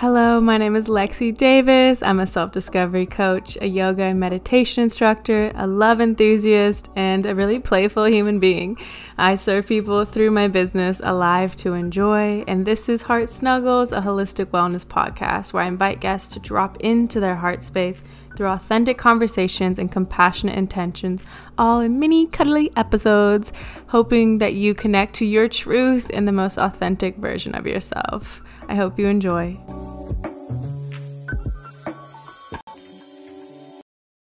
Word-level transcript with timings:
Hello, 0.00 0.40
my 0.40 0.56
name 0.56 0.76
is 0.76 0.88
Lexi 0.88 1.36
Davis. 1.36 2.02
I'm 2.02 2.20
a 2.20 2.26
self 2.26 2.52
discovery 2.52 3.04
coach, 3.04 3.58
a 3.60 3.66
yoga 3.66 4.04
and 4.04 4.18
meditation 4.18 4.82
instructor, 4.82 5.52
a 5.54 5.66
love 5.66 6.00
enthusiast, 6.00 6.88
and 6.96 7.26
a 7.26 7.34
really 7.34 7.58
playful 7.58 8.06
human 8.06 8.38
being. 8.40 8.78
I 9.18 9.34
serve 9.34 9.66
people 9.66 10.06
through 10.06 10.30
my 10.30 10.48
business, 10.48 11.02
Alive 11.04 11.54
to 11.56 11.74
Enjoy, 11.74 12.44
and 12.48 12.64
this 12.64 12.88
is 12.88 13.02
Heart 13.02 13.28
Snuggles, 13.28 13.92
a 13.92 14.00
holistic 14.00 14.46
wellness 14.46 14.86
podcast 14.86 15.52
where 15.52 15.64
I 15.64 15.66
invite 15.66 16.00
guests 16.00 16.32
to 16.32 16.40
drop 16.40 16.78
into 16.78 17.20
their 17.20 17.36
heart 17.36 17.62
space 17.62 18.00
through 18.38 18.48
authentic 18.48 18.96
conversations 18.96 19.78
and 19.78 19.92
compassionate 19.92 20.56
intentions, 20.56 21.22
all 21.58 21.80
in 21.80 21.98
mini 21.98 22.26
cuddly 22.26 22.72
episodes, 22.74 23.52
hoping 23.88 24.38
that 24.38 24.54
you 24.54 24.72
connect 24.72 25.12
to 25.16 25.26
your 25.26 25.46
truth 25.46 26.08
in 26.08 26.24
the 26.24 26.32
most 26.32 26.56
authentic 26.56 27.18
version 27.18 27.54
of 27.54 27.66
yourself. 27.66 28.42
I 28.70 28.76
hope 28.76 29.00
you 29.00 29.08
enjoy. 29.08 29.58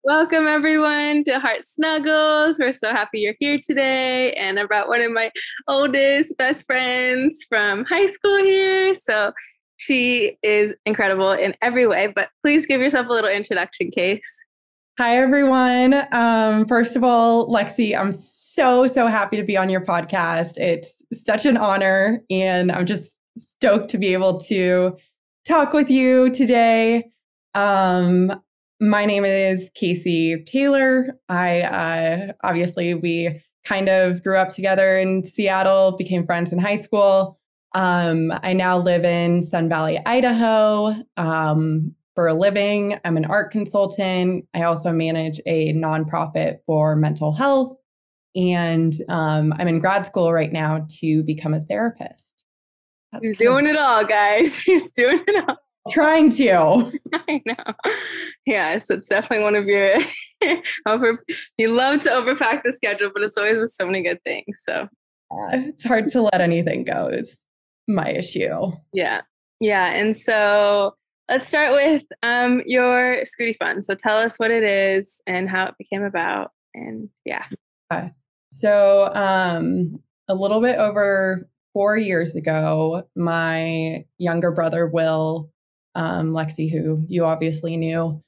Welcome, 0.03 0.49
everyone, 0.49 1.23
to 1.25 1.39
Heart 1.39 1.65
Snuggles. 1.65 2.59
We're 2.59 2.73
so 2.73 2.91
happy 2.91 3.21
you're 3.21 3.37
here 3.39 3.61
today. 3.65 4.33
And 4.33 4.59
I 4.59 4.67
brought 4.67 4.89
one 4.89 5.03
of 5.03 5.13
my 5.13 5.31
oldest 5.69 6.37
best 6.37 6.67
friends 6.67 7.47
from 7.49 7.85
high 7.85 8.07
school 8.07 8.37
here. 8.39 8.93
So 8.97 9.33
she 9.77 10.37
is 10.43 10.75
incredible 10.85 11.31
in 11.31 11.55
every 11.63 11.87
way. 11.87 12.09
But 12.09 12.31
please 12.43 12.67
give 12.67 12.81
yourself 12.81 13.07
a 13.07 13.13
little 13.13 13.31
introduction, 13.31 13.93
Case. 13.93 14.45
Hi, 14.99 15.17
everyone. 15.17 15.95
Um, 16.11 16.67
first 16.67 16.97
of 16.97 17.05
all, 17.05 17.49
Lexi, 17.49 17.97
I'm 17.97 18.13
so, 18.13 18.89
so 18.89 19.07
happy 19.07 19.37
to 19.37 19.45
be 19.45 19.57
on 19.57 19.71
your 19.71 19.83
podcast. 19.83 20.59
It's 20.59 20.93
such 21.13 21.47
an 21.47 21.57
honor. 21.57 22.21
And 22.31 22.73
I'm 22.73 22.85
just 22.85 23.13
stoked 23.37 23.91
to 23.91 23.99
be 23.99 24.13
able 24.13 24.39
to 24.41 24.97
talk 25.45 25.73
with 25.73 25.91
you 25.91 26.31
today. 26.31 27.11
Um, 27.55 28.41
my 28.81 29.05
name 29.05 29.25
is 29.25 29.71
Casey 29.75 30.43
Taylor. 30.45 31.19
I 31.29 31.63
uh, 31.63 32.33
obviously 32.43 32.95
we 32.95 33.43
kind 33.65 33.89
of 33.89 34.23
grew 34.23 34.37
up 34.37 34.51
together 34.51 34.99
in 34.99 35.25
Seattle, 35.25 35.93
became 35.93 36.27
friends 36.27 36.53
in 36.53 36.59
high 36.59 36.77
school. 36.77 37.39
Um, 37.75 38.33
I 38.43 38.53
now 38.53 38.79
live 38.79 39.05
in 39.05 39.43
Sun 39.43 39.69
Valley, 39.69 40.01
Idaho. 40.07 40.95
Um, 41.17 41.95
for 42.15 42.29
a 42.29 42.35
living, 42.35 42.99
I'm 43.05 43.17
an 43.17 43.25
art 43.25 43.51
consultant. 43.51 44.47
I 44.55 44.63
also 44.63 44.93
manage 44.93 45.41
a 45.47 45.73
nonprofit 45.73 46.59
for 46.67 46.95
mental 46.95 47.33
health, 47.33 47.77
and 48.37 48.95
um, 49.09 49.53
I'm 49.59 49.67
in 49.67 49.81
grad 49.81 50.07
school 50.07 50.33
right 50.33 50.53
now 50.53 50.87
to 51.01 51.25
become 51.25 51.55
a 51.55 51.61
therapist. 51.61 52.34
That's 53.15 53.27
He's 53.27 53.37
doing 53.37 53.67
of- 53.67 53.75
it 53.75 53.79
all, 53.79 54.05
guys. 54.05 54.59
He's 54.67 54.93
doing 54.93 55.23
it 55.27 55.49
all 55.49 55.57
trying 55.91 56.31
to. 56.31 56.93
I 57.13 57.43
know. 57.47 57.55
Yes, 58.47 58.91
it's 58.91 59.09
definitely 59.09 59.45
one 59.45 59.55
of 59.55 59.67
your 59.67 59.97
over. 60.87 61.19
You 61.59 61.75
love 61.75 62.03
to 62.03 62.11
overpack 62.11 62.63
the 62.65 62.73
schedule, 62.73 63.11
but 63.13 63.23
it's 63.23 63.37
always 63.37 63.59
with 63.59 63.71
so 63.71 63.87
many 63.87 64.03
good 64.03 64.23
things. 64.25 64.63
So 64.65 64.89
uh, 65.31 65.51
it's 65.53 65.85
hard 65.85 66.09
to 66.09 66.23
let 66.23 66.41
anything 66.41 66.85
go. 66.85 67.09
Is 67.09 67.37
my 67.89 68.11
issue. 68.11 68.73
Yeah, 68.93 69.23
yeah, 69.61 69.95
and 69.95 70.17
so 70.17 70.95
let's 71.29 71.47
start 71.47 71.73
with 71.73 72.05
um, 72.23 72.63
your 72.67 73.23
Scooty 73.23 73.57
Fund. 73.59 73.85
So 73.85 73.95
tell 73.95 74.19
us 74.19 74.39
what 74.39 74.51
it 74.51 74.63
is 74.63 75.21
and 75.27 75.49
how 75.49 75.67
it 75.67 75.75
became 75.79 76.03
about, 76.03 76.51
and 76.75 77.09
yeah. 77.25 77.45
So 78.53 79.13
um, 79.15 79.99
a 80.29 80.35
little 80.35 80.61
bit 80.61 80.79
over 80.79 81.49
four 81.75 81.99
years 81.99 82.37
ago, 82.37 83.07
my 83.15 84.05
younger 84.17 84.51
brother 84.51 84.87
Will 84.87 85.51
um, 85.95 86.33
Lexi, 86.33 86.71
who 86.71 87.05
you 87.09 87.25
obviously 87.25 87.77
knew, 87.77 88.23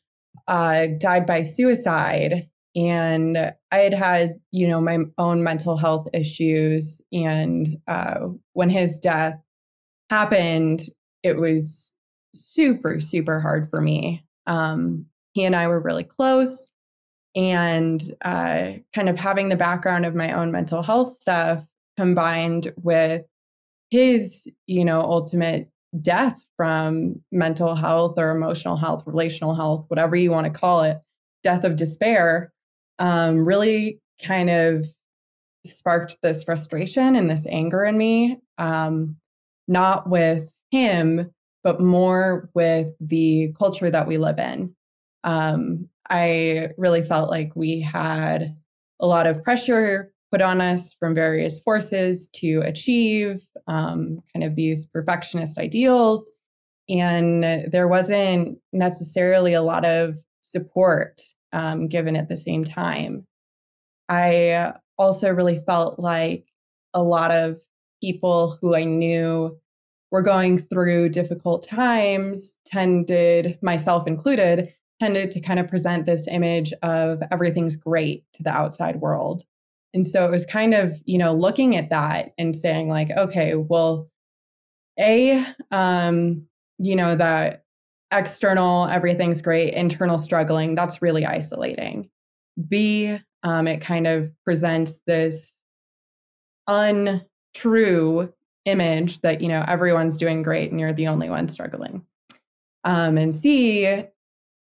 uh, 0.48 0.86
died 0.98 1.24
by 1.24 1.42
suicide. 1.42 2.48
And 2.74 3.54
I 3.72 3.78
had 3.78 3.94
had, 3.94 4.34
you 4.52 4.68
know, 4.68 4.80
my 4.80 4.98
own 5.16 5.42
mental 5.42 5.78
health 5.78 6.08
issues. 6.12 7.00
And 7.12 7.78
uh, 7.88 8.28
when 8.52 8.68
his 8.68 8.98
death 8.98 9.40
happened, 10.10 10.90
it 11.22 11.38
was 11.38 11.94
super, 12.34 13.00
super 13.00 13.40
hard 13.40 13.70
for 13.70 13.80
me. 13.80 14.24
Um, 14.46 15.06
he 15.32 15.44
and 15.44 15.56
I 15.56 15.68
were 15.68 15.80
really 15.80 16.04
close. 16.04 16.70
And 17.34 18.14
uh, 18.22 18.72
kind 18.94 19.08
of 19.08 19.18
having 19.18 19.48
the 19.48 19.56
background 19.56 20.04
of 20.04 20.14
my 20.14 20.32
own 20.32 20.52
mental 20.52 20.82
health 20.82 21.16
stuff 21.16 21.64
combined 21.96 22.72
with 22.76 23.22
his, 23.90 24.48
you 24.66 24.84
know, 24.84 25.00
ultimate 25.00 25.68
death 26.00 26.44
from 26.56 27.22
mental 27.30 27.74
health 27.74 28.18
or 28.18 28.30
emotional 28.30 28.76
health, 28.76 29.04
relational 29.06 29.54
health, 29.54 29.84
whatever 29.88 30.16
you 30.16 30.30
want 30.30 30.52
to 30.52 30.58
call 30.58 30.82
it, 30.82 30.98
death 31.42 31.64
of 31.64 31.76
despair, 31.76 32.52
um, 32.98 33.44
really 33.44 34.00
kind 34.22 34.50
of 34.50 34.86
sparked 35.66 36.16
this 36.22 36.44
frustration 36.44 37.16
and 37.16 37.30
this 37.30 37.46
anger 37.46 37.84
in 37.84 37.98
me, 37.98 38.38
um, 38.58 39.16
not 39.68 40.08
with 40.08 40.50
him, 40.70 41.30
but 41.62 41.80
more 41.80 42.48
with 42.54 42.92
the 43.00 43.52
culture 43.58 43.90
that 43.90 44.06
we 44.06 44.16
live 44.16 44.38
in. 44.38 44.74
Um, 45.24 45.88
I 46.08 46.68
really 46.78 47.02
felt 47.02 47.30
like 47.30 47.52
we 47.54 47.80
had 47.80 48.56
a 49.00 49.06
lot 49.06 49.26
of 49.26 49.42
pressure 49.42 50.12
put 50.30 50.42
on 50.42 50.60
us 50.60 50.94
from 50.98 51.14
various 51.14 51.60
forces 51.60 52.28
to 52.34 52.60
achieve 52.64 53.46
um, 53.68 54.20
kind 54.32 54.44
of 54.44 54.54
these 54.56 54.86
perfectionist 54.86 55.58
ideals. 55.58 56.32
And 56.88 57.42
there 57.42 57.88
wasn't 57.88 58.58
necessarily 58.72 59.54
a 59.54 59.62
lot 59.62 59.84
of 59.84 60.16
support 60.42 61.20
um, 61.52 61.88
given 61.88 62.16
at 62.16 62.28
the 62.28 62.36
same 62.36 62.64
time. 62.64 63.26
I 64.08 64.74
also 64.98 65.30
really 65.30 65.58
felt 65.58 65.98
like 65.98 66.46
a 66.94 67.02
lot 67.02 67.30
of 67.30 67.60
people 68.02 68.56
who 68.60 68.74
I 68.74 68.84
knew 68.84 69.58
were 70.10 70.22
going 70.22 70.58
through 70.58 71.08
difficult 71.08 71.66
times 71.66 72.58
tended, 72.64 73.58
myself 73.62 74.06
included, 74.06 74.72
tended 75.00 75.30
to 75.32 75.40
kind 75.40 75.58
of 75.58 75.68
present 75.68 76.06
this 76.06 76.26
image 76.28 76.72
of 76.82 77.22
everything's 77.30 77.76
great 77.76 78.24
to 78.34 78.42
the 78.42 78.50
outside 78.50 78.96
world. 78.96 79.44
And 79.94 80.06
so 80.06 80.24
it 80.26 80.30
was 80.30 80.44
kind 80.44 80.74
of, 80.74 81.00
you 81.04 81.18
know, 81.18 81.34
looking 81.34 81.76
at 81.76 81.90
that 81.90 82.32
and 82.38 82.54
saying, 82.54 82.88
like, 82.88 83.10
okay, 83.10 83.54
well, 83.54 84.10
A, 84.98 85.44
um, 85.70 86.46
you 86.78 86.96
know, 86.96 87.16
that 87.16 87.64
external, 88.10 88.86
everything's 88.86 89.40
great, 89.40 89.74
internal 89.74 90.18
struggling, 90.18 90.74
that's 90.74 91.00
really 91.02 91.24
isolating. 91.24 92.10
B, 92.68 93.18
um, 93.42 93.68
it 93.68 93.80
kind 93.80 94.06
of 94.06 94.30
presents 94.44 95.00
this 95.06 95.58
untrue 96.66 98.32
image 98.64 99.20
that, 99.20 99.40
you 99.40 99.48
know, 99.48 99.64
everyone's 99.66 100.18
doing 100.18 100.42
great 100.42 100.70
and 100.70 100.80
you're 100.80 100.92
the 100.92 101.08
only 101.08 101.30
one 101.30 101.48
struggling. 101.48 102.04
Um, 102.84 103.16
and 103.16 103.34
C, 103.34 104.04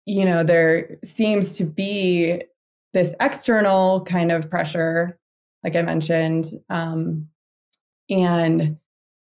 you 0.07 0.25
know, 0.25 0.43
there 0.43 0.99
seems 1.05 1.57
to 1.57 1.65
be 1.65 2.43
this 2.97 3.15
external 3.21 4.01
kind 4.05 4.33
of 4.33 4.49
pressure, 4.49 5.19
like 5.63 5.77
I 5.77 5.83
mentioned, 5.83 6.47
um, 6.71 7.29
and 8.09 8.79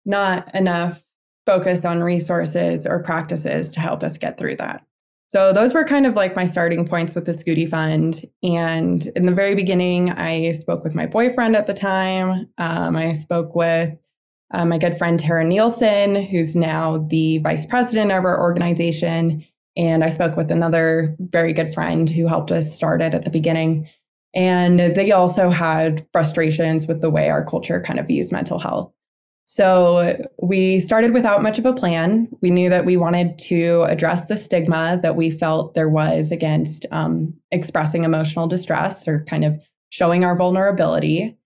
not 0.05 0.55
enough 0.55 1.03
focus 1.45 1.83
on 1.83 2.01
resources 2.01 2.87
or 2.87 3.03
practices 3.03 3.71
to 3.71 3.81
help 3.81 4.03
us 4.03 4.17
get 4.17 4.37
through 4.37 4.55
that. 4.55 4.85
So 5.27 5.51
those 5.51 5.73
were 5.73 5.83
kind 5.83 6.05
of 6.05 6.13
like 6.13 6.33
my 6.33 6.45
starting 6.45 6.87
points 6.87 7.13
with 7.13 7.25
the 7.25 7.33
Scooty 7.33 7.69
Fund. 7.69 8.23
And 8.41 9.05
in 9.17 9.25
the 9.25 9.33
very 9.33 9.53
beginning, 9.53 10.11
I 10.11 10.51
spoke 10.51 10.85
with 10.85 10.95
my 10.95 11.05
boyfriend 11.05 11.57
at 11.57 11.67
the 11.67 11.73
time. 11.73 12.47
Um, 12.57 12.95
I 12.95 13.11
spoke 13.11 13.53
with 13.53 13.97
uh, 14.53 14.63
my 14.63 14.77
good 14.77 14.97
friend 14.97 15.19
Tara 15.19 15.43
Nielsen, 15.43 16.15
who's 16.15 16.55
now 16.55 16.99
the 17.09 17.39
vice 17.39 17.65
president 17.65 18.13
of 18.13 18.23
our 18.23 18.39
organization. 18.39 19.43
And 19.77 20.03
I 20.03 20.09
spoke 20.09 20.35
with 20.35 20.49
another 20.49 21.15
very 21.19 21.53
good 21.53 21.71
friend 21.71 22.09
who 22.09 22.27
helped 22.27 22.51
us 22.51 22.75
start 22.75 23.01
it 23.01 23.13
at 23.13 23.23
the 23.23 23.29
beginning. 23.29 23.87
And 24.33 24.79
they 24.79 25.11
also 25.11 25.49
had 25.49 26.05
frustrations 26.11 26.87
with 26.87 27.01
the 27.01 27.11
way 27.11 27.29
our 27.29 27.45
culture 27.45 27.79
kind 27.81 27.99
of 27.99 28.07
views 28.07 28.31
mental 28.31 28.59
health. 28.59 28.91
So 29.45 30.21
we 30.41 30.81
started 30.81 31.13
without 31.13 31.41
much 31.41 31.57
of 31.57 31.65
a 31.65 31.73
plan. 31.73 32.27
We 32.41 32.49
knew 32.49 32.69
that 32.69 32.85
we 32.85 32.97
wanted 32.97 33.39
to 33.39 33.83
address 33.83 34.25
the 34.25 34.35
stigma 34.35 34.99
that 35.03 35.15
we 35.15 35.31
felt 35.31 35.73
there 35.73 35.87
was 35.87 36.31
against 36.31 36.85
um, 36.91 37.33
expressing 37.51 38.03
emotional 38.03 38.47
distress 38.47 39.07
or 39.07 39.23
kind 39.25 39.45
of 39.45 39.63
showing 39.89 40.25
our 40.25 40.35
vulnerability. 40.35 41.37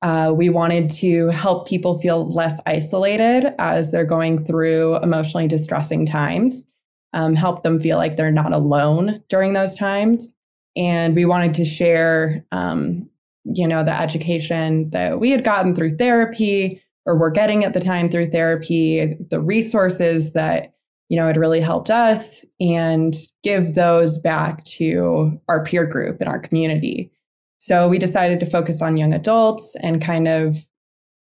Uh, 0.00 0.32
we 0.34 0.48
wanted 0.48 0.88
to 0.88 1.26
help 1.28 1.68
people 1.68 1.98
feel 1.98 2.30
less 2.30 2.58
isolated 2.64 3.52
as 3.58 3.92
they're 3.92 4.06
going 4.06 4.42
through 4.46 4.96
emotionally 5.02 5.46
distressing 5.46 6.06
times 6.06 6.64
um, 7.12 7.34
help 7.34 7.62
them 7.62 7.80
feel 7.80 7.96
like 7.96 8.16
they're 8.16 8.30
not 8.30 8.52
alone 8.52 9.22
during 9.28 9.52
those 9.52 9.74
times. 9.74 10.32
And 10.76 11.14
we 11.14 11.24
wanted 11.24 11.54
to 11.54 11.64
share, 11.64 12.44
um, 12.52 13.08
you 13.44 13.66
know, 13.66 13.82
the 13.82 13.98
education 13.98 14.90
that 14.90 15.18
we 15.18 15.30
had 15.30 15.44
gotten 15.44 15.74
through 15.74 15.96
therapy 15.96 16.82
or 17.06 17.16
were 17.16 17.30
getting 17.30 17.64
at 17.64 17.72
the 17.72 17.80
time 17.80 18.08
through 18.08 18.30
therapy, 18.30 19.16
the 19.30 19.40
resources 19.40 20.32
that 20.32 20.74
you 21.10 21.16
know, 21.16 21.26
had 21.26 21.36
really 21.36 21.60
helped 21.60 21.90
us 21.90 22.44
and 22.60 23.16
give 23.42 23.74
those 23.74 24.16
back 24.16 24.64
to 24.64 25.38
our 25.48 25.62
peer 25.64 25.84
group 25.84 26.20
and 26.20 26.28
our 26.28 26.38
community. 26.38 27.10
So 27.58 27.88
we 27.88 27.98
decided 27.98 28.38
to 28.40 28.46
focus 28.46 28.80
on 28.80 28.96
young 28.96 29.12
adults 29.12 29.76
and 29.80 30.00
kind 30.00 30.28
of 30.28 30.66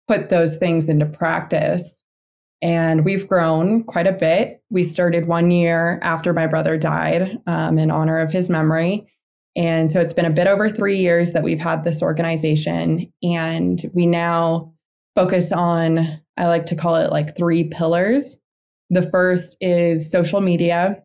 put 0.06 0.28
those 0.28 0.58
things 0.58 0.88
into 0.90 1.06
practice. 1.06 2.04
And 2.60 3.04
we've 3.04 3.28
grown 3.28 3.84
quite 3.84 4.06
a 4.06 4.12
bit. 4.12 4.62
We 4.70 4.82
started 4.82 5.28
one 5.28 5.50
year 5.50 6.00
after 6.02 6.32
my 6.32 6.46
brother 6.46 6.76
died 6.76 7.38
um, 7.46 7.78
in 7.78 7.90
honor 7.90 8.18
of 8.18 8.32
his 8.32 8.50
memory. 8.50 9.06
And 9.54 9.90
so 9.90 10.00
it's 10.00 10.12
been 10.12 10.24
a 10.24 10.30
bit 10.30 10.46
over 10.46 10.68
three 10.68 10.98
years 10.98 11.32
that 11.32 11.42
we've 11.42 11.60
had 11.60 11.84
this 11.84 12.02
organization. 12.02 13.12
And 13.22 13.90
we 13.92 14.06
now 14.06 14.72
focus 15.14 15.52
on, 15.52 16.20
I 16.36 16.46
like 16.46 16.66
to 16.66 16.76
call 16.76 16.96
it 16.96 17.10
like 17.10 17.36
three 17.36 17.64
pillars. 17.64 18.36
The 18.90 19.08
first 19.10 19.56
is 19.60 20.10
social 20.10 20.40
media, 20.40 21.02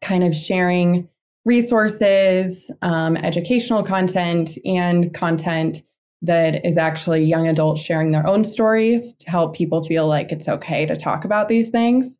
kind 0.00 0.24
of 0.24 0.34
sharing 0.34 1.08
resources, 1.44 2.70
um, 2.82 3.16
educational 3.18 3.82
content, 3.82 4.56
and 4.64 5.12
content 5.12 5.82
that 6.24 6.64
is 6.64 6.78
actually 6.78 7.22
young 7.22 7.46
adults 7.46 7.82
sharing 7.82 8.12
their 8.12 8.26
own 8.26 8.44
stories 8.44 9.12
to 9.14 9.30
help 9.30 9.54
people 9.54 9.84
feel 9.84 10.06
like 10.06 10.32
it's 10.32 10.48
okay 10.48 10.86
to 10.86 10.96
talk 10.96 11.24
about 11.24 11.48
these 11.48 11.68
things. 11.68 12.18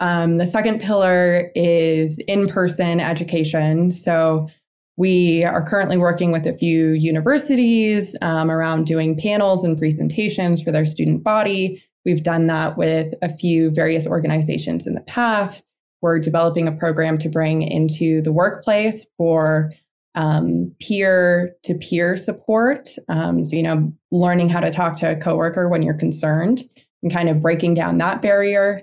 Um, 0.00 0.38
the 0.38 0.46
second 0.46 0.80
pillar 0.80 1.52
is 1.54 2.18
in 2.26 2.48
person 2.48 2.98
education. 2.98 3.92
So 3.92 4.48
we 4.96 5.44
are 5.44 5.66
currently 5.68 5.96
working 5.96 6.32
with 6.32 6.46
a 6.46 6.56
few 6.56 6.90
universities 6.90 8.16
um, 8.22 8.50
around 8.50 8.86
doing 8.86 9.16
panels 9.16 9.64
and 9.64 9.78
presentations 9.78 10.60
for 10.60 10.72
their 10.72 10.86
student 10.86 11.22
body. 11.22 11.82
We've 12.04 12.22
done 12.22 12.48
that 12.48 12.76
with 12.76 13.14
a 13.22 13.28
few 13.28 13.70
various 13.70 14.06
organizations 14.06 14.86
in 14.86 14.94
the 14.94 15.00
past. 15.02 15.64
We're 16.02 16.18
developing 16.18 16.68
a 16.68 16.72
program 16.72 17.18
to 17.18 17.28
bring 17.28 17.62
into 17.62 18.20
the 18.20 18.32
workplace 18.32 19.06
for 19.16 19.72
peer 20.80 21.54
to 21.64 21.74
peer 21.74 22.16
support. 22.16 22.88
Um, 23.08 23.44
so, 23.44 23.56
you 23.56 23.62
know, 23.62 23.92
learning 24.10 24.48
how 24.48 24.60
to 24.60 24.70
talk 24.70 24.96
to 25.00 25.10
a 25.10 25.16
coworker 25.16 25.68
when 25.68 25.82
you're 25.82 25.94
concerned 25.94 26.62
and 27.02 27.12
kind 27.12 27.28
of 27.28 27.42
breaking 27.42 27.74
down 27.74 27.98
that 27.98 28.22
barrier. 28.22 28.82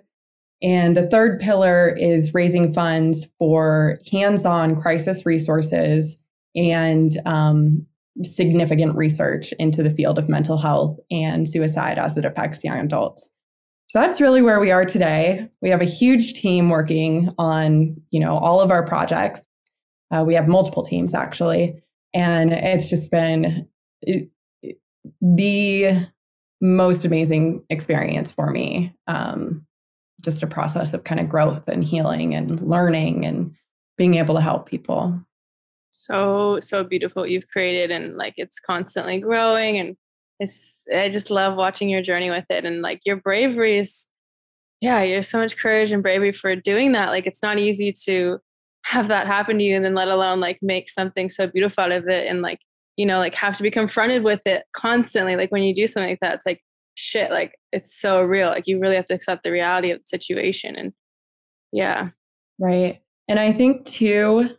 And 0.61 0.95
the 0.95 1.07
third 1.07 1.39
pillar 1.39 1.95
is 1.97 2.33
raising 2.33 2.71
funds 2.73 3.25
for 3.39 3.97
hands 4.11 4.45
on 4.45 4.79
crisis 4.79 5.25
resources 5.25 6.17
and 6.55 7.19
um, 7.25 7.85
significant 8.19 8.95
research 8.95 9.53
into 9.57 9.81
the 9.81 9.89
field 9.89 10.19
of 10.19 10.29
mental 10.29 10.57
health 10.57 10.99
and 11.09 11.47
suicide 11.47 11.97
as 11.97 12.17
it 12.17 12.25
affects 12.25 12.63
young 12.63 12.79
adults. 12.79 13.29
So 13.87 13.99
that's 13.99 14.21
really 14.21 14.41
where 14.41 14.59
we 14.59 14.71
are 14.71 14.85
today. 14.85 15.49
We 15.61 15.69
have 15.69 15.81
a 15.81 15.85
huge 15.85 16.33
team 16.33 16.69
working 16.69 17.29
on, 17.37 17.95
you 18.11 18.19
know, 18.19 18.37
all 18.37 18.61
of 18.61 18.71
our 18.71 18.85
projects. 18.85 19.41
Uh, 20.11 20.23
we 20.25 20.33
have 20.33 20.47
multiple 20.47 20.83
teams 20.83 21.13
actually, 21.13 21.81
and 22.13 22.51
it's 22.51 22.89
just 22.89 23.09
been 23.11 23.67
the 25.21 26.07
most 26.59 27.05
amazing 27.05 27.63
experience 27.69 28.31
for 28.31 28.51
me. 28.51 28.95
Um, 29.07 29.65
just 30.21 30.43
a 30.43 30.47
process 30.47 30.93
of 30.93 31.03
kind 31.03 31.19
of 31.19 31.29
growth 31.29 31.67
and 31.67 31.83
healing 31.83 32.35
and 32.35 32.61
learning 32.61 33.25
and 33.25 33.55
being 33.97 34.15
able 34.15 34.35
to 34.35 34.41
help 34.41 34.69
people. 34.69 35.19
So 35.91 36.59
so 36.61 36.83
beautiful 36.83 37.25
you've 37.25 37.47
created, 37.47 37.91
and 37.91 38.15
like 38.15 38.35
it's 38.37 38.59
constantly 38.59 39.19
growing 39.19 39.77
and 39.77 39.97
it's 40.39 40.83
I 40.93 41.09
just 41.09 41.29
love 41.29 41.55
watching 41.55 41.89
your 41.89 42.01
journey 42.01 42.29
with 42.29 42.45
it 42.49 42.65
and 42.65 42.81
like 42.81 43.01
your 43.05 43.17
bravery 43.17 43.77
is 43.77 44.07
yeah, 44.81 45.03
you 45.03 45.15
have 45.15 45.27
so 45.27 45.37
much 45.37 45.57
courage 45.57 45.91
and 45.91 46.01
bravery 46.01 46.33
for 46.33 46.55
doing 46.55 46.93
that. 46.93 47.09
Like 47.09 47.27
it's 47.27 47.43
not 47.43 47.59
easy 47.59 47.93
to 48.05 48.39
have 48.83 49.07
that 49.09 49.27
happen 49.27 49.57
to 49.57 49.63
you 49.63 49.75
and 49.75 49.85
then 49.85 49.93
let 49.93 50.07
alone 50.07 50.39
like 50.39 50.59
make 50.61 50.89
something 50.89 51.29
so 51.29 51.47
beautiful 51.47 51.83
out 51.83 51.91
of 51.91 52.07
it 52.07 52.27
and 52.27 52.41
like, 52.41 52.59
you 52.97 53.05
know, 53.05 53.19
like 53.19 53.35
have 53.35 53.55
to 53.57 53.63
be 53.63 53.71
confronted 53.71 54.23
with 54.23 54.41
it 54.45 54.63
constantly. 54.73 55.35
Like 55.35 55.51
when 55.51 55.63
you 55.63 55.73
do 55.73 55.87
something 55.87 56.09
like 56.09 56.19
that, 56.21 56.35
it's 56.35 56.45
like 56.45 56.61
shit, 56.95 57.31
like 57.31 57.55
it's 57.71 57.95
so 57.99 58.21
real. 58.21 58.49
Like 58.49 58.67
you 58.67 58.79
really 58.79 58.95
have 58.95 59.05
to 59.07 59.13
accept 59.13 59.43
the 59.43 59.51
reality 59.51 59.91
of 59.91 59.99
the 59.99 60.07
situation. 60.07 60.75
And 60.75 60.93
yeah. 61.71 62.09
Right. 62.59 63.01
And 63.27 63.39
I 63.39 63.51
think 63.51 63.85
too, 63.85 64.49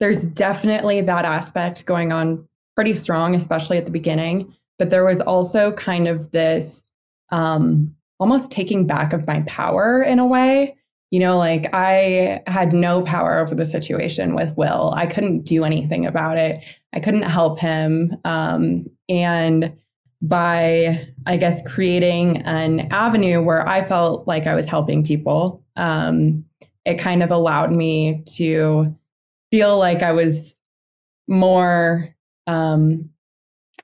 there's 0.00 0.24
definitely 0.24 1.00
that 1.02 1.24
aspect 1.24 1.84
going 1.84 2.12
on 2.12 2.48
pretty 2.74 2.94
strong, 2.94 3.34
especially 3.34 3.78
at 3.78 3.84
the 3.84 3.90
beginning 3.90 4.54
but 4.78 4.90
there 4.90 5.04
was 5.04 5.20
also 5.20 5.72
kind 5.72 6.08
of 6.08 6.30
this 6.30 6.84
um, 7.30 7.94
almost 8.20 8.50
taking 8.50 8.86
back 8.86 9.12
of 9.12 9.26
my 9.26 9.42
power 9.46 10.02
in 10.02 10.18
a 10.18 10.26
way. 10.26 10.76
You 11.14 11.20
know, 11.20 11.38
like 11.38 11.72
I 11.72 12.42
had 12.48 12.72
no 12.72 13.00
power 13.02 13.38
over 13.38 13.54
the 13.54 13.64
situation 13.64 14.34
with 14.34 14.52
Will. 14.56 14.92
I 14.96 15.06
couldn't 15.06 15.42
do 15.44 15.62
anything 15.62 16.06
about 16.06 16.38
it. 16.38 16.58
I 16.92 16.98
couldn't 16.98 17.22
help 17.22 17.60
him. 17.60 18.16
Um, 18.24 18.86
and 19.08 19.76
by, 20.20 21.06
I 21.24 21.36
guess, 21.36 21.62
creating 21.68 22.38
an 22.38 22.88
avenue 22.90 23.40
where 23.40 23.64
I 23.64 23.86
felt 23.86 24.26
like 24.26 24.48
I 24.48 24.56
was 24.56 24.66
helping 24.66 25.04
people, 25.04 25.62
um, 25.76 26.46
it 26.84 26.96
kind 26.96 27.22
of 27.22 27.30
allowed 27.30 27.72
me 27.72 28.24
to 28.34 28.92
feel 29.52 29.78
like 29.78 30.02
I 30.02 30.10
was 30.10 30.58
more 31.28 32.08
um, 32.48 33.08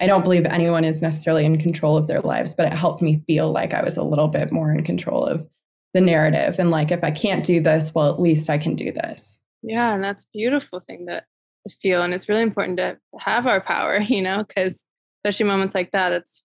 I 0.00 0.09
don't 0.09 0.25
believe 0.25 0.47
anyone 0.47 0.82
is 0.82 1.00
necessarily 1.00 1.44
in 1.44 1.59
control 1.59 1.97
of 1.97 2.09
their 2.09 2.23
lives, 2.23 2.56
but 2.56 2.67
it 2.67 2.73
helped 2.73 3.03
me 3.03 3.23
feel 3.29 3.53
like 3.53 3.73
I 3.73 3.85
was 3.85 3.97
a 3.97 4.03
little 4.03 4.27
bit 4.27 4.50
more 4.50 4.73
in 4.73 4.82
control 4.82 5.25
of 5.25 5.49
the 5.94 6.00
narrative. 6.00 6.56
And 6.58 6.70
like, 6.70 6.90
if 6.90 7.02
I 7.02 7.10
can't 7.10 7.44
do 7.44 7.60
this, 7.60 7.92
well, 7.94 8.12
at 8.12 8.20
least 8.20 8.50
I 8.50 8.58
can 8.58 8.75
do 8.75 8.92
this. 8.92 9.42
Yeah. 9.62 9.94
And 9.94 10.02
that's 10.02 10.25
beautiful 10.32 10.81
thing 10.81 11.06
to, 11.06 11.22
to 11.69 11.76
feel. 11.76 12.02
And 12.02 12.14
it's 12.14 12.28
really 12.28 12.42
important 12.42 12.78
to 12.78 12.98
have 13.19 13.46
our 13.46 13.60
power, 13.60 13.98
you 14.08 14.22
know, 14.22 14.44
because 14.46 14.84
especially 15.19 15.46
moments 15.46 15.75
like 15.75 15.90
that, 15.92 16.12
it's 16.12 16.42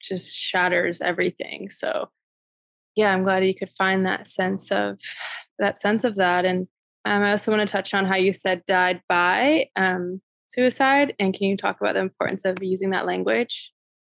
just 0.00 0.34
shatters 0.34 1.00
everything. 1.00 1.68
So 1.68 2.08
yeah, 2.96 3.12
I'm 3.12 3.22
glad 3.22 3.46
you 3.46 3.54
could 3.54 3.70
find 3.78 4.04
that 4.04 4.26
sense 4.26 4.70
of 4.70 4.98
that 5.58 5.78
sense 5.78 6.04
of 6.04 6.16
that. 6.16 6.44
And 6.44 6.66
um, 7.04 7.22
I 7.22 7.30
also 7.30 7.52
want 7.52 7.66
to 7.66 7.72
touch 7.72 7.94
on 7.94 8.04
how 8.04 8.16
you 8.16 8.32
said 8.32 8.64
died 8.66 9.00
by. 9.08 9.66
Um, 9.76 10.20
suicide? 10.52 11.14
And 11.18 11.34
can 11.34 11.48
you 11.48 11.56
talk 11.56 11.80
about 11.80 11.94
the 11.94 12.00
importance 12.00 12.44
of 12.44 12.62
using 12.62 12.90
that 12.90 13.06
language? 13.06 13.72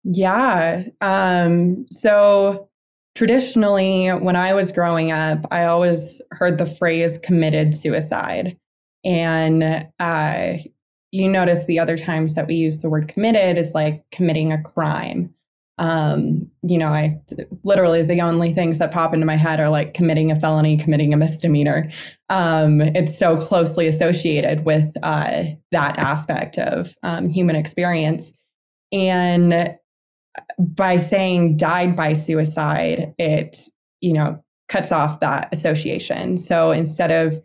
Yeah. 0.05 0.85
Um, 1.01 1.87
so 1.91 2.69
traditionally, 3.15 4.09
when 4.09 4.37
I 4.37 4.55
was 4.55 4.73
growing 4.73 5.13
up, 5.13 5.47
I 5.51 5.65
always 5.65 6.21
heard 6.31 6.59
the 6.59 6.67
phrase 6.67 7.19
committed 7.19 7.75
suicide. 7.75 8.57
And 9.05 9.87
uh, 9.99 10.55
you 11.11 11.29
notice 11.29 11.67
the 11.67 11.79
other 11.79 11.99
times 11.99 12.35
that 12.35 12.47
we 12.47 12.55
use 12.55 12.81
the 12.81 12.89
word 12.89 13.09
committed 13.09 13.59
is 13.59 13.75
like 13.75 14.05
committing 14.11 14.53
a 14.53 14.63
crime 14.63 15.35
um, 15.79 16.51
you 16.63 16.77
know, 16.79 16.89
I 16.89 17.21
literally 17.65 18.03
the 18.03 18.21
only 18.21 18.53
things 18.53 18.79
that 18.79 18.93
pop 18.93 19.15
into 19.15 19.27
my 19.27 19.37
head 19.37 19.59
are 19.59 19.71
like 19.71 19.95
committing 19.95 20.31
a 20.31 20.39
felony, 20.39 20.77
committing 20.77 21.15
a 21.15 21.17
misdemeanor. 21.17 21.91
Um, 22.29 22.81
it's 22.81 23.19
so 23.19 23.37
closely 23.37 23.87
associated 23.87 24.65
with 24.65 24.93
uh, 25.03 25.45
that 25.73 25.99
aspect 25.99 26.59
of 26.59 26.95
um, 27.03 27.29
human 27.29 27.57
experience. 27.57 28.33
And 28.93 29.77
by 30.59 30.97
saying 30.97 31.57
died 31.57 31.97
by 31.97 32.13
suicide, 32.13 33.15
it, 33.19 33.69
you 34.01 34.13
know, 34.13 34.43
cuts 34.69 34.93
off 34.93 35.21
that 35.21 35.49
association. 35.53 36.37
So 36.37 36.71
instead 36.71 37.11
of 37.11 37.43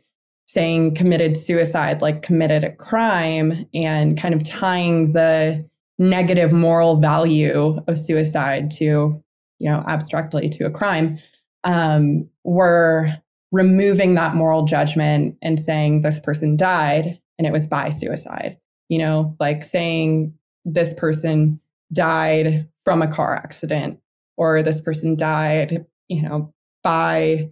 saying 0.48 0.96
committed 0.96 1.36
suicide, 1.36 2.01
like 2.01 2.22
committed 2.22 2.63
a 2.63 2.72
crime 2.72 3.67
and 3.74 4.17
kind 4.17 4.34
of 4.34 4.44
tying 4.44 5.12
the 5.12 5.67
negative 6.00 6.53
moral 6.53 6.98
value 6.98 7.82
of 7.88 8.00
suicide 8.00 8.72
to, 8.72 9.22
you 9.60 9.70
know, 9.70 9.84
abstractly 9.88 10.48
to 10.48 10.65
a 10.65 10.72
crime, 10.72 11.20
um, 11.63 12.29
we're 12.44 13.13
removing 13.51 14.15
that 14.15 14.36
moral 14.36 14.63
judgment 14.63 15.36
and 15.41 15.60
saying 15.60 16.01
this 16.01 16.20
person 16.20 16.56
died 16.56 17.20
and 17.38 17.46
it 17.46 17.51
was 17.51 17.67
by 17.67 17.89
suicide. 17.89 18.58
You 18.89 19.00
know, 19.00 19.36
like 19.39 19.65
saying 19.65 20.34
this 20.63 20.94
person 20.94 21.60
died 21.91 22.67
from 22.88 23.01
a 23.01 23.08
car 23.08 23.36
accident 23.36 24.00
or 24.38 24.63
this 24.63 24.79
person 24.79 25.13
died, 25.13 25.86
you 26.08 26.22
know, 26.22 26.53
by 26.84 27.50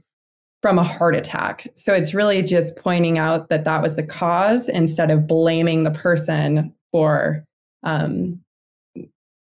from 0.62 0.80
a 0.80 0.84
heart 0.84 1.13
attack. 1.13 1.68
So 1.75 1.94
it's 1.94 2.13
really 2.13 2.42
just 2.42 2.77
pointing 2.77 3.18
out 3.18 3.50
that 3.50 3.65
that 3.65 3.82
was 3.82 3.98
the 3.98 4.04
cause 4.04 4.70
instead 4.70 5.12
of 5.12 5.27
blaming 5.27 5.84
the 5.84 5.92
person 5.92 6.74
for 6.94 7.44
um, 7.84 8.39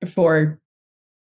for 0.07 0.57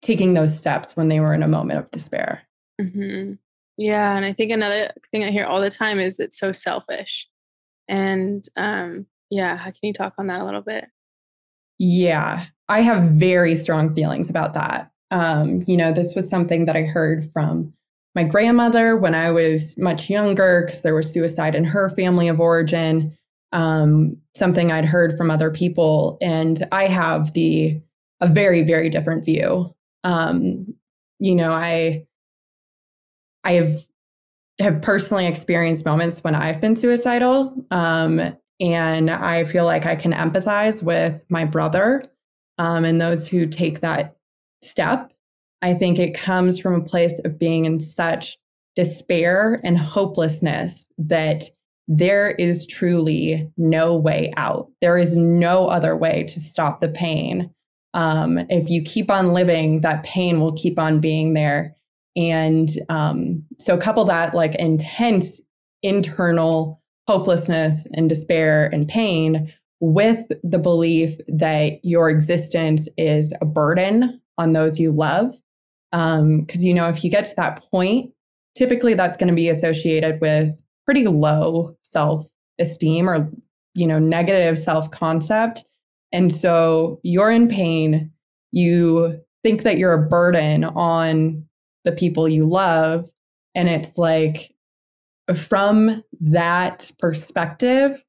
taking 0.00 0.34
those 0.34 0.56
steps 0.56 0.94
when 0.94 1.08
they 1.08 1.18
were 1.18 1.34
in 1.34 1.42
a 1.42 1.48
moment 1.48 1.80
of 1.80 1.90
despair. 1.90 2.42
Mm-hmm. 2.80 3.32
Yeah, 3.78 4.16
and 4.16 4.24
I 4.24 4.32
think 4.32 4.52
another 4.52 4.92
thing 5.10 5.24
I 5.24 5.32
hear 5.32 5.44
all 5.44 5.60
the 5.60 5.72
time 5.72 5.98
is 5.98 6.20
it's 6.20 6.38
so 6.38 6.52
selfish. 6.52 7.26
And 7.88 8.48
um, 8.56 9.06
yeah, 9.28 9.58
can 9.58 9.74
you 9.82 9.92
talk 9.92 10.14
on 10.18 10.28
that 10.28 10.40
a 10.40 10.44
little 10.44 10.62
bit? 10.62 10.86
Yeah, 11.78 12.46
I 12.68 12.80
have 12.80 13.10
very 13.10 13.54
strong 13.54 13.94
feelings 13.94 14.30
about 14.30 14.54
that. 14.54 14.90
Um, 15.10 15.64
you 15.66 15.76
know, 15.76 15.92
this 15.92 16.14
was 16.14 16.28
something 16.28 16.64
that 16.64 16.76
I 16.76 16.82
heard 16.82 17.30
from 17.32 17.72
my 18.14 18.24
grandmother 18.24 18.96
when 18.96 19.14
I 19.14 19.30
was 19.30 19.76
much 19.76 20.08
younger 20.08 20.62
because 20.64 20.82
there 20.82 20.94
was 20.94 21.12
suicide 21.12 21.54
in 21.54 21.64
her 21.64 21.90
family 21.90 22.28
of 22.28 22.40
origin. 22.40 23.16
Um, 23.52 24.16
something 24.34 24.72
I'd 24.72 24.86
heard 24.86 25.16
from 25.16 25.30
other 25.30 25.50
people, 25.50 26.18
and 26.20 26.66
I 26.72 26.86
have 26.88 27.32
the 27.34 27.80
a 28.20 28.26
very 28.26 28.62
very 28.62 28.90
different 28.90 29.24
view. 29.24 29.74
Um, 30.02 30.74
you 31.18 31.34
know, 31.34 31.52
I 31.52 32.06
I 33.44 33.52
have 33.52 33.86
have 34.58 34.80
personally 34.82 35.26
experienced 35.26 35.84
moments 35.84 36.24
when 36.24 36.34
I've 36.34 36.60
been 36.60 36.76
suicidal, 36.76 37.54
um, 37.70 38.34
and 38.60 39.10
I 39.10 39.44
feel 39.44 39.64
like 39.64 39.86
I 39.86 39.96
can 39.96 40.12
empathize 40.12 40.82
with 40.82 41.20
my 41.28 41.44
brother 41.44 42.02
um, 42.58 42.84
and 42.84 43.00
those 43.00 43.28
who 43.28 43.46
take 43.46 43.80
that 43.80 44.16
step 44.62 45.12
I 45.62 45.74
think 45.74 45.98
it 45.98 46.14
comes 46.14 46.58
from 46.58 46.74
a 46.74 46.84
place 46.84 47.18
of 47.24 47.38
being 47.38 47.64
in 47.64 47.80
such 47.80 48.36
despair 48.74 49.60
and 49.64 49.78
hopelessness 49.78 50.92
that 50.98 51.44
there 51.88 52.30
is 52.30 52.66
truly 52.66 53.50
no 53.56 53.96
way 53.96 54.32
out. 54.36 54.70
There 54.80 54.98
is 54.98 55.16
no 55.16 55.68
other 55.68 55.96
way 55.96 56.24
to 56.24 56.40
stop 56.40 56.80
the 56.80 56.88
pain. 56.88 57.50
Um, 57.94 58.38
if 58.50 58.68
you 58.68 58.82
keep 58.82 59.10
on 59.10 59.32
living, 59.32 59.80
that 59.80 60.04
pain 60.04 60.40
will 60.40 60.52
keep 60.52 60.78
on 60.78 61.00
being 61.00 61.34
there. 61.34 61.74
And 62.16 62.68
um, 62.88 63.44
so, 63.58 63.76
couple 63.76 64.04
that 64.06 64.34
like 64.34 64.54
intense 64.56 65.40
internal 65.82 66.80
hopelessness 67.06 67.86
and 67.94 68.08
despair 68.08 68.66
and 68.66 68.88
pain 68.88 69.52
with 69.80 70.26
the 70.42 70.58
belief 70.58 71.16
that 71.28 71.84
your 71.84 72.08
existence 72.08 72.88
is 72.96 73.32
a 73.40 73.44
burden 73.44 74.20
on 74.38 74.52
those 74.52 74.78
you 74.78 74.90
love 74.90 75.36
because, 75.92 76.60
um, 76.60 76.62
you 76.62 76.74
know, 76.74 76.88
if 76.88 77.04
you 77.04 77.10
get 77.10 77.24
to 77.24 77.34
that 77.36 77.62
point, 77.70 78.10
typically 78.54 78.94
that's 78.94 79.16
going 79.16 79.28
to 79.28 79.34
be 79.34 79.48
associated 79.48 80.20
with 80.20 80.62
pretty 80.84 81.06
low 81.06 81.76
self 81.82 82.26
esteem 82.58 83.08
or, 83.08 83.30
you 83.74 83.86
know, 83.86 83.98
negative 83.98 84.58
self 84.58 84.90
concept. 84.90 85.64
And 86.12 86.34
so 86.34 87.00
you're 87.02 87.30
in 87.30 87.48
pain. 87.48 88.10
You 88.52 89.20
think 89.42 89.62
that 89.62 89.78
you're 89.78 89.92
a 89.92 90.08
burden 90.08 90.64
on 90.64 91.46
the 91.84 91.92
people 91.92 92.28
you 92.28 92.48
love. 92.48 93.10
And 93.54 93.68
it's 93.68 93.96
like, 93.96 94.52
from 95.34 96.02
that 96.20 96.90
perspective, 96.98 98.02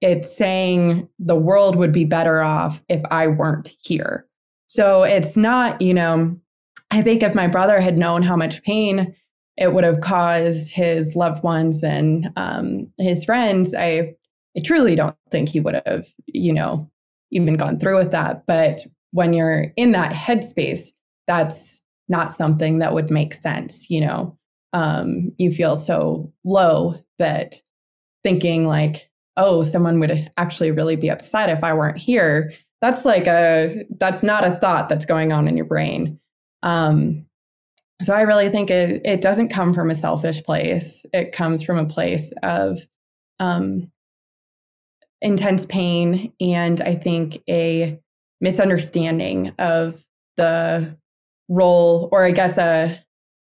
it's 0.00 0.36
saying 0.36 1.08
the 1.18 1.36
world 1.36 1.76
would 1.76 1.92
be 1.92 2.04
better 2.04 2.42
off 2.42 2.82
if 2.88 3.00
I 3.10 3.28
weren't 3.28 3.72
here. 3.80 4.26
So 4.66 5.02
it's 5.02 5.36
not, 5.36 5.80
you 5.80 5.94
know, 5.94 6.36
I 6.90 7.02
think 7.02 7.22
if 7.22 7.34
my 7.34 7.46
brother 7.46 7.80
had 7.80 7.98
known 7.98 8.22
how 8.22 8.36
much 8.36 8.62
pain 8.62 9.14
it 9.56 9.72
would 9.74 9.84
have 9.84 10.00
caused 10.00 10.72
his 10.72 11.14
loved 11.14 11.42
ones 11.42 11.82
and 11.82 12.30
um, 12.36 12.90
his 12.98 13.24
friends, 13.24 13.74
I, 13.74 14.14
I 14.56 14.60
truly 14.64 14.94
don't 14.94 15.16
think 15.30 15.50
he 15.50 15.60
would 15.60 15.80
have, 15.86 16.06
you 16.26 16.52
know, 16.52 16.90
even 17.30 17.54
gone 17.56 17.78
through 17.78 17.98
with 17.98 18.12
that. 18.12 18.44
But 18.46 18.80
when 19.12 19.32
you're 19.32 19.72
in 19.76 19.92
that 19.92 20.12
headspace, 20.12 20.88
that's 21.26 21.80
not 22.08 22.30
something 22.30 22.78
that 22.78 22.94
would 22.94 23.10
make 23.10 23.34
sense, 23.34 23.88
you 23.88 24.00
know. 24.00 24.36
Um, 24.72 25.32
you 25.38 25.52
feel 25.52 25.76
so 25.76 26.32
low 26.44 26.94
that 27.18 27.62
thinking 28.22 28.66
like, 28.66 29.10
oh, 29.36 29.62
someone 29.62 30.00
would 30.00 30.30
actually 30.36 30.70
really 30.70 30.96
be 30.96 31.10
upset 31.10 31.50
if 31.50 31.62
I 31.62 31.74
weren't 31.74 31.98
here. 31.98 32.52
That's 32.80 33.04
like 33.04 33.26
a 33.26 33.84
that's 33.98 34.22
not 34.22 34.46
a 34.46 34.56
thought 34.56 34.88
that's 34.88 35.04
going 35.04 35.32
on 35.32 35.46
in 35.46 35.56
your 35.56 35.66
brain. 35.66 36.18
Um, 36.62 37.26
so 38.02 38.12
I 38.12 38.22
really 38.22 38.48
think 38.48 38.70
it, 38.70 39.00
it 39.04 39.20
doesn't 39.20 39.48
come 39.48 39.72
from 39.72 39.90
a 39.90 39.94
selfish 39.94 40.42
place. 40.42 41.06
It 41.12 41.32
comes 41.32 41.62
from 41.62 41.78
a 41.78 41.86
place 41.86 42.32
of 42.42 42.80
um, 43.38 43.90
intense 45.20 45.66
pain 45.66 46.32
and 46.40 46.80
I 46.80 46.96
think 46.96 47.38
a 47.48 48.00
misunderstanding 48.40 49.52
of 49.58 50.04
the 50.36 50.98
role, 51.48 52.08
or 52.10 52.24
I 52.24 52.32
guess 52.32 52.58
a 52.58 52.98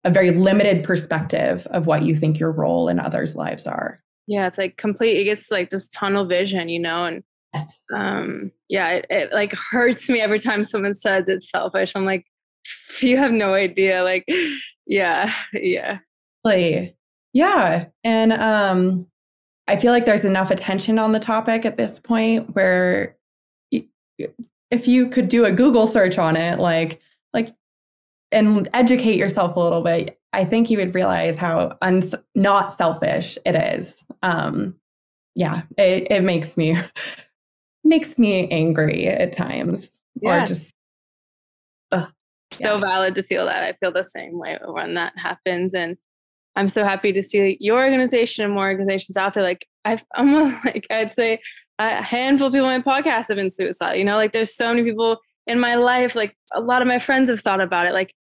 a 0.04 0.10
very 0.10 0.32
limited 0.32 0.84
perspective 0.84 1.68
of 1.72 1.86
what 1.86 2.04
you 2.04 2.16
think 2.16 2.40
your 2.40 2.52
role 2.52 2.88
in 2.90 3.00
others' 3.00 3.36
lives 3.36 3.68
are. 3.68 4.02
Yeah, 4.28 4.48
it's 4.48 4.58
like 4.58 4.78
complete. 4.78 5.18
It 5.18 5.26
gets 5.26 5.52
like 5.52 5.70
this 5.70 5.90
tunnel 5.90 6.26
vision, 6.26 6.70
you 6.70 6.80
know, 6.80 7.06
and 7.06 7.24
yes. 7.54 7.84
um, 7.94 8.52
yeah, 8.70 8.90
it, 8.90 9.06
it 9.10 9.34
like 9.34 9.54
hurts 9.54 10.10
me 10.10 10.22
every 10.22 10.40
time 10.40 10.64
someone 10.64 10.94
says 10.94 11.28
it's 11.28 11.50
selfish. 11.50 11.94
I'm 11.96 12.06
like, 12.06 12.26
you 13.02 13.18
have 13.18 13.32
no 13.32 13.54
idea 13.54 14.04
like 14.04 14.26
yeah 14.88 15.34
yeah 15.54 16.00
like 16.44 16.96
yeah 17.34 17.86
and 18.04 18.34
um 18.34 19.08
i 19.68 19.76
feel 19.76 19.92
like 19.92 20.06
there's 20.06 20.26
enough 20.26 20.52
attention 20.52 21.00
on 21.00 21.12
the 21.12 21.20
topic 21.20 21.66
at 21.66 21.78
this 21.78 22.00
point 22.00 22.56
where 22.56 23.18
if 24.70 24.88
you 24.88 25.10
could 25.10 25.28
do 25.28 25.46
a 25.46 25.52
google 25.52 25.88
search 25.88 26.18
on 26.18 26.36
it 26.36 26.60
like 26.60 27.02
like 27.34 27.54
and 28.32 28.70
educate 28.74 29.18
yourself 29.18 29.56
a 29.56 29.60
little 29.60 29.82
bit 29.82 30.20
i 30.34 30.44
think 30.44 30.70
you 30.70 30.78
would 30.78 30.96
realize 30.96 31.36
how 31.36 31.78
uns- 31.82 32.16
not 32.36 32.72
selfish 32.72 33.38
it 33.46 33.56
is 33.56 34.06
um 34.24 34.76
yeah 35.36 35.64
it, 35.78 36.08
it 36.12 36.24
makes 36.24 36.58
me 36.58 36.78
makes 37.84 38.18
me 38.18 38.48
angry 38.50 39.08
at 39.08 39.34
times 39.34 39.90
yeah. 40.22 40.44
or 40.44 40.48
just 40.48 40.74
so 42.54 42.78
valid 42.78 43.16
to 43.16 43.24
feel 43.24 43.46
that. 43.46 43.64
I 43.64 43.74
feel 43.74 43.92
the 43.92 44.04
same 44.04 44.38
way 44.38 44.58
when 44.66 44.94
that 44.96 45.18
happens. 45.18 45.74
And 45.74 45.98
I'm 46.56 46.70
so 46.70 46.84
happy 46.84 47.14
to 47.14 47.22
see 47.22 47.58
your 47.60 47.78
organization 47.84 48.44
and 48.44 48.54
more 48.54 48.68
organizations 48.68 49.18
out 49.18 49.34
there. 49.34 49.44
Like 49.44 49.68
I've 49.86 50.04
almost 50.18 50.64
like 50.66 50.86
I'd 50.90 51.12
say 51.12 51.40
a 51.80 52.02
handful 52.02 52.48
of 52.48 52.54
people 52.54 52.68
on 52.68 52.84
my 52.86 53.02
podcast 53.02 53.30
have 53.30 53.38
been 53.38 53.50
suicidal. 53.50 53.96
You 53.96 54.04
know, 54.04 54.16
like 54.16 54.32
there's 54.32 54.56
so 54.56 54.68
many 54.68 54.84
people 54.84 55.18
in 55.48 55.60
my 55.60 55.76
life. 55.76 56.16
Like 56.16 56.36
a 56.54 56.62
lot 56.62 56.82
of 56.82 56.88
my 56.88 57.00
friends 57.00 57.30
have 57.30 57.40
thought 57.40 57.62
about 57.62 57.86
it. 57.86 57.94
Like 57.94 58.14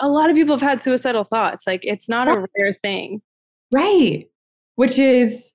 a 0.00 0.08
lot 0.08 0.30
of 0.30 0.36
people 0.36 0.54
have 0.56 0.68
had 0.68 0.80
suicidal 0.80 1.24
thoughts. 1.24 1.66
Like 1.66 1.80
it's 1.82 2.08
not 2.08 2.28
a 2.28 2.46
rare 2.56 2.76
thing. 2.82 3.20
Right. 3.72 4.28
Which 4.76 4.98
is 4.98 5.52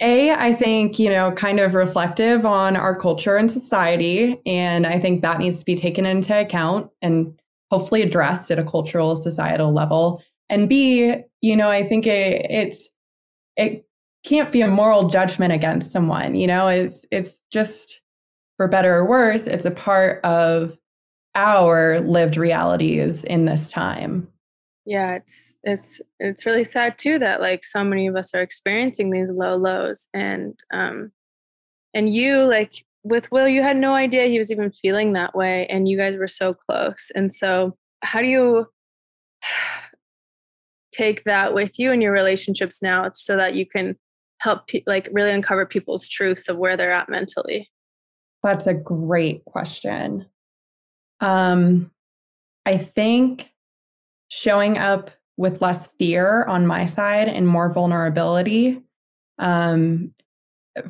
a, 0.00 0.30
I 0.30 0.54
think, 0.54 0.98
you 0.98 1.10
know, 1.10 1.32
kind 1.32 1.60
of 1.60 1.74
reflective 1.74 2.46
on 2.46 2.76
our 2.76 2.98
culture 2.98 3.36
and 3.36 3.50
society. 3.50 4.40
And 4.46 4.86
I 4.86 4.98
think 4.98 5.22
that 5.22 5.38
needs 5.38 5.58
to 5.58 5.64
be 5.64 5.76
taken 5.76 6.06
into 6.06 6.38
account. 6.38 6.90
And 7.02 7.40
hopefully 7.70 8.02
addressed 8.02 8.50
at 8.50 8.58
a 8.58 8.64
cultural 8.64 9.16
societal 9.16 9.72
level 9.72 10.22
and 10.48 10.68
b 10.68 11.14
you 11.40 11.56
know 11.56 11.70
i 11.70 11.82
think 11.82 12.06
it, 12.06 12.46
it's 12.50 12.90
it 13.56 13.86
can't 14.24 14.52
be 14.52 14.60
a 14.60 14.68
moral 14.68 15.08
judgment 15.08 15.52
against 15.52 15.92
someone 15.92 16.34
you 16.34 16.46
know 16.46 16.68
it's 16.68 17.06
it's 17.10 17.38
just 17.50 18.00
for 18.56 18.68
better 18.68 18.94
or 18.94 19.06
worse 19.06 19.46
it's 19.46 19.64
a 19.64 19.70
part 19.70 20.22
of 20.24 20.76
our 21.34 22.00
lived 22.00 22.36
realities 22.36 23.24
in 23.24 23.44
this 23.44 23.70
time 23.70 24.28
yeah 24.86 25.14
it's 25.14 25.56
it's 25.62 26.00
it's 26.18 26.46
really 26.46 26.64
sad 26.64 26.98
too 26.98 27.18
that 27.18 27.40
like 27.40 27.64
so 27.64 27.84
many 27.84 28.06
of 28.06 28.16
us 28.16 28.34
are 28.34 28.42
experiencing 28.42 29.10
these 29.10 29.30
low 29.30 29.56
lows 29.56 30.06
and 30.12 30.58
um 30.72 31.12
and 31.94 32.12
you 32.12 32.44
like 32.44 32.84
with 33.02 33.30
Will, 33.30 33.48
you 33.48 33.62
had 33.62 33.76
no 33.76 33.94
idea 33.94 34.26
he 34.26 34.38
was 34.38 34.50
even 34.50 34.70
feeling 34.70 35.14
that 35.14 35.34
way, 35.34 35.66
and 35.66 35.88
you 35.88 35.96
guys 35.96 36.16
were 36.16 36.28
so 36.28 36.54
close. 36.54 37.10
And 37.14 37.32
so, 37.32 37.76
how 38.02 38.20
do 38.20 38.26
you 38.26 38.66
take 40.92 41.24
that 41.24 41.54
with 41.54 41.78
you 41.78 41.92
in 41.92 42.00
your 42.00 42.12
relationships 42.12 42.82
now 42.82 43.10
so 43.14 43.36
that 43.36 43.54
you 43.54 43.64
can 43.64 43.96
help, 44.40 44.66
pe- 44.66 44.82
like, 44.86 45.08
really 45.12 45.30
uncover 45.30 45.64
people's 45.64 46.08
truths 46.08 46.48
of 46.48 46.56
where 46.58 46.76
they're 46.76 46.92
at 46.92 47.08
mentally? 47.08 47.70
That's 48.42 48.66
a 48.66 48.74
great 48.74 49.44
question. 49.44 50.26
Um, 51.20 51.90
I 52.66 52.78
think 52.78 53.52
showing 54.28 54.78
up 54.78 55.10
with 55.36 55.62
less 55.62 55.88
fear 55.98 56.44
on 56.44 56.66
my 56.66 56.84
side 56.84 57.28
and 57.28 57.48
more 57.48 57.72
vulnerability. 57.72 58.82
Um, 59.38 60.14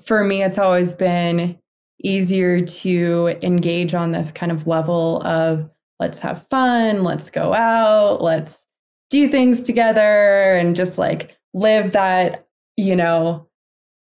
for 0.02 0.24
me, 0.24 0.42
it's 0.42 0.58
always 0.58 0.94
been 0.94 1.58
easier 2.02 2.60
to 2.64 3.38
engage 3.42 3.94
on 3.94 4.10
this 4.10 4.32
kind 4.32 4.50
of 4.50 4.66
level 4.66 5.24
of 5.26 5.70
let's 5.98 6.20
have 6.20 6.46
fun, 6.48 7.04
let's 7.04 7.30
go 7.30 7.54
out, 7.54 8.22
let's 8.22 8.66
do 9.10 9.28
things 9.28 9.64
together 9.64 10.54
and 10.54 10.74
just 10.74 10.98
like 10.98 11.38
live 11.52 11.92
that, 11.92 12.46
you 12.76 12.96
know, 12.96 13.46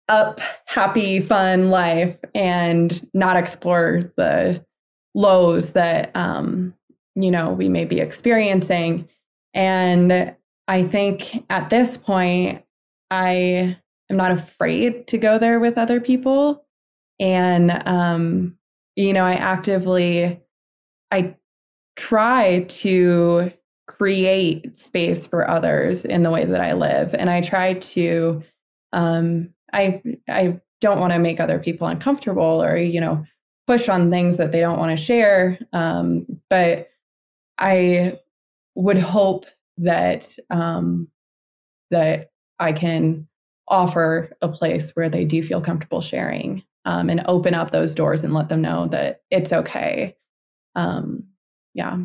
up, 0.09 0.39
happy, 0.65 1.19
fun 1.19 1.69
life 1.69 2.17
and 2.33 3.07
not 3.13 3.37
explore 3.37 4.01
the 4.17 4.65
lows 5.13 5.71
that, 5.71 6.15
um, 6.15 6.73
you 7.15 7.31
know, 7.31 7.53
we 7.53 7.69
may 7.69 7.85
be 7.85 7.99
experiencing. 7.99 9.07
And 9.53 10.35
I 10.67 10.83
think 10.83 11.45
at 11.49 11.69
this 11.69 11.97
point, 11.97 12.63
I 13.11 13.77
am 14.09 14.17
not 14.17 14.31
afraid 14.31 15.07
to 15.07 15.17
go 15.17 15.37
there 15.37 15.59
with 15.59 15.77
other 15.77 15.99
people 15.99 16.65
and 17.19 17.71
um, 17.87 18.57
you 18.95 19.13
know 19.13 19.23
i 19.23 19.33
actively 19.33 20.39
i 21.11 21.35
try 21.95 22.65
to 22.69 23.51
create 23.87 24.77
space 24.77 25.27
for 25.27 25.49
others 25.49 26.05
in 26.05 26.23
the 26.23 26.31
way 26.31 26.45
that 26.45 26.61
I 26.61 26.73
live. 26.73 27.13
And 27.13 27.29
I 27.29 27.41
try 27.41 27.73
to, 27.73 28.43
um, 28.91 29.49
I, 29.71 30.01
I 30.29 30.59
don't 30.81 30.99
want 30.99 31.13
to 31.13 31.19
make 31.19 31.39
other 31.39 31.59
people 31.59 31.87
uncomfortable 31.87 32.63
or, 32.63 32.77
you 32.77 33.01
know, 33.01 33.25
push 33.67 33.89
on 33.89 34.11
things 34.11 34.37
that 34.37 34.51
they 34.51 34.59
don't 34.59 34.79
want 34.79 34.97
to 34.97 35.03
share. 35.03 35.59
Um, 35.71 36.25
but 36.49 36.89
I 37.57 38.19
would 38.75 38.97
hope 38.97 39.45
that, 39.77 40.35
um, 40.49 41.07
that 41.91 42.31
I 42.59 42.73
can 42.73 43.27
offer 43.67 44.31
a 44.41 44.49
place 44.49 44.91
where 44.91 45.09
they 45.09 45.25
do 45.25 45.41
feel 45.41 45.61
comfortable 45.61 46.01
sharing 46.01 46.63
um, 46.85 47.09
and 47.09 47.23
open 47.27 47.53
up 47.53 47.71
those 47.71 47.95
doors 47.95 48.23
and 48.23 48.33
let 48.33 48.49
them 48.49 48.61
know 48.61 48.87
that 48.87 49.21
it's 49.31 49.53
okay. 49.53 50.15
Um, 50.75 51.23
yeah. 51.73 51.97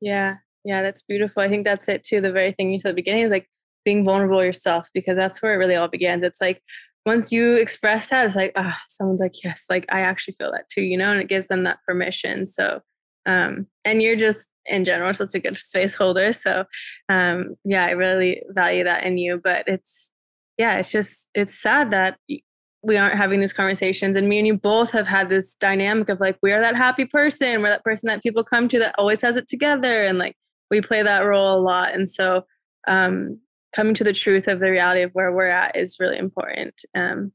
Yeah. 0.00 0.36
Yeah. 0.64 0.82
That's 0.82 1.02
beautiful. 1.02 1.42
I 1.42 1.48
think 1.48 1.64
that's 1.64 1.88
it 1.88 2.02
too. 2.02 2.20
The 2.20 2.32
very 2.32 2.52
thing 2.52 2.72
you 2.72 2.78
said 2.78 2.90
at 2.90 2.92
the 2.92 3.02
beginning 3.02 3.24
is 3.24 3.30
like 3.30 3.48
being 3.84 4.04
vulnerable 4.04 4.44
yourself 4.44 4.88
because 4.94 5.16
that's 5.16 5.42
where 5.42 5.54
it 5.54 5.58
really 5.58 5.74
all 5.74 5.88
begins. 5.88 6.22
It's 6.22 6.40
like 6.40 6.62
once 7.04 7.32
you 7.32 7.56
express 7.56 8.10
that, 8.10 8.26
it's 8.26 8.36
like, 8.36 8.52
ah, 8.56 8.78
oh, 8.78 8.84
someone's 8.88 9.20
like, 9.20 9.42
yes, 9.42 9.66
like 9.68 9.86
I 9.90 10.00
actually 10.00 10.36
feel 10.38 10.52
that 10.52 10.68
too, 10.68 10.82
you 10.82 10.96
know, 10.96 11.10
and 11.10 11.20
it 11.20 11.28
gives 11.28 11.48
them 11.48 11.64
that 11.64 11.78
permission. 11.86 12.46
So, 12.46 12.80
um, 13.26 13.66
and 13.84 14.02
you're 14.02 14.16
just 14.16 14.48
in 14.66 14.84
general 14.84 15.12
such 15.12 15.34
a 15.34 15.40
good 15.40 15.58
space 15.58 15.94
holder. 15.94 16.32
So, 16.32 16.64
um, 17.08 17.56
yeah, 17.64 17.84
I 17.84 17.90
really 17.90 18.42
value 18.50 18.84
that 18.84 19.04
in 19.04 19.18
you. 19.18 19.40
But 19.42 19.64
it's, 19.66 20.10
yeah, 20.58 20.76
it's 20.76 20.90
just, 20.90 21.28
it's 21.34 21.54
sad 21.54 21.90
that 21.90 22.18
we 22.84 22.96
aren't 22.96 23.16
having 23.16 23.40
these 23.40 23.52
conversations. 23.52 24.16
And 24.16 24.28
me 24.28 24.38
and 24.38 24.46
you 24.46 24.56
both 24.56 24.90
have 24.92 25.06
had 25.06 25.28
this 25.28 25.54
dynamic 25.54 26.08
of 26.08 26.20
like, 26.20 26.36
we 26.42 26.52
are 26.52 26.60
that 26.60 26.76
happy 26.76 27.04
person, 27.04 27.62
we're 27.62 27.70
that 27.70 27.84
person 27.84 28.08
that 28.08 28.22
people 28.22 28.44
come 28.44 28.68
to 28.68 28.78
that 28.80 28.94
always 28.98 29.22
has 29.22 29.36
it 29.36 29.48
together. 29.48 30.04
And 30.04 30.18
like, 30.18 30.36
we 30.70 30.80
play 30.80 31.02
that 31.02 31.20
role 31.20 31.58
a 31.58 31.60
lot. 31.60 31.94
And 31.94 32.08
so, 32.08 32.44
um, 32.86 33.40
coming 33.72 33.94
to 33.94 34.04
the 34.04 34.12
truth 34.12 34.48
of 34.48 34.60
the 34.60 34.70
reality 34.70 35.02
of 35.02 35.10
where 35.12 35.32
we're 35.32 35.46
at 35.46 35.76
is 35.76 35.96
really 35.98 36.18
important. 36.18 36.84
Um, 36.94 37.32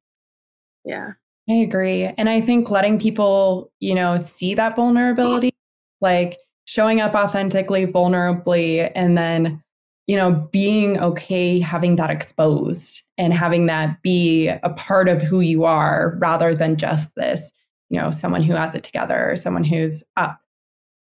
yeah. 0.85 1.11
I 1.49 1.53
agree. 1.53 2.03
And 2.03 2.29
I 2.29 2.41
think 2.41 2.69
letting 2.69 2.99
people, 2.99 3.71
you 3.79 3.95
know, 3.95 4.17
see 4.17 4.53
that 4.55 4.75
vulnerability, 4.75 5.53
like 6.01 6.37
showing 6.65 6.99
up 6.99 7.15
authentically, 7.15 7.87
vulnerably, 7.87 8.91
and 8.93 9.17
then, 9.17 9.63
you 10.07 10.15
know, 10.15 10.47
being 10.51 10.99
okay 10.99 11.59
having 11.59 11.95
that 11.95 12.09
exposed 12.09 13.01
and 13.17 13.33
having 13.33 13.65
that 13.67 14.01
be 14.01 14.47
a 14.47 14.69
part 14.71 15.07
of 15.07 15.21
who 15.21 15.39
you 15.39 15.63
are 15.63 16.17
rather 16.19 16.53
than 16.53 16.75
just 16.75 17.15
this, 17.15 17.51
you 17.89 17.99
know, 17.99 18.11
someone 18.11 18.43
who 18.43 18.53
has 18.53 18.75
it 18.75 18.83
together 18.83 19.31
or 19.31 19.37
someone 19.37 19.63
who's 19.63 20.03
up. 20.17 20.39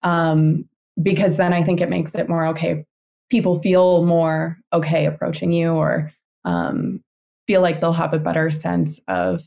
Um, 0.02 0.68
because 1.02 1.38
then 1.38 1.54
I 1.54 1.62
think 1.62 1.80
it 1.80 1.88
makes 1.88 2.14
it 2.14 2.28
more 2.28 2.46
okay. 2.48 2.84
People 3.30 3.60
feel 3.60 4.04
more 4.04 4.58
okay 4.72 5.06
approaching 5.06 5.52
you 5.52 5.72
or 5.72 6.12
um, 6.44 7.02
feel 7.46 7.60
like 7.60 7.80
they'll 7.80 7.92
have 7.92 8.14
a 8.14 8.18
better 8.18 8.50
sense 8.50 9.00
of 9.08 9.46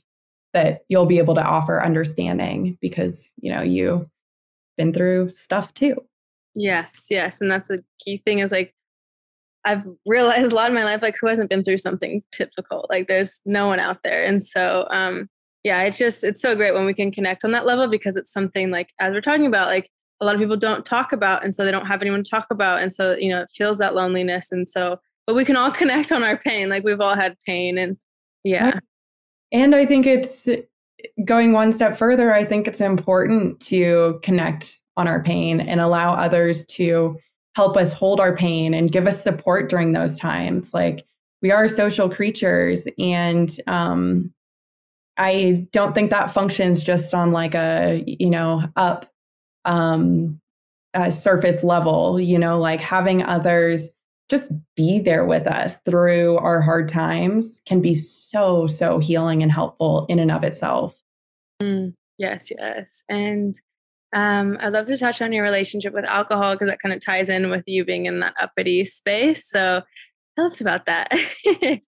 that 0.53 0.81
you'll 0.89 1.05
be 1.05 1.19
able 1.19 1.35
to 1.35 1.43
offer 1.43 1.83
understanding 1.83 2.77
because, 2.81 3.31
you 3.37 3.51
know, 3.51 3.61
you've 3.61 4.07
been 4.77 4.93
through 4.93 5.29
stuff 5.29 5.73
too. 5.73 5.95
Yes, 6.55 7.05
yes. 7.09 7.41
And 7.41 7.51
that's 7.51 7.69
a 7.69 7.83
key 8.03 8.21
thing 8.25 8.39
is 8.39 8.51
like 8.51 8.73
I've 9.65 9.85
realized 10.05 10.51
a 10.51 10.55
lot 10.55 10.69
in 10.69 10.75
my 10.75 10.83
life, 10.83 11.01
like 11.01 11.17
who 11.19 11.27
hasn't 11.27 11.49
been 11.49 11.63
through 11.63 11.77
something 11.79 12.23
difficult? 12.31 12.89
Like 12.89 13.07
there's 13.07 13.41
no 13.45 13.67
one 13.67 13.79
out 13.79 14.01
there. 14.03 14.25
And 14.25 14.43
so, 14.43 14.87
um, 14.89 15.29
yeah, 15.63 15.83
it's 15.83 15.97
just, 15.97 16.23
it's 16.23 16.41
so 16.41 16.55
great 16.55 16.73
when 16.73 16.85
we 16.85 16.93
can 16.93 17.11
connect 17.11 17.43
on 17.43 17.51
that 17.51 17.65
level 17.65 17.89
because 17.89 18.15
it's 18.15 18.31
something 18.31 18.71
like, 18.71 18.89
as 18.99 19.11
we're 19.11 19.21
talking 19.21 19.45
about, 19.45 19.67
like 19.67 19.89
a 20.19 20.25
lot 20.25 20.35
of 20.35 20.41
people 20.41 20.57
don't 20.57 20.85
talk 20.85 21.11
about. 21.11 21.43
And 21.43 21.53
so 21.53 21.63
they 21.63 21.71
don't 21.71 21.85
have 21.85 22.01
anyone 22.01 22.23
to 22.23 22.29
talk 22.29 22.47
about. 22.49 22.81
And 22.81 22.91
so, 22.91 23.15
you 23.15 23.29
know, 23.29 23.41
it 23.41 23.51
feels 23.53 23.77
that 23.77 23.95
loneliness. 23.95 24.51
And 24.51 24.67
so, 24.67 24.99
but 25.25 25.35
we 25.35 25.45
can 25.45 25.55
all 25.55 25.71
connect 25.81 26.11
on 26.11 26.23
our 26.23 26.37
pain. 26.37 26.69
Like 26.69 26.83
we've 26.83 27.01
all 27.01 27.15
had 27.15 27.35
pain 27.45 27.77
and 27.77 27.97
yeah. 28.43 28.79
And 29.51 29.75
I 29.75 29.85
think 29.85 30.05
it's 30.05 30.47
going 31.25 31.51
one 31.53 31.71
step 31.71 31.97
further. 31.97 32.33
I 32.33 32.43
think 32.43 32.67
it's 32.67 32.81
important 32.81 33.59
to 33.61 34.19
connect 34.23 34.79
on 34.95 35.07
our 35.07 35.21
pain 35.21 35.59
and 35.59 35.79
allow 35.79 36.13
others 36.13 36.65
to 36.65 37.17
help 37.55 37.77
us 37.77 37.93
hold 37.93 38.19
our 38.19 38.35
pain 38.35 38.73
and 38.73 38.91
give 38.91 39.07
us 39.07 39.21
support 39.21 39.69
during 39.69 39.93
those 39.93 40.19
times. 40.19 40.73
Like 40.73 41.05
we 41.41 41.51
are 41.51 41.67
social 41.67 42.09
creatures, 42.09 42.87
and 42.97 43.55
um, 43.67 44.33
I 45.17 45.67
don't 45.71 45.93
think 45.93 46.09
that 46.09 46.31
functions 46.31 46.83
just 46.83 47.13
on 47.13 47.31
like 47.31 47.55
a 47.55 48.03
you 48.05 48.29
know 48.29 48.63
up 48.75 49.11
um, 49.67 50.39
a 50.95 51.11
surface 51.11 51.63
level. 51.63 52.19
You 52.19 52.39
know, 52.39 52.59
like 52.59 52.81
having 52.81 53.21
others 53.21 53.91
just 54.29 54.51
be 54.75 54.99
there 54.99 55.25
with 55.25 55.47
us 55.47 55.77
through 55.85 56.37
our 56.37 56.59
hard 56.61 56.89
times 56.89 57.61
can 57.65 57.81
be 57.81 57.93
so 57.93 58.67
so 58.67 58.97
healing 58.99 59.43
and 59.43 59.51
helpful 59.51 60.05
in 60.09 60.17
and 60.19 60.31
of 60.31 60.43
itself. 60.43 60.99
Mm, 61.61 61.93
yes, 62.17 62.49
yes, 62.49 63.03
and 63.07 63.53
um, 64.13 64.57
I'd 64.61 64.73
love 64.73 64.87
to 64.87 64.97
touch 64.97 65.21
on 65.21 65.33
your 65.33 65.43
relationship 65.43 65.93
with 65.93 66.05
alcohol 66.05 66.55
because 66.55 66.69
that 66.69 66.79
kind 66.79 66.93
of 66.93 67.03
ties 67.03 67.29
in 67.29 67.49
with 67.49 67.63
you 67.67 67.83
being 67.83 68.05
in 68.05 68.19
that 68.21 68.33
uppity 68.41 68.85
space. 68.85 69.49
So 69.49 69.81
tell 70.37 70.47
us 70.47 70.61
about 70.61 70.85
that. 70.85 71.11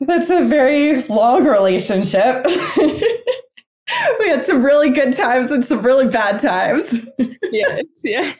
that's, 0.00 0.30
a 0.30 0.42
very 0.42 1.02
long 1.04 1.46
relationship. 1.46 2.44
we 4.18 4.28
had 4.28 4.42
some 4.42 4.64
really 4.64 4.90
good 4.90 5.12
times 5.12 5.50
and 5.50 5.64
some 5.64 5.82
really 5.82 6.08
bad 6.08 6.38
times. 6.38 7.00
yes, 7.50 7.84
yeah. 8.04 8.32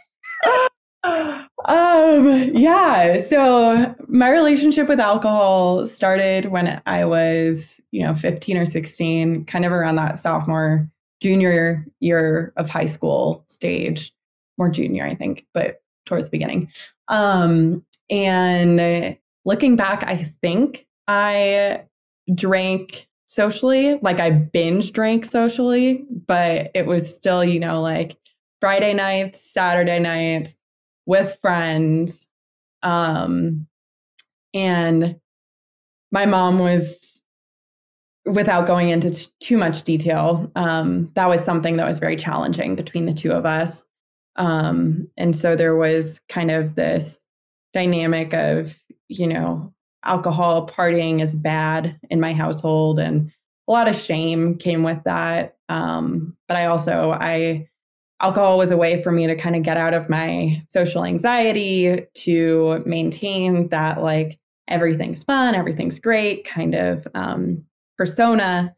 um 1.67 2.51
yeah 2.55 3.19
so 3.19 3.95
my 4.09 4.31
relationship 4.31 4.89
with 4.89 4.99
alcohol 4.99 5.87
started 5.87 6.47
when 6.47 6.81
i 6.87 7.05
was 7.05 7.79
you 7.91 8.03
know 8.03 8.15
15 8.15 8.57
or 8.57 8.65
16 8.65 9.45
kind 9.45 9.67
of 9.67 9.73
around 9.73 9.97
that 9.97 10.17
sophomore 10.17 10.91
junior 11.25 11.87
year 12.01 12.53
of 12.59 12.69
high 12.69 12.85
school 12.85 13.45
stage, 13.47 14.13
more 14.59 14.69
junior, 14.69 15.07
I 15.07 15.15
think, 15.15 15.47
but 15.55 15.81
towards 16.05 16.27
the 16.27 16.31
beginning. 16.31 16.71
Um, 17.09 17.83
and 18.11 19.17
looking 19.47 19.75
back, 19.75 20.05
I 20.05 20.17
think 20.43 20.87
I 21.09 21.85
drank 22.35 23.09
socially, 23.35 23.99
like 24.01 24.21
I 24.21 24.31
binge 24.31 24.93
drank 24.93 25.25
socially, 25.25 26.05
but 26.27 26.71
it 26.75 26.87
was 26.87 27.15
still, 27.15 27.45
you 27.45 27.59
know, 27.59 27.81
like 27.81 28.17
Friday 28.61 28.95
nights, 28.95 29.41
Saturday 29.53 29.99
nights 29.99 30.55
with 31.05 31.37
friends. 31.43 32.27
Um, 32.83 33.67
and 34.55 35.17
my 36.13 36.27
mom 36.27 36.61
was 36.61 37.23
without 38.25 38.67
going 38.67 38.89
into 38.89 39.11
t- 39.11 39.27
too 39.41 39.57
much 39.57 39.83
detail, 39.83 40.51
um, 40.55 41.11
that 41.15 41.29
was 41.29 41.45
something 41.45 41.77
that 41.77 41.87
was 41.87 41.99
very 41.99 42.17
challenging 42.17 42.77
between 42.77 43.07
the 43.07 43.13
two 43.13 43.33
of 43.33 43.45
us. 43.45 43.87
Um, 44.37 45.09
and 45.17 45.35
so 45.35 45.57
there 45.57 45.77
was 45.77 46.21
kind 46.29 46.51
of 46.51 46.75
this 46.75 47.19
dynamic 47.73 48.33
of, 48.33 48.81
you 49.09 49.27
know, 49.27 49.75
alcohol 50.05 50.67
partying 50.67 51.23
is 51.23 51.35
bad 51.35 51.99
in 52.11 52.21
my 52.21 52.33
household 52.33 52.99
and 52.99 53.31
a 53.69 53.73
lot 53.73 53.89
of 53.89 53.97
shame 53.97 54.59
came 54.59 54.83
with 54.83 55.03
that. 55.05 55.57
Um, 55.69 56.37
but 56.49 56.57
I 56.57 56.67
also, 56.67 57.13
I, 57.13 57.69
alcohol 58.21 58.59
was 58.59 58.71
a 58.71 58.77
way 58.77 59.03
for 59.03 59.11
me 59.11 59.27
to 59.27 59.37
kind 59.37 59.57
of 59.57 59.63
get 59.63 59.77
out 59.77 59.95
of 59.95 60.09
my 60.09 60.61
social 60.69 61.05
anxiety 61.05 62.07
to 62.15 62.83
maintain 62.87 63.69
that 63.69 64.03
like 64.03 64.39
everything's 64.69 65.23
fun, 65.23 65.55
everything's 65.55 65.99
great 65.99 66.45
kind 66.45 66.75
of 66.75 67.07
um, 67.15 67.65
persona. 67.99 68.75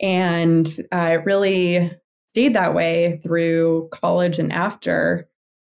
And 0.00 0.68
I 0.92 1.12
really 1.12 1.90
stayed 2.26 2.54
that 2.54 2.74
way 2.74 3.20
through 3.22 3.88
college 3.92 4.38
and 4.38 4.52
after. 4.52 5.24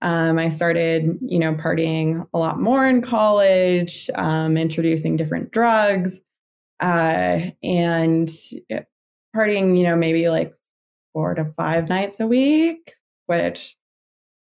Um, 0.02 0.38
I 0.38 0.48
started, 0.48 1.18
you 1.22 1.38
know, 1.38 1.54
partying 1.54 2.26
a 2.34 2.38
lot 2.38 2.60
more 2.60 2.86
in 2.86 3.00
college, 3.00 4.10
um, 4.14 4.56
introducing 4.56 5.16
different 5.16 5.52
drugs, 5.52 6.20
uh, 6.80 7.40
and 7.62 8.28
partying, 9.34 9.76
you 9.76 9.84
know, 9.84 9.96
maybe 9.96 10.28
like 10.28 10.54
four 11.12 11.34
to 11.34 11.52
five 11.56 11.88
nights 11.88 12.20
a 12.20 12.26
week, 12.26 12.94
which 13.26 13.76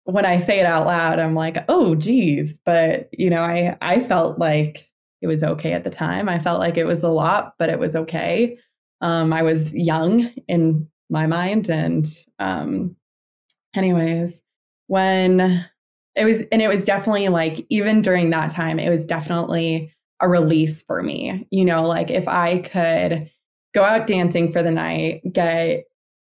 when 0.04 0.26
I 0.26 0.38
say 0.38 0.60
it 0.60 0.66
out 0.66 0.86
loud, 0.86 1.20
I'm 1.20 1.36
like, 1.36 1.64
oh, 1.70 1.96
geez. 1.96 2.60
But, 2.66 3.10
you 3.12 3.30
know, 3.30 3.42
I, 3.42 3.78
I 3.82 4.00
felt 4.00 4.40
like 4.40 4.90
it 5.22 5.28
was 5.28 5.44
okay 5.44 5.74
at 5.74 5.84
the 5.84 5.90
time. 5.90 6.30
I 6.30 6.40
felt 6.40 6.60
like 6.60 6.78
it 6.78 6.86
was 6.86 7.04
a 7.04 7.10
lot, 7.10 7.54
but 7.60 7.70
it 7.70 7.80
was 7.80 7.96
okay. 7.96 8.58
Um, 9.02 9.34
I 9.34 9.44
was 9.44 9.74
young 9.74 10.30
in 10.48 10.88
my 11.10 11.26
mind. 11.26 11.70
And, 11.70 12.06
um, 12.40 12.96
anyways, 13.76 14.44
when 14.88 15.66
it 16.16 16.26
was, 16.26 16.42
and 16.52 16.62
it 16.62 16.68
was 16.68 16.86
definitely 16.86 17.30
like, 17.30 17.66
even 17.70 18.02
during 18.02 18.30
that 18.32 18.50
time, 18.50 18.80
it 18.80 18.90
was 18.90 19.06
definitely 19.06 19.94
a 20.20 20.28
release 20.28 20.82
for 20.82 21.04
me. 21.04 21.48
You 21.52 21.66
know, 21.66 21.84
like 21.84 22.10
if 22.10 22.28
I 22.28 22.60
could 22.60 23.30
go 23.74 23.84
out 23.84 24.08
dancing 24.08 24.52
for 24.52 24.64
the 24.64 24.72
night, 24.72 25.22
get 25.32 25.84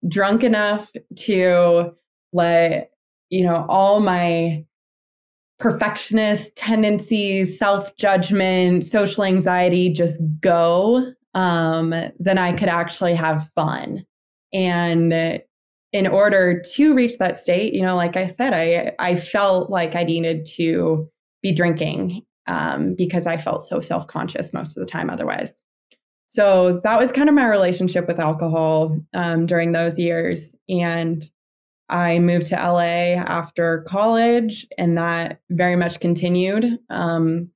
drunk 0.08 0.44
enough 0.44 0.92
to 1.16 1.94
let, 2.34 2.92
you 3.30 3.44
know, 3.44 3.66
all 3.70 4.00
my 4.00 4.66
perfectionist 5.60 6.56
tendencies, 6.56 7.58
self 7.58 7.96
judgment, 7.98 8.84
social 8.84 9.24
anxiety 9.24 9.90
just 9.90 10.20
go, 10.40 11.14
um, 11.34 11.94
then 12.20 12.38
I 12.38 12.54
could 12.54 12.70
actually 12.70 13.16
have 13.16 13.48
fun. 13.50 14.06
And 14.54 15.42
in 15.94 16.08
order 16.08 16.62
to 16.76 16.94
reach 16.94 17.18
that 17.18 17.38
state, 17.38 17.74
you 17.74 17.82
know, 17.82 17.96
like 17.96 18.18
I 18.18 18.26
said, 18.26 18.54
I 18.54 18.94
I 19.00 19.16
felt 19.16 19.70
like 19.70 19.96
I 19.96 20.04
needed 20.04 20.46
to 20.56 21.10
be 21.42 21.52
drinking 21.52 22.24
um, 22.48 22.96
because 22.96 23.28
I 23.28 23.38
felt 23.38 23.62
so 23.62 23.80
self 23.80 24.08
conscious 24.08 24.54
most 24.54 24.78
of 24.78 24.86
the 24.86 24.92
time 24.92 25.10
otherwise. 25.10 25.54
So 26.28 26.82
that 26.84 27.00
was 27.00 27.12
kind 27.12 27.30
of 27.30 27.36
my 27.36 27.48
relationship 27.48 28.08
with 28.08 28.20
alcohol 28.20 29.00
um, 29.14 29.46
during 29.46 29.72
those 29.72 29.98
years. 29.98 30.56
And 30.68 31.24
I 31.90 32.20
moved 32.20 32.48
to 32.48 32.56
LA 32.56 33.16
after 33.16 33.84
college, 33.84 34.68
and 34.78 34.98
that 34.98 35.40
very 35.50 35.78
much 35.78 36.02
continued. 36.02 36.80
Um, 36.90 37.50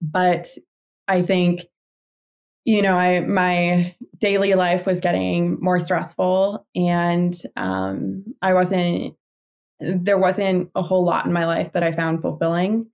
but 0.00 0.48
I 1.06 1.22
think, 1.22 1.62
you 2.64 2.82
know, 2.82 2.94
I 2.94 3.20
my 3.20 3.94
daily 4.22 4.54
life 4.54 4.86
was 4.86 5.00
getting 5.00 5.58
more 5.60 5.80
stressful, 5.80 6.64
and 6.74 7.34
um, 7.56 8.24
I 8.40 8.54
wasn't. 8.54 9.14
There 9.80 10.16
wasn't 10.16 10.70
a 10.76 10.82
whole 10.82 11.04
lot 11.04 11.26
in 11.26 11.32
my 11.32 11.44
life 11.44 11.72
that 11.72 11.82
I 11.82 11.90
found 11.90 12.22
fulfilling. 12.22 12.88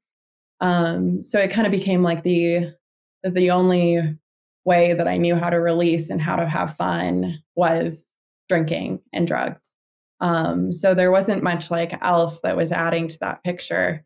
Um, 0.60 1.20
so 1.20 1.38
it 1.38 1.50
kind 1.50 1.66
of 1.66 1.70
became 1.70 2.02
like 2.02 2.22
the 2.22 2.74
the 3.22 3.50
only 3.50 4.16
way 4.64 4.94
that 4.94 5.06
I 5.06 5.18
knew 5.18 5.36
how 5.36 5.50
to 5.50 5.60
release 5.60 6.08
and 6.08 6.20
how 6.20 6.36
to 6.36 6.48
have 6.48 6.76
fun 6.76 7.42
was 7.54 8.06
drinking 8.48 9.00
and 9.12 9.28
drugs. 9.28 9.74
Um, 10.20 10.72
so 10.72 10.94
there 10.94 11.12
wasn't 11.12 11.42
much 11.42 11.70
like 11.70 12.02
else 12.02 12.40
that 12.40 12.56
was 12.56 12.72
adding 12.72 13.06
to 13.08 13.18
that 13.20 13.44
picture. 13.44 14.04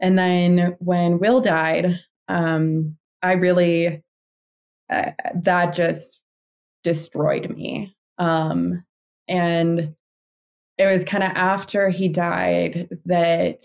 And 0.00 0.18
then 0.18 0.76
when 0.78 1.18
Will 1.18 1.40
died, 1.40 2.00
um, 2.28 2.96
I 3.22 3.32
really 3.32 4.02
uh, 4.90 5.10
that 5.42 5.74
just 5.74 6.20
destroyed 6.84 7.50
me. 7.50 7.96
Um, 8.18 8.84
and 9.26 9.94
it 10.78 10.86
was 10.86 11.04
kind 11.04 11.24
of 11.24 11.30
after 11.34 11.88
he 11.88 12.08
died 12.08 12.88
that 13.06 13.64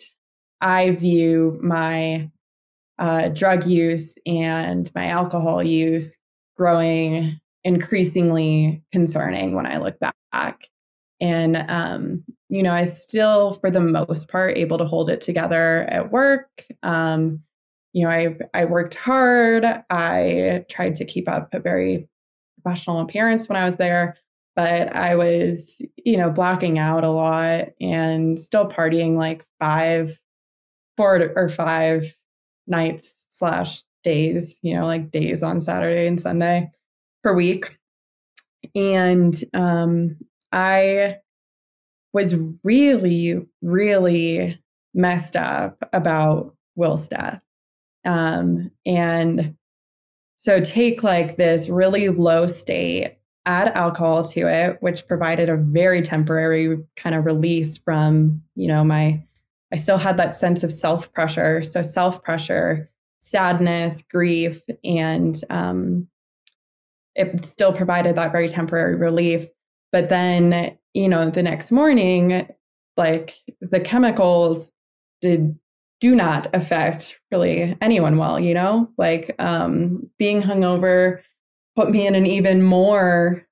I 0.61 0.91
view 0.91 1.59
my 1.61 2.31
uh, 2.97 3.29
drug 3.29 3.65
use 3.65 4.17
and 4.25 4.89
my 4.95 5.07
alcohol 5.07 5.63
use 5.63 6.17
growing 6.57 7.39
increasingly 7.63 8.83
concerning 8.91 9.53
when 9.53 9.65
I 9.65 9.77
look 9.77 9.97
back. 9.99 10.67
And, 11.21 11.57
um, 11.69 12.23
you 12.49 12.63
know, 12.63 12.73
I 12.73 12.83
still, 12.85 13.53
for 13.53 13.69
the 13.69 13.79
most 13.79 14.29
part, 14.29 14.57
able 14.57 14.77
to 14.77 14.85
hold 14.85 15.09
it 15.09 15.21
together 15.21 15.83
at 15.89 16.11
work. 16.11 16.65
Um, 16.83 17.41
you 17.93 18.05
know, 18.05 18.11
I, 18.11 18.37
I 18.53 18.65
worked 18.65 18.95
hard. 18.95 19.65
I 19.89 20.65
tried 20.69 20.95
to 20.95 21.05
keep 21.05 21.27
up 21.27 21.53
a 21.53 21.59
very 21.59 22.07
professional 22.69 22.99
appearance 22.99 23.49
when 23.49 23.57
I 23.57 23.65
was 23.65 23.77
there, 23.77 24.17
but 24.55 24.95
I 24.95 25.15
was, 25.15 25.81
you 26.05 26.17
know, 26.17 26.29
blacking 26.29 26.77
out 26.77 27.03
a 27.03 27.09
lot 27.09 27.69
and 27.81 28.37
still 28.37 28.67
partying 28.67 29.17
like 29.17 29.43
five, 29.59 30.19
four 30.95 31.31
or 31.35 31.49
five 31.49 32.15
nights 32.67 33.23
slash 33.29 33.83
days, 34.03 34.59
you 34.61 34.75
know, 34.75 34.85
like 34.85 35.11
days 35.11 35.41
on 35.41 35.61
Saturday 35.61 36.05
and 36.07 36.21
Sunday 36.21 36.69
per 37.23 37.33
week. 37.33 37.77
And 38.75 39.43
um, 39.53 40.17
I 40.51 41.17
was 42.13 42.35
really, 42.63 43.45
really 43.61 44.61
messed 44.93 45.35
up 45.35 45.77
about 45.91 46.55
Will's 46.75 47.07
death. 47.07 47.41
Um, 48.05 48.71
and 48.85 49.55
so 50.39 50.61
take 50.61 51.03
like 51.03 51.35
this 51.35 51.67
really 51.67 52.07
low 52.07 52.45
state, 52.45 53.17
add 53.45 53.73
alcohol 53.75 54.23
to 54.23 54.47
it, 54.47 54.77
which 54.79 55.05
provided 55.05 55.49
a 55.49 55.57
very 55.57 56.01
temporary 56.01 56.77
kind 56.95 57.13
of 57.13 57.25
release 57.25 57.77
from, 57.77 58.41
you 58.55 58.69
know, 58.69 58.85
my, 58.85 59.21
I 59.73 59.75
still 59.75 59.97
had 59.97 60.15
that 60.15 60.33
sense 60.33 60.63
of 60.63 60.71
self 60.71 61.11
pressure. 61.11 61.61
So 61.61 61.81
self 61.81 62.23
pressure, 62.23 62.89
sadness, 63.19 64.01
grief, 64.01 64.61
and 64.81 65.43
um, 65.49 66.07
it 67.15 67.43
still 67.43 67.73
provided 67.73 68.15
that 68.15 68.31
very 68.31 68.47
temporary 68.47 68.95
relief. 68.95 69.49
But 69.91 70.07
then, 70.07 70.77
you 70.93 71.09
know, 71.09 71.29
the 71.29 71.43
next 71.43 71.69
morning, 71.69 72.47
like 72.95 73.35
the 73.59 73.81
chemicals 73.81 74.71
did 75.19 75.59
do 75.99 76.15
not 76.15 76.47
affect 76.53 77.19
really 77.31 77.75
anyone 77.81 78.17
well, 78.17 78.39
you 78.39 78.53
know? 78.53 78.89
Like 78.97 79.35
um 79.39 80.09
being 80.17 80.41
hungover 80.41 81.21
put 81.75 81.91
me 81.91 82.07
in 82.07 82.15
an 82.15 82.25
even 82.25 82.63
more 82.63 83.45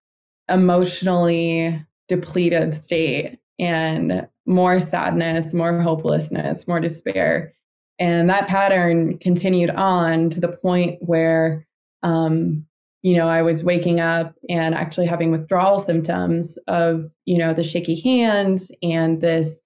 emotionally 0.50 1.86
depleted 2.08 2.74
state 2.74 3.40
and 3.60 4.28
more 4.46 4.80
sadness, 4.80 5.54
more 5.54 5.80
hopelessness, 5.82 6.68
more 6.68 6.80
despair. 6.80 7.54
And 8.00 8.30
that 8.30 8.48
pattern 8.48 9.18
continued 9.18 9.72
on 9.72 10.30
to 10.30 10.40
the 10.40 10.52
point 10.52 11.00
where 11.02 11.68
um, 12.04 12.68
you 13.04 13.16
know, 13.16 13.28
I 13.28 13.42
was 13.42 13.64
waking 13.64 14.00
up 14.00 14.34
and 14.50 14.74
actually 14.76 15.06
having 15.06 15.32
withdrawal 15.32 15.80
symptoms 15.80 16.58
of, 16.68 17.10
you 17.26 17.38
know, 17.38 17.54
the 17.54 17.64
shaky 17.64 18.00
hands 18.02 18.72
and 18.82 19.22
this 19.22 19.62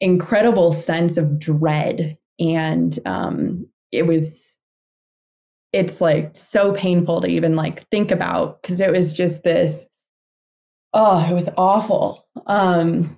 incredible 0.00 0.72
sense 0.72 1.16
of 1.16 1.38
dread. 1.38 2.18
And 2.38 2.98
um, 3.04 3.66
it 3.92 4.06
was, 4.06 4.56
it's 5.72 6.00
like 6.00 6.34
so 6.34 6.72
painful 6.72 7.20
to 7.20 7.28
even 7.28 7.54
like 7.54 7.88
think 7.90 8.10
about 8.10 8.62
because 8.62 8.80
it 8.80 8.90
was 8.90 9.12
just 9.12 9.42
this, 9.42 9.88
oh, 10.92 11.26
it 11.30 11.34
was 11.34 11.48
awful. 11.56 12.26
Um, 12.46 13.16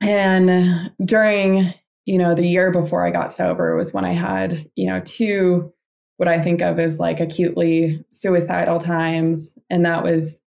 and 0.00 0.92
during, 1.04 1.72
you 2.04 2.18
know, 2.18 2.34
the 2.34 2.46
year 2.46 2.70
before 2.70 3.06
I 3.06 3.10
got 3.10 3.30
sober 3.30 3.76
was 3.76 3.92
when 3.92 4.04
I 4.04 4.12
had, 4.12 4.58
you 4.76 4.86
know, 4.86 5.00
two 5.00 5.72
what 6.18 6.28
I 6.28 6.40
think 6.40 6.60
of 6.60 6.78
as 6.78 7.00
like 7.00 7.20
acutely 7.20 8.04
suicidal 8.10 8.78
times. 8.78 9.58
And 9.70 9.84
that 9.86 10.04
was 10.04 10.40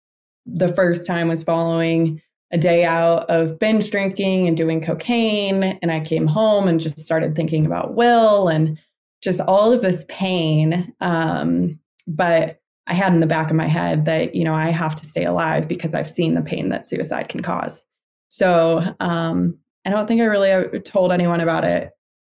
the 0.45 0.73
first 0.73 1.08
time 1.08 1.28
was 1.28 1.43
following 1.43 2.21
a 2.56 2.58
day 2.58 2.86
out 2.86 3.30
of 3.30 3.60
binge 3.60 3.91
drinking 3.91 4.48
and 4.48 4.56
doing 4.56 4.80
cocaine. 4.80 5.62
And 5.82 5.91
I 5.91 6.00
came 6.00 6.26
home 6.26 6.70
and 6.70 6.80
just 6.80 6.98
started 6.98 7.36
thinking 7.36 7.65
about 7.65 7.96
Will 7.96 8.48
and 8.48 8.80
just 9.22 9.41
all 9.41 9.74
of 9.74 9.82
this 9.82 10.06
pain. 10.08 10.94
Um, 11.02 11.78
but 12.08 12.62
I 12.88 12.94
had 12.94 13.13
in 13.13 13.20
the 13.20 13.28
back 13.28 13.50
of 13.50 13.58
my 13.58 13.68
head 13.68 14.06
that, 14.06 14.36
you 14.36 14.46
know, 14.46 14.54
I 14.54 14.70
have 14.70 14.96
to 14.96 15.06
stay 15.06 15.26
alive 15.26 15.68
because 15.68 15.94
I've 15.94 16.10
seen 16.10 16.34
the 16.34 16.41
pain 16.41 16.70
that 16.70 16.88
suicide 16.88 17.28
can 17.28 17.41
cause. 17.41 17.86
So 18.30 18.96
um, 19.02 19.60
I 19.86 19.89
don't 19.89 20.08
think 20.08 20.22
I 20.22 20.26
really 20.26 20.52
uh, 20.54 20.80
told 20.86 21.12
anyone 21.12 21.41
about 21.41 21.65
it 21.65 21.91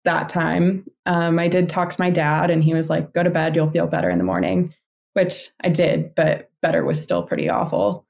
that 0.03 0.29
time. 0.29 0.83
Um, 1.05 1.37
I 1.37 1.47
did 1.47 1.69
talk 1.69 1.91
to 1.91 2.01
my 2.01 2.09
dad, 2.09 2.49
and 2.49 2.63
he 2.63 2.73
was 2.73 2.89
like, 2.89 3.13
"Go 3.13 3.23
to 3.23 3.29
bed. 3.29 3.55
You'll 3.55 3.69
feel 3.69 3.87
better 3.87 4.09
in 4.09 4.17
the 4.17 4.23
morning," 4.23 4.73
which 5.13 5.49
I 5.63 5.69
did, 5.69 6.15
but 6.15 6.49
better 6.61 6.83
was 6.85 7.01
still 7.01 7.23
pretty 7.23 7.49
awful. 7.49 8.05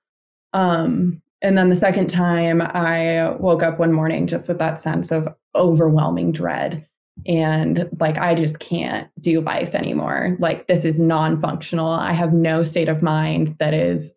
Um, 0.53 1.21
and 1.41 1.57
then 1.57 1.69
the 1.69 1.75
second 1.75 2.07
time, 2.07 2.61
I 2.61 3.35
woke 3.39 3.63
up 3.63 3.79
one 3.79 3.93
morning 3.93 4.27
just 4.27 4.47
with 4.47 4.59
that 4.59 4.77
sense 4.77 5.11
of 5.11 5.27
overwhelming 5.55 6.31
dread. 6.31 6.87
And 7.25 7.89
like, 7.99 8.17
I 8.17 8.35
just 8.35 8.59
can't 8.59 9.09
do 9.19 9.41
life 9.41 9.73
anymore. 9.73 10.37
Like, 10.39 10.67
this 10.67 10.85
is 10.85 10.99
non 10.99 11.41
functional. 11.41 11.87
I 11.87 12.11
have 12.11 12.33
no 12.33 12.63
state 12.63 12.89
of 12.89 13.01
mind 13.01 13.55
that 13.59 13.73
is 13.73 14.13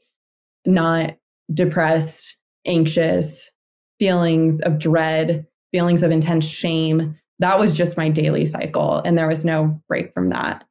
not 0.66 1.16
depressed, 1.52 2.36
anxious, 2.66 3.50
feelings 3.98 4.60
of 4.60 4.78
dread, 4.78 5.46
feelings 5.72 6.02
of 6.02 6.10
intense 6.10 6.44
shame 6.44 7.16
that 7.40 7.58
was 7.58 7.76
just 7.76 7.96
my 7.96 8.08
daily 8.08 8.44
cycle 8.44 8.98
and 9.04 9.18
there 9.18 9.28
was 9.28 9.44
no 9.44 9.80
break 9.88 10.12
from 10.14 10.30
that 10.30 10.64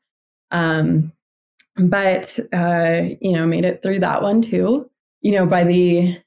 um, 0.52 1.12
but 1.76 2.40
uh, 2.54 3.02
you 3.20 3.34
know 3.34 3.46
made 3.46 3.66
it 3.66 3.82
through 3.84 4.00
that 4.00 4.22
one 4.22 4.42
too 4.42 4.90
you 5.22 5.32
know 5.32 5.46
by 5.46 5.64
the 5.64 6.18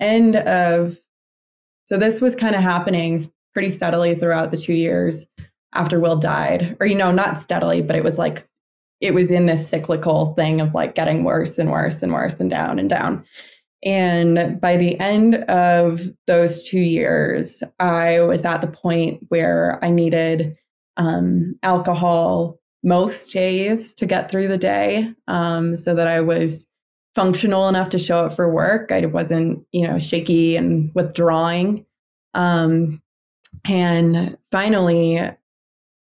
end 0.00 0.36
of 0.36 0.96
so 1.86 1.96
this 1.96 2.20
was 2.20 2.34
kind 2.34 2.56
of 2.56 2.62
happening 2.62 3.30
pretty 3.52 3.70
steadily 3.70 4.14
throughout 4.14 4.50
the 4.50 4.56
two 4.56 4.74
years 4.74 5.24
after 5.72 6.00
will 6.00 6.16
died. 6.16 6.76
Or 6.80 6.86
you 6.86 6.94
know 6.94 7.12
not 7.12 7.36
steadily 7.36 7.82
but 7.82 7.96
it 7.96 8.04
was 8.04 8.18
like 8.18 8.40
it 9.00 9.14
was 9.14 9.30
in 9.30 9.46
this 9.46 9.68
cyclical 9.68 10.34
thing 10.34 10.60
of 10.60 10.74
like 10.74 10.94
getting 10.94 11.24
worse 11.24 11.58
and 11.58 11.70
worse 11.70 12.02
and 12.02 12.12
worse 12.12 12.40
and 12.40 12.50
down 12.50 12.78
and 12.78 12.88
down. 12.88 13.24
And 13.84 14.60
by 14.60 14.76
the 14.76 14.98
end 14.98 15.36
of 15.36 16.10
those 16.26 16.64
two 16.64 16.80
years, 16.80 17.62
I 17.78 18.20
was 18.20 18.44
at 18.44 18.62
the 18.62 18.66
point 18.66 19.20
where 19.28 19.78
I 19.84 19.90
needed 19.90 20.56
um, 20.96 21.58
alcohol 21.62 22.58
most 22.82 23.32
days 23.32 23.92
to 23.94 24.06
get 24.06 24.30
through 24.30 24.48
the 24.48 24.58
day 24.58 25.12
um, 25.28 25.76
so 25.76 25.94
that 25.94 26.08
I 26.08 26.20
was 26.20 26.66
functional 27.16 27.68
enough 27.68 27.88
to 27.88 27.98
show 27.98 28.18
up 28.18 28.34
for 28.34 28.52
work. 28.52 28.92
I 28.92 29.06
wasn't, 29.06 29.64
you 29.72 29.88
know, 29.88 29.98
shaky 29.98 30.54
and 30.54 30.92
withdrawing. 30.94 31.86
Um, 32.34 33.02
and 33.66 34.36
finally, 34.52 35.18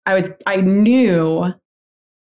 I 0.06 0.14
was, 0.14 0.30
I 0.46 0.58
knew, 0.58 1.54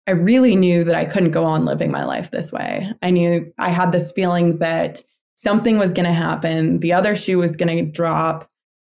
I 0.07 0.11
really 0.11 0.55
knew 0.55 0.85
that 0.85 0.95
I 0.95 1.03
couldn't 1.03 1.31
go 1.31 1.43
on 1.43 1.65
living 1.65 1.91
my 1.91 2.05
life 2.05 2.31
this 2.31 2.51
way. 2.51 2.89
I 3.01 3.11
knew 3.11 3.53
I 3.59 3.69
had 3.69 3.91
this 3.91 4.11
feeling 4.13 4.59
that 4.59 5.03
something 5.35 5.77
was 5.77 5.91
going 5.91 6.05
to 6.07 6.13
happen, 6.13 6.79
the 6.79 6.93
other 6.93 7.13
shoe 7.13 7.37
was 7.37 7.57
going 7.57 7.77
to 7.77 7.91
drop. 7.91 8.49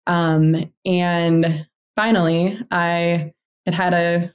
Um, 0.06 0.72
and 0.86 1.66
finally, 1.94 2.58
I 2.70 3.32
had 3.66 3.74
had 3.74 3.94
a 3.94 4.34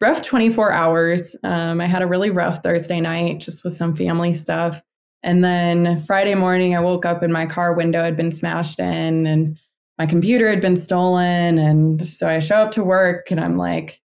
rough 0.00 0.22
24 0.22 0.72
hours. 0.72 1.36
Um, 1.44 1.80
I 1.80 1.86
had 1.86 2.02
a 2.02 2.06
really 2.06 2.30
rough 2.30 2.62
Thursday 2.62 3.00
night 3.00 3.38
just 3.38 3.64
with 3.64 3.76
some 3.76 3.94
family 3.94 4.34
stuff. 4.34 4.82
And 5.22 5.44
then 5.44 6.00
Friday 6.00 6.34
morning, 6.34 6.74
I 6.74 6.80
woke 6.80 7.04
up 7.04 7.22
and 7.22 7.32
my 7.32 7.46
car 7.46 7.74
window 7.74 8.02
had 8.02 8.16
been 8.16 8.30
smashed 8.30 8.78
in 8.78 9.26
and 9.26 9.58
my 9.98 10.06
computer 10.06 10.48
had 10.48 10.62
been 10.62 10.76
stolen. 10.76 11.58
And 11.58 12.06
so 12.06 12.26
I 12.26 12.38
show 12.38 12.56
up 12.56 12.72
to 12.72 12.84
work 12.84 13.30
and 13.30 13.38
I'm 13.38 13.58
like, 13.58 14.00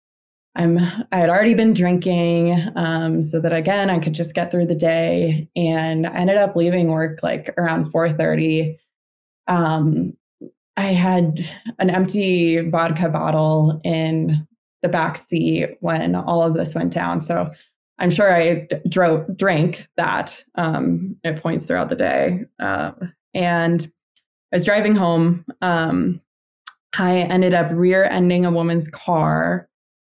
I'm 0.56 0.78
I 1.12 1.18
had 1.18 1.30
already 1.30 1.56
been 1.56 1.74
drinking 1.74 2.56
um, 2.76 3.22
so 3.22 3.40
that 3.40 3.54
again 3.54 3.90
I 3.90 4.00
could 4.00 4.14
just 4.14 4.36
get 4.36 4.52
through 4.52 4.68
the 4.68 4.76
day 4.76 5.50
and 5.56 6.06
I 6.06 6.14
ended 6.14 6.38
up 6.38 6.56
leaving 6.56 6.90
work 6.90 7.24
like 7.24 7.52
around 7.58 7.92
4:30 7.92 8.78
um, 9.48 10.14
I 10.78 10.84
had 10.84 11.40
an 11.80 11.90
empty 11.90 12.60
vodka 12.70 13.10
bottle 13.10 13.82
in 13.84 14.48
the 14.84 14.90
back 14.90 15.18
seat 15.18 15.78
when 15.80 16.14
all 16.14 16.44
of 16.44 16.54
this 16.54 16.76
went 16.76 16.94
down 16.94 17.20
so 17.20 17.48
I'm 18.00 18.10
sure 18.10 18.34
I 18.34 18.68
drove, 18.90 19.38
drank 19.38 19.88
that 19.98 20.44
um, 20.56 21.16
at 21.24 21.42
points 21.42 21.66
throughout 21.66 21.90
the 21.90 21.96
day. 21.96 22.46
Uh, 22.60 22.92
and 23.34 23.92
I 24.52 24.56
was 24.56 24.66
driving 24.66 24.96
home. 24.96 25.46
Um, 25.62 26.22
I 26.98 27.20
ended 27.20 27.54
up 27.54 27.72
rear 27.72 28.04
ending 28.04 28.46
a 28.46 28.52
woman's 28.52 28.88
car. 28.88 29.70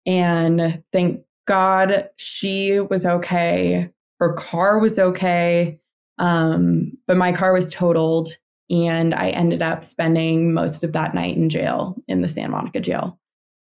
And 0.06 0.84
thank 0.92 1.24
God 1.46 2.10
she 2.16 2.80
was 2.80 3.06
okay. 3.06 3.90
Her 4.20 4.34
car 4.34 4.80
was 4.80 5.00
okay. 5.00 5.76
Um, 6.20 6.98
but 7.08 7.18
my 7.18 7.32
car 7.32 7.54
was 7.54 7.70
totaled. 7.70 8.30
And 8.70 9.14
I 9.14 9.30
ended 9.30 9.62
up 9.62 9.84
spending 9.84 10.54
most 10.54 10.84
of 10.84 10.94
that 10.94 11.14
night 11.14 11.36
in 11.36 11.50
jail 11.50 11.96
in 12.08 12.22
the 12.22 12.28
Santa 12.28 12.50
Monica 12.50 12.80
jail. 12.80 13.20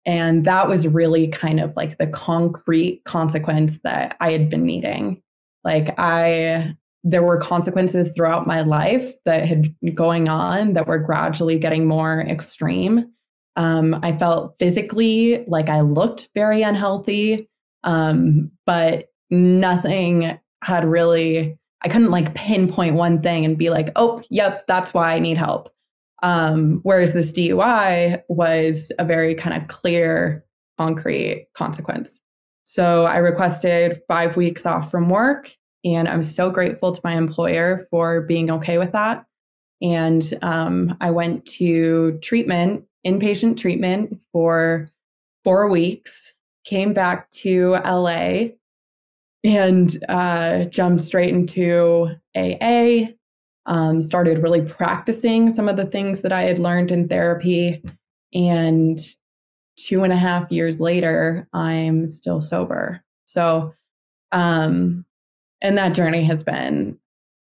And 0.06 0.46
that 0.46 0.68
was 0.68 0.88
really 0.88 1.28
kind 1.28 1.60
of 1.60 1.76
like 1.76 1.98
the 1.98 2.08
concrete 2.08 3.04
consequence 3.04 3.80
that 3.84 4.16
I 4.20 4.32
had 4.32 4.50
been 4.50 4.66
needing. 4.66 5.22
Like 5.64 5.94
I 5.98 6.76
there 7.04 7.24
were 7.24 7.40
consequences 7.40 8.12
throughout 8.14 8.48
my 8.48 8.62
life 8.62 9.14
that 9.26 9.46
had 9.46 9.74
going 9.96 10.28
on 10.28 10.74
that 10.74 10.88
were 10.88 11.00
gradually 11.00 11.58
getting 11.58 11.88
more 11.88 12.22
extreme. 12.22 13.12
Um, 13.56 13.98
I 14.04 14.18
felt 14.18 14.56
physically 14.60 15.46
like 15.48 15.70
I 15.70 15.82
looked 15.82 16.30
very 16.36 16.62
unhealthy, 16.62 17.50
um, 17.84 18.52
but 18.66 19.08
nothing 19.30 20.40
had 20.62 20.86
really, 20.86 21.58
I 21.82 21.88
couldn't 21.88 22.12
like 22.12 22.36
pinpoint 22.36 22.96
one 22.96 23.22
thing 23.22 23.46
and 23.46 23.58
be 23.58 23.70
like, 23.70 23.92
oh, 23.96 24.22
yep, 24.30 24.68
that's 24.68 24.94
why 24.94 25.14
I 25.14 25.20
need 25.20 25.38
help. 25.38 25.70
Um, 26.22 26.82
whereas 26.84 27.14
this 27.14 27.32
DUI 27.32 28.22
was 28.28 28.92
a 29.00 29.06
very 29.06 29.36
kind 29.36 29.62
of 29.62 29.68
clear, 29.68 30.46
concrete 30.78 31.48
consequence. 31.54 32.22
So 32.64 33.06
I 33.06 33.18
requested 33.18 34.02
five 34.08 34.38
weeks 34.38 34.66
off 34.66 34.92
from 34.92 35.10
work, 35.10 35.56
and 35.84 36.08
I'm 36.08 36.24
so 36.24 36.52
grateful 36.52 36.92
to 36.92 37.02
my 37.04 37.16
employer 37.16 37.88
for 37.90 38.22
being 38.22 38.52
okay 38.52 38.78
with 38.78 38.92
that. 38.92 39.26
And 39.82 40.38
um, 40.42 40.98
I 41.00 41.12
went 41.12 41.46
to 41.58 42.20
treatment, 42.22 42.86
inpatient 43.06 43.58
treatment 43.58 44.22
for 44.32 44.88
four 45.44 45.70
weeks, 45.70 46.34
came 46.66 46.94
back 46.94 47.32
to 47.32 47.72
LA 47.86 48.50
and 49.44 50.04
uh, 50.10 50.66
jumped 50.66 51.02
straight 51.02 51.34
into 51.34 52.16
AA, 52.36 53.14
um, 53.70 54.02
started 54.02 54.40
really 54.40 54.62
practicing 54.62 55.54
some 55.54 55.70
of 55.70 55.78
the 55.78 55.86
things 55.86 56.22
that 56.22 56.34
I 56.34 56.42
had 56.42 56.60
learned 56.60 56.92
in 56.92 57.08
therapy. 57.08 57.82
And 58.34 59.00
two 59.78 60.04
and 60.04 60.12
a 60.12 60.18
half 60.18 60.52
years 60.52 60.82
later, 60.82 61.48
I'm 61.54 62.08
still 62.08 62.42
sober. 62.42 63.04
So, 63.26 63.74
um, 64.32 65.06
and 65.62 65.78
that 65.78 65.94
journey 65.94 66.24
has 66.24 66.44
been 66.44 66.98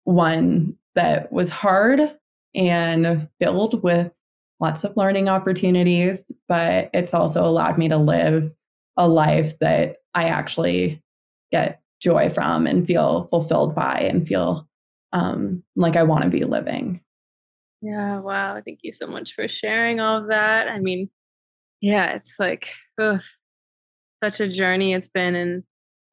one 0.05 0.77
that 0.95 1.31
was 1.31 1.49
hard 1.49 1.99
and 2.55 3.29
filled 3.39 3.83
with 3.83 4.11
lots 4.59 4.85
of 4.85 4.95
learning 4.95 5.27
opportunities, 5.27 6.23
but 6.47 6.89
it's 6.93 7.13
also 7.13 7.43
allowed 7.43 7.77
me 7.77 7.89
to 7.89 7.97
live 7.97 8.49
a 8.95 9.09
life 9.09 9.59
that 9.59 9.97
I 10.13 10.25
actually 10.25 11.03
get 11.51 11.81
joy 11.99 12.29
from 12.29 12.65
and 12.65 12.87
feel 12.87 13.23
fulfilled 13.23 13.75
by 13.75 13.99
and 13.99 14.25
feel 14.25 14.69
um, 15.13 15.63
like 15.75 15.95
I 15.95 16.03
want 16.03 16.23
to 16.23 16.29
be 16.29 16.43
living. 16.43 16.99
Yeah, 17.81 18.19
wow. 18.19 18.61
Thank 18.65 18.79
you 18.81 18.91
so 18.91 19.07
much 19.07 19.33
for 19.33 19.47
sharing 19.47 19.99
all 19.99 20.21
of 20.21 20.27
that. 20.29 20.67
I 20.67 20.79
mean, 20.79 21.09
yeah, 21.81 22.11
it's 22.13 22.35
like 22.39 22.69
ugh, 22.99 23.21
such 24.23 24.39
a 24.39 24.47
journey 24.47 24.93
it's 24.93 25.09
been. 25.09 25.35
And 25.35 25.63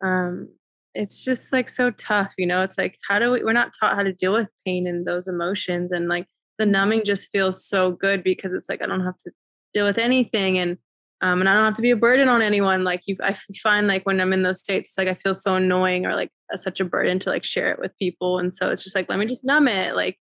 um, 0.04 0.48
it's 0.94 1.24
just 1.24 1.52
like 1.52 1.68
so 1.68 1.90
tough, 1.92 2.32
you 2.36 2.46
know? 2.46 2.62
It's 2.62 2.76
like, 2.76 2.98
how 3.08 3.18
do 3.18 3.30
we, 3.30 3.42
we're 3.44 3.52
not 3.52 3.72
taught 3.78 3.94
how 3.94 4.02
to 4.02 4.12
deal 4.12 4.32
with 4.32 4.50
pain 4.66 4.86
and 4.86 5.06
those 5.06 5.28
emotions. 5.28 5.92
And 5.92 6.08
like 6.08 6.26
the 6.58 6.66
numbing 6.66 7.02
just 7.04 7.28
feels 7.32 7.66
so 7.66 7.92
good 7.92 8.22
because 8.22 8.52
it's 8.52 8.68
like, 8.68 8.82
I 8.82 8.86
don't 8.86 9.04
have 9.04 9.16
to 9.18 9.30
deal 9.72 9.86
with 9.86 9.98
anything. 9.98 10.58
And 10.58 10.76
um, 11.22 11.40
and 11.40 11.48
I 11.48 11.54
don't 11.54 11.64
have 11.64 11.74
to 11.74 11.82
be 11.82 11.90
a 11.90 11.96
burden 11.96 12.28
on 12.28 12.40
anyone. 12.40 12.82
Like 12.82 13.02
you, 13.06 13.16
I 13.22 13.34
find 13.62 13.86
like 13.86 14.06
when 14.06 14.20
I'm 14.20 14.32
in 14.32 14.42
those 14.42 14.60
states, 14.60 14.94
like 14.96 15.08
I 15.08 15.14
feel 15.14 15.34
so 15.34 15.54
annoying 15.54 16.06
or 16.06 16.14
like 16.14 16.30
such 16.54 16.80
a 16.80 16.84
burden 16.84 17.18
to 17.20 17.30
like 17.30 17.44
share 17.44 17.70
it 17.70 17.78
with 17.78 17.96
people. 17.98 18.38
And 18.38 18.52
so 18.52 18.70
it's 18.70 18.82
just 18.82 18.96
like, 18.96 19.08
let 19.08 19.18
me 19.18 19.26
just 19.26 19.44
numb 19.44 19.68
it. 19.68 19.94
Like, 19.94 20.18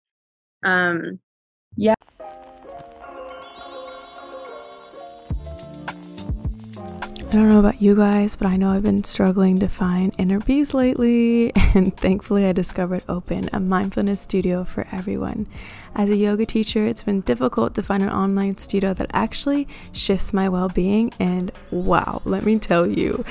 um, 0.65 1.19
yeah. 1.77 1.95
I 7.29 7.33
don't 7.33 7.47
know 7.47 7.59
about 7.59 7.79
you 7.79 7.95
guys, 7.95 8.35
but 8.35 8.47
I 8.47 8.57
know 8.57 8.71
I've 8.71 8.81
been 8.81 9.03
struggling 9.03 9.59
to 9.59 9.67
find 9.67 10.15
inner 10.17 10.39
peace 10.39 10.73
lately, 10.73 11.51
and 11.75 11.95
thankfully 11.95 12.47
I 12.47 12.53
discovered 12.53 13.03
Open, 13.07 13.51
a 13.53 13.59
mindfulness 13.59 14.19
studio 14.19 14.63
for 14.63 14.87
everyone. 14.91 15.45
As 15.93 16.09
a 16.09 16.15
yoga 16.15 16.47
teacher, 16.47 16.87
it's 16.87 17.03
been 17.03 17.21
difficult 17.21 17.75
to 17.75 17.83
find 17.83 18.01
an 18.01 18.09
online 18.09 18.57
studio 18.57 18.95
that 18.95 19.11
actually 19.13 19.67
shifts 19.91 20.33
my 20.33 20.49
well 20.49 20.69
being, 20.69 21.13
and 21.19 21.51
wow, 21.69 22.23
let 22.25 22.45
me 22.45 22.57
tell 22.57 22.87
you, 22.87 23.23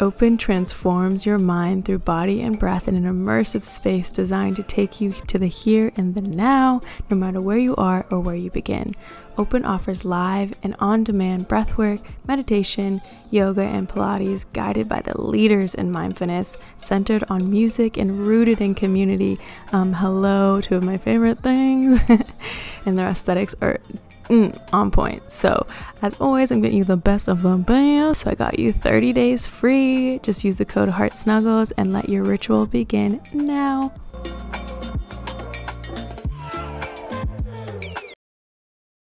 Open 0.00 0.36
transforms 0.36 1.26
your 1.26 1.38
mind 1.38 1.84
through 1.84 1.98
body 1.98 2.42
and 2.42 2.58
breath 2.58 2.86
in 2.86 2.94
an 2.94 3.04
immersive 3.04 3.64
space 3.64 4.10
designed 4.10 4.54
to 4.56 4.62
take 4.62 5.00
you 5.00 5.10
to 5.10 5.38
the 5.38 5.48
here 5.48 5.92
and 5.96 6.14
the 6.14 6.20
now, 6.20 6.80
no 7.10 7.16
matter 7.16 7.40
where 7.40 7.58
you 7.58 7.74
are 7.76 8.06
or 8.10 8.20
where 8.20 8.36
you 8.36 8.50
begin. 8.50 8.94
Open 9.38 9.64
offers 9.64 10.04
live 10.04 10.54
and 10.62 10.76
on 10.78 11.04
demand 11.04 11.48
breathwork, 11.48 12.06
meditation, 12.26 13.00
yoga, 13.30 13.62
and 13.62 13.88
Pilates 13.88 14.44
guided 14.52 14.88
by 14.88 15.00
the 15.00 15.20
leaders 15.20 15.74
in 15.74 15.90
mindfulness, 15.90 16.56
centered 16.76 17.24
on 17.28 17.50
music 17.50 17.96
and 17.96 18.26
rooted 18.26 18.60
in 18.60 18.74
community. 18.74 19.38
Um, 19.72 19.94
hello, 19.94 20.60
two 20.60 20.76
of 20.76 20.82
my 20.82 20.98
favorite 20.98 21.38
things. 21.40 22.02
and 22.86 22.98
their 22.98 23.08
aesthetics 23.08 23.54
are 23.62 23.80
mm, 24.24 24.58
on 24.72 24.90
point. 24.90 25.30
So, 25.30 25.66
as 26.02 26.14
always, 26.20 26.50
I'm 26.50 26.60
getting 26.60 26.78
you 26.78 26.84
the 26.84 26.96
best 26.96 27.28
of 27.28 27.42
the 27.42 27.56
best. 27.56 28.22
So, 28.22 28.30
I 28.30 28.34
got 28.34 28.58
you 28.58 28.72
30 28.72 29.12
days 29.12 29.46
free. 29.46 30.18
Just 30.22 30.44
use 30.44 30.58
the 30.58 30.64
code 30.64 30.90
Heart 30.90 31.14
Snuggles 31.14 31.70
and 31.72 31.92
let 31.92 32.08
your 32.08 32.24
ritual 32.24 32.66
begin 32.66 33.20
now. 33.32 33.92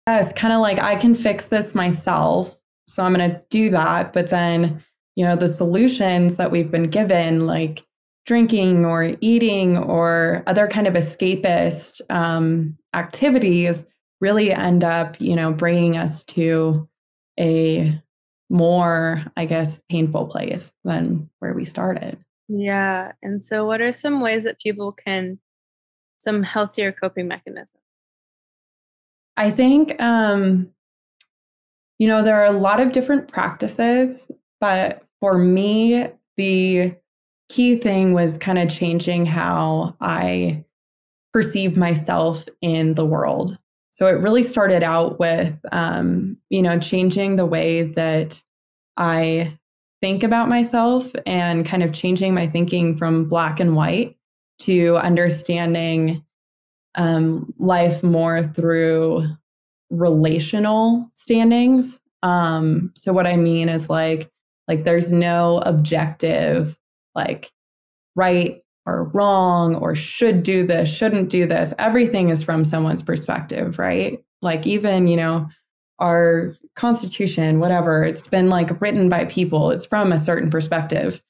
Yes, 0.08 0.32
kind 0.32 0.54
of 0.54 0.60
like 0.60 0.78
I 0.78 0.96
can 0.96 1.14
fix 1.14 1.44
this 1.46 1.74
myself. 1.74 2.58
So 2.86 3.02
I'm 3.02 3.12
going 3.12 3.30
to 3.30 3.42
do 3.50 3.68
that. 3.68 4.14
But 4.14 4.30
then, 4.30 4.82
you 5.16 5.24
know, 5.26 5.36
the 5.36 5.50
solutions 5.50 6.38
that 6.38 6.50
we've 6.50 6.70
been 6.70 6.88
given, 6.88 7.46
like 7.46 7.84
drinking 8.24 8.86
or 8.86 9.16
eating 9.20 9.76
or 9.76 10.42
other 10.46 10.66
kind 10.66 10.86
of 10.86 10.94
escapist 10.94 12.00
um, 12.08 12.78
activities, 12.94 13.84
really 14.18 14.50
end 14.50 14.82
up, 14.82 15.20
you 15.20 15.36
know, 15.36 15.52
bringing 15.52 15.98
us 15.98 16.24
to 16.24 16.88
a 17.38 18.00
more, 18.48 19.26
I 19.36 19.44
guess, 19.44 19.82
painful 19.90 20.28
place 20.28 20.72
than 20.84 21.28
where 21.40 21.52
we 21.52 21.66
started. 21.66 22.16
Yeah. 22.48 23.12
And 23.22 23.42
so, 23.42 23.66
what 23.66 23.82
are 23.82 23.92
some 23.92 24.22
ways 24.22 24.44
that 24.44 24.58
people 24.58 24.92
can, 24.92 25.38
some 26.18 26.42
healthier 26.42 26.92
coping 26.92 27.28
mechanisms? 27.28 27.82
I 29.38 29.52
think, 29.52 30.00
um, 30.02 30.68
you 31.98 32.08
know, 32.08 32.22
there 32.24 32.42
are 32.42 32.52
a 32.52 32.58
lot 32.58 32.80
of 32.80 32.90
different 32.90 33.28
practices, 33.28 34.30
but 34.60 35.04
for 35.20 35.38
me, 35.38 36.08
the 36.36 36.96
key 37.48 37.76
thing 37.76 38.12
was 38.12 38.36
kind 38.36 38.58
of 38.58 38.68
changing 38.68 39.26
how 39.26 39.96
I 40.00 40.64
perceive 41.32 41.76
myself 41.76 42.48
in 42.60 42.94
the 42.94 43.06
world. 43.06 43.56
So 43.92 44.06
it 44.06 44.20
really 44.20 44.42
started 44.42 44.82
out 44.82 45.20
with, 45.20 45.56
um, 45.70 46.36
you 46.50 46.60
know, 46.60 46.78
changing 46.80 47.36
the 47.36 47.46
way 47.46 47.84
that 47.84 48.42
I 48.96 49.56
think 50.00 50.24
about 50.24 50.48
myself 50.48 51.12
and 51.26 51.64
kind 51.64 51.84
of 51.84 51.92
changing 51.92 52.34
my 52.34 52.48
thinking 52.48 52.96
from 52.96 53.28
black 53.28 53.60
and 53.60 53.76
white 53.76 54.16
to 54.60 54.96
understanding 54.96 56.24
um, 56.98 57.54
life 57.58 58.02
more 58.02 58.42
through 58.42 59.24
relational 59.88 61.08
standings. 61.14 61.98
Um, 62.22 62.92
so 62.94 63.12
what 63.12 63.26
I 63.26 63.36
mean 63.36 63.70
is 63.70 63.88
like 63.88 64.30
like 64.66 64.84
there's 64.84 65.12
no 65.12 65.58
objective 65.64 66.76
like 67.14 67.50
right 68.16 68.60
or 68.84 69.04
wrong 69.04 69.76
or 69.76 69.94
should 69.94 70.42
do 70.42 70.66
this, 70.66 70.88
shouldn't 70.88 71.30
do 71.30 71.46
this. 71.46 71.72
Everything 71.78 72.30
is 72.30 72.42
from 72.42 72.64
someone's 72.64 73.02
perspective, 73.02 73.78
right? 73.78 74.22
Like 74.42 74.66
even, 74.66 75.06
you 75.06 75.16
know, 75.16 75.48
our 76.00 76.56
constitution, 76.74 77.60
whatever, 77.60 78.02
it's 78.02 78.28
been 78.28 78.50
like 78.50 78.80
written 78.80 79.08
by 79.08 79.24
people. 79.26 79.70
It's 79.70 79.86
from 79.86 80.12
a 80.12 80.18
certain 80.18 80.50
perspective. 80.50 81.20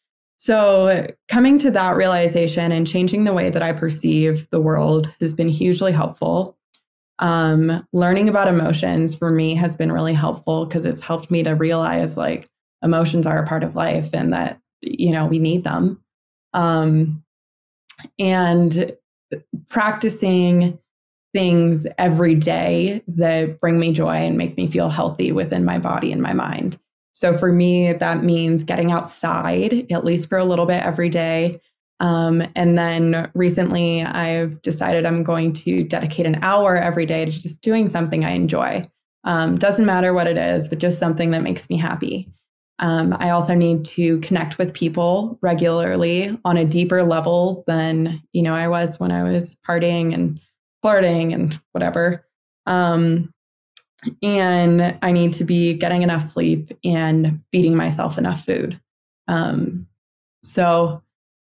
So, 0.40 1.04
coming 1.26 1.58
to 1.58 1.70
that 1.72 1.96
realization 1.96 2.70
and 2.70 2.86
changing 2.86 3.24
the 3.24 3.32
way 3.32 3.50
that 3.50 3.62
I 3.62 3.72
perceive 3.72 4.48
the 4.50 4.60
world 4.60 5.12
has 5.20 5.34
been 5.34 5.48
hugely 5.48 5.90
helpful. 5.90 6.56
Um, 7.18 7.84
learning 7.92 8.28
about 8.28 8.46
emotions 8.46 9.16
for 9.16 9.32
me 9.32 9.56
has 9.56 9.74
been 9.74 9.90
really 9.90 10.14
helpful 10.14 10.64
because 10.64 10.84
it's 10.84 11.00
helped 11.00 11.32
me 11.32 11.42
to 11.42 11.56
realize 11.56 12.16
like 12.16 12.48
emotions 12.84 13.26
are 13.26 13.42
a 13.42 13.46
part 13.46 13.64
of 13.64 13.74
life 13.74 14.10
and 14.14 14.32
that, 14.32 14.60
you 14.80 15.10
know, 15.10 15.26
we 15.26 15.40
need 15.40 15.64
them. 15.64 16.00
Um, 16.54 17.24
and 18.20 18.96
practicing 19.68 20.78
things 21.34 21.88
every 21.98 22.36
day 22.36 23.02
that 23.08 23.60
bring 23.60 23.80
me 23.80 23.92
joy 23.92 24.14
and 24.14 24.38
make 24.38 24.56
me 24.56 24.68
feel 24.70 24.88
healthy 24.88 25.32
within 25.32 25.64
my 25.64 25.78
body 25.78 26.12
and 26.12 26.22
my 26.22 26.32
mind. 26.32 26.78
So 27.18 27.36
for 27.36 27.50
me, 27.50 27.92
that 27.92 28.22
means 28.22 28.62
getting 28.62 28.92
outside 28.92 29.90
at 29.90 30.04
least 30.04 30.28
for 30.28 30.38
a 30.38 30.44
little 30.44 30.66
bit 30.66 30.84
every 30.84 31.08
day. 31.08 31.60
Um, 31.98 32.44
and 32.54 32.78
then 32.78 33.28
recently, 33.34 34.04
I've 34.04 34.62
decided 34.62 35.04
I'm 35.04 35.24
going 35.24 35.52
to 35.54 35.82
dedicate 35.82 36.26
an 36.26 36.38
hour 36.44 36.76
every 36.76 37.06
day 37.06 37.24
to 37.24 37.30
just 37.32 37.60
doing 37.60 37.88
something 37.88 38.24
I 38.24 38.30
enjoy. 38.30 38.88
Um, 39.24 39.58
doesn't 39.58 39.84
matter 39.84 40.14
what 40.14 40.28
it 40.28 40.36
is, 40.36 40.68
but 40.68 40.78
just 40.78 41.00
something 41.00 41.32
that 41.32 41.42
makes 41.42 41.68
me 41.68 41.76
happy. 41.76 42.32
Um, 42.78 43.16
I 43.18 43.30
also 43.30 43.52
need 43.52 43.84
to 43.86 44.20
connect 44.20 44.56
with 44.56 44.72
people 44.72 45.40
regularly 45.42 46.38
on 46.44 46.56
a 46.56 46.64
deeper 46.64 47.02
level 47.02 47.64
than 47.66 48.22
you 48.32 48.42
know 48.42 48.54
I 48.54 48.68
was 48.68 49.00
when 49.00 49.10
I 49.10 49.24
was 49.24 49.56
partying 49.66 50.14
and 50.14 50.40
flirting 50.82 51.32
and 51.32 51.60
whatever. 51.72 52.24
Um, 52.66 53.34
and 54.22 54.96
I 55.02 55.12
need 55.12 55.32
to 55.34 55.44
be 55.44 55.74
getting 55.74 56.02
enough 56.02 56.22
sleep 56.22 56.76
and 56.84 57.42
feeding 57.50 57.74
myself 57.74 58.18
enough 58.18 58.44
food. 58.44 58.80
Um, 59.26 59.86
so 60.42 61.02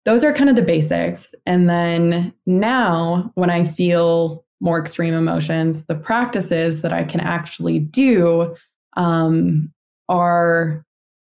those 0.05 0.23
are 0.23 0.33
kind 0.33 0.51
of 0.51 0.57
the 0.57 0.63
basics. 0.63 1.35
And 1.47 1.69
then 1.69 2.35
now, 2.47 3.33
when 3.35 3.51
I 3.51 3.65
feel 3.65 4.45
more 4.61 4.79
extreme 4.79 5.15
emotions, 5.15 5.87
the 5.87 5.95
practices 5.95 6.83
that 6.83 6.93
I 6.93 7.05
can 7.05 7.21
actually 7.21 7.79
do 7.79 8.57
um, 8.97 9.73
are 10.09 10.85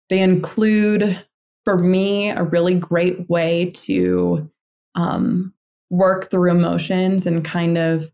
they 0.08 0.20
include, 0.20 1.24
for 1.64 1.78
me, 1.78 2.30
a 2.30 2.42
really 2.42 2.74
great 2.74 3.28
way 3.28 3.70
to 3.74 4.50
um, 4.94 5.52
work 5.90 6.30
through 6.30 6.50
emotions 6.50 7.26
and 7.26 7.44
kind 7.44 7.78
of 7.78 8.10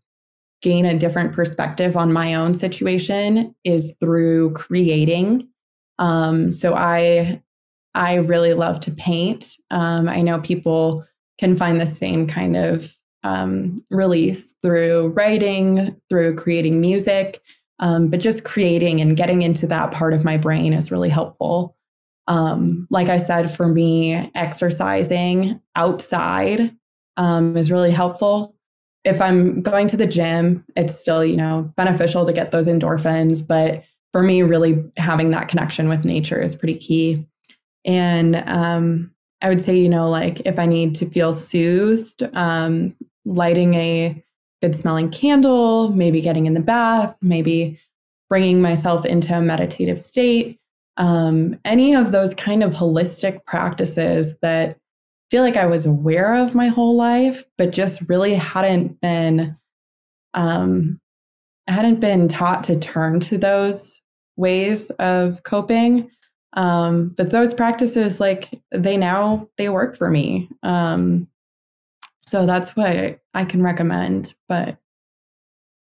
gain 0.61 0.85
a 0.85 0.97
different 0.97 1.33
perspective 1.33 1.95
on 1.95 2.11
my 2.11 2.33
own 2.33 2.53
situation 2.53 3.55
is 3.63 3.93
through 3.99 4.53
creating. 4.53 5.47
Um, 5.99 6.51
so 6.51 6.73
I 6.73 7.41
I 7.93 8.15
really 8.15 8.53
love 8.53 8.81
to 8.81 8.91
paint. 8.91 9.55
Um, 9.71 10.09
I 10.09 10.21
know 10.21 10.41
people 10.41 11.05
can 11.39 11.55
find 11.55 11.79
the 11.79 11.85
same 11.85 12.27
kind 12.27 12.57
of 12.57 12.93
um, 13.23 13.77
release 13.89 14.53
through 14.61 15.09
writing, 15.09 15.99
through 16.09 16.35
creating 16.35 16.81
music, 16.81 17.41
um, 17.79 18.09
but 18.09 18.19
just 18.19 18.43
creating 18.43 19.01
and 19.01 19.17
getting 19.17 19.41
into 19.41 19.65
that 19.67 19.91
part 19.91 20.13
of 20.13 20.23
my 20.23 20.37
brain 20.37 20.73
is 20.73 20.91
really 20.91 21.09
helpful. 21.09 21.75
Um, 22.27 22.87
like 22.89 23.09
I 23.09 23.17
said, 23.17 23.55
for 23.55 23.67
me, 23.67 24.31
exercising 24.35 25.59
outside 25.75 26.75
um, 27.17 27.55
is 27.55 27.71
really 27.71 27.91
helpful. 27.91 28.54
If 29.05 29.21
I'm 29.21 29.61
going 29.61 29.87
to 29.89 29.97
the 29.97 30.05
gym, 30.05 30.65
it's 30.75 30.99
still, 30.99 31.23
you 31.23 31.37
know, 31.37 31.71
beneficial 31.77 32.25
to 32.25 32.33
get 32.33 32.51
those 32.51 32.67
endorphins. 32.67 33.45
But 33.45 33.83
for 34.11 34.21
me, 34.21 34.41
really 34.41 34.83
having 34.97 35.29
that 35.31 35.47
connection 35.47 35.87
with 35.87 36.05
nature 36.05 36.41
is 36.41 36.55
pretty 36.55 36.75
key. 36.75 37.27
And 37.85 38.43
um, 38.47 39.11
I 39.41 39.49
would 39.49 39.59
say, 39.59 39.77
you 39.77 39.89
know, 39.89 40.09
like 40.09 40.41
if 40.45 40.57
I 40.57 40.65
need 40.65 40.95
to 40.95 41.09
feel 41.09 41.33
soothed, 41.33 42.23
um, 42.35 42.95
lighting 43.25 43.75
a 43.75 44.23
good 44.61 44.75
smelling 44.75 45.11
candle, 45.11 45.91
maybe 45.91 46.21
getting 46.21 46.45
in 46.45 46.53
the 46.53 46.61
bath, 46.61 47.15
maybe 47.21 47.79
bringing 48.29 48.61
myself 48.61 49.05
into 49.05 49.37
a 49.37 49.41
meditative 49.41 49.99
state, 49.99 50.59
um, 50.97 51.59
any 51.65 51.93
of 51.93 52.11
those 52.11 52.33
kind 52.33 52.63
of 52.63 52.73
holistic 52.73 53.45
practices 53.45 54.35
that 54.41 54.77
feel 55.31 55.43
like 55.43 55.57
I 55.57 55.65
was 55.65 55.85
aware 55.85 56.35
of 56.35 56.55
my 56.55 56.67
whole 56.67 56.95
life, 56.95 57.43
but 57.57 57.71
just 57.71 58.01
really 58.07 58.35
hadn't 58.35 59.01
been 59.01 59.57
um, 60.33 60.99
hadn't 61.67 61.99
been 61.99 62.27
taught 62.27 62.63
to 62.65 62.79
turn 62.79 63.19
to 63.21 63.37
those 63.37 64.01
ways 64.35 64.89
of 64.91 65.43
coping. 65.43 66.11
Um, 66.53 67.09
but 67.09 67.31
those 67.31 67.53
practices, 67.53 68.19
like 68.19 68.61
they 68.71 68.97
now 68.97 69.49
they 69.57 69.69
work 69.69 69.97
for 69.97 70.09
me. 70.09 70.49
Um, 70.63 71.27
so 72.27 72.45
that's 72.45 72.75
what 72.75 73.19
I 73.33 73.45
can 73.45 73.61
recommend. 73.61 74.33
But 74.47 74.77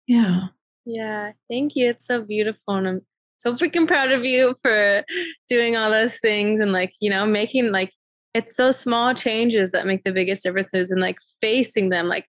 yeah. 0.06 0.48
Yeah, 0.84 1.32
thank 1.50 1.72
you. 1.74 1.90
It's 1.90 2.06
so 2.06 2.22
beautiful. 2.22 2.74
And 2.74 2.88
I'm 2.88 3.00
so 3.38 3.54
freaking 3.54 3.86
proud 3.86 4.12
of 4.12 4.24
you 4.24 4.54
for 4.62 5.04
doing 5.48 5.76
all 5.76 5.90
those 5.90 6.18
things 6.20 6.60
and 6.60 6.72
like, 6.72 6.92
you 7.00 7.10
know, 7.10 7.26
making 7.26 7.72
like 7.72 7.92
it's 8.36 8.56
those 8.56 8.78
small 8.78 9.14
changes 9.14 9.72
that 9.72 9.86
make 9.86 10.04
the 10.04 10.12
biggest 10.12 10.42
differences 10.42 10.90
and 10.90 11.00
like 11.00 11.16
facing 11.40 11.88
them 11.88 12.06
like 12.06 12.26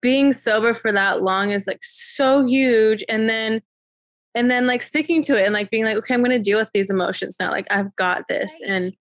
being 0.00 0.32
sober 0.32 0.72
for 0.72 0.92
that 0.92 1.22
long 1.22 1.50
is 1.50 1.66
like 1.66 1.80
so 1.82 2.46
huge. 2.46 3.02
And 3.08 3.28
then 3.28 3.60
and 4.36 4.48
then 4.48 4.68
like 4.68 4.80
sticking 4.80 5.24
to 5.24 5.36
it 5.36 5.44
and 5.44 5.52
like 5.52 5.68
being 5.68 5.84
like 5.84 5.96
okay 5.96 6.14
i'm 6.14 6.20
going 6.20 6.30
to 6.30 6.38
deal 6.38 6.56
with 6.56 6.70
these 6.72 6.88
emotions 6.88 7.34
now. 7.40 7.50
Like 7.50 7.66
i've 7.68 7.94
got 7.96 8.28
this. 8.28 8.54
And 8.64 8.94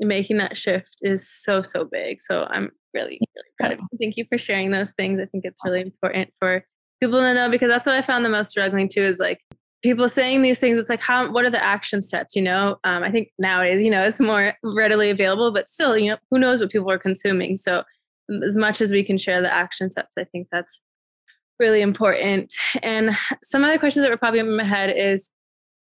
making 0.00 0.38
that 0.38 0.56
shift 0.56 0.96
is 1.02 1.30
so 1.30 1.62
so 1.62 1.84
big. 1.84 2.18
So 2.18 2.48
i'm 2.50 2.72
really 2.92 3.20
really 3.36 3.48
proud 3.60 3.72
of 3.72 3.78
you. 3.78 3.98
Thank 4.00 4.16
you 4.16 4.24
for 4.28 4.36
sharing 4.36 4.72
those 4.72 4.92
things. 4.92 5.20
I 5.20 5.26
think 5.26 5.44
it's 5.44 5.60
really 5.64 5.82
important 5.82 6.30
for 6.40 6.64
people 7.00 7.20
to 7.20 7.32
know 7.32 7.48
because 7.48 7.68
that's 7.68 7.86
what 7.86 7.94
i 7.94 8.02
found 8.02 8.24
the 8.24 8.28
most 8.28 8.48
struggling 8.48 8.88
too 8.88 9.02
is 9.02 9.18
like 9.18 9.40
people 9.82 10.08
saying 10.08 10.42
these 10.42 10.60
things 10.60 10.78
it's 10.78 10.88
like 10.88 11.02
how 11.02 11.30
what 11.30 11.44
are 11.44 11.50
the 11.50 11.62
action 11.62 12.00
steps 12.00 12.36
you 12.36 12.42
know? 12.42 12.76
Um, 12.84 13.02
i 13.02 13.10
think 13.10 13.30
nowadays 13.38 13.82
you 13.82 13.90
know 13.90 14.04
it's 14.04 14.20
more 14.20 14.54
readily 14.62 15.10
available 15.10 15.52
but 15.52 15.68
still 15.68 15.96
you 15.96 16.10
know 16.10 16.18
who 16.30 16.38
knows 16.38 16.60
what 16.60 16.70
people 16.70 16.90
are 16.90 16.98
consuming. 16.98 17.56
So 17.56 17.84
as 18.44 18.56
much 18.56 18.80
as 18.80 18.90
we 18.90 19.02
can 19.02 19.18
share 19.18 19.42
the 19.42 19.52
action 19.52 19.90
steps 19.90 20.12
i 20.18 20.24
think 20.24 20.48
that's 20.50 20.80
really 21.58 21.80
important. 21.80 22.52
And 22.82 23.16
some 23.42 23.62
of 23.62 23.70
the 23.70 23.78
questions 23.78 24.02
that 24.02 24.10
were 24.10 24.16
popping 24.16 24.40
up 24.40 24.46
in 24.46 24.56
my 24.56 24.64
head 24.64 24.92
is 24.96 25.30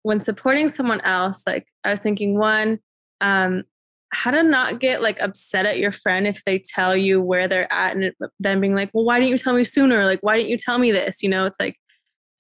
when 0.01 0.19
supporting 0.19 0.69
someone 0.69 1.01
else 1.01 1.43
like 1.45 1.67
i 1.83 1.91
was 1.91 2.01
thinking 2.01 2.37
one 2.37 2.79
um, 3.21 3.63
how 4.11 4.31
to 4.31 4.41
not 4.41 4.79
get 4.79 5.01
like 5.01 5.19
upset 5.19 5.65
at 5.65 5.77
your 5.77 5.91
friend 5.91 6.25
if 6.25 6.43
they 6.45 6.57
tell 6.59 6.95
you 6.95 7.21
where 7.21 7.47
they're 7.47 7.71
at 7.71 7.95
and 7.95 8.13
then 8.39 8.59
being 8.61 8.73
like 8.73 8.89
well 8.93 9.03
why 9.03 9.19
didn't 9.19 9.31
you 9.31 9.37
tell 9.37 9.53
me 9.53 9.63
sooner? 9.63 10.05
Like 10.05 10.21
why 10.21 10.37
didn't 10.37 10.49
you 10.49 10.57
tell 10.57 10.79
me 10.79 10.91
this? 10.91 11.21
You 11.21 11.29
know 11.29 11.45
it's 11.45 11.59
like 11.59 11.75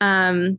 um 0.01 0.57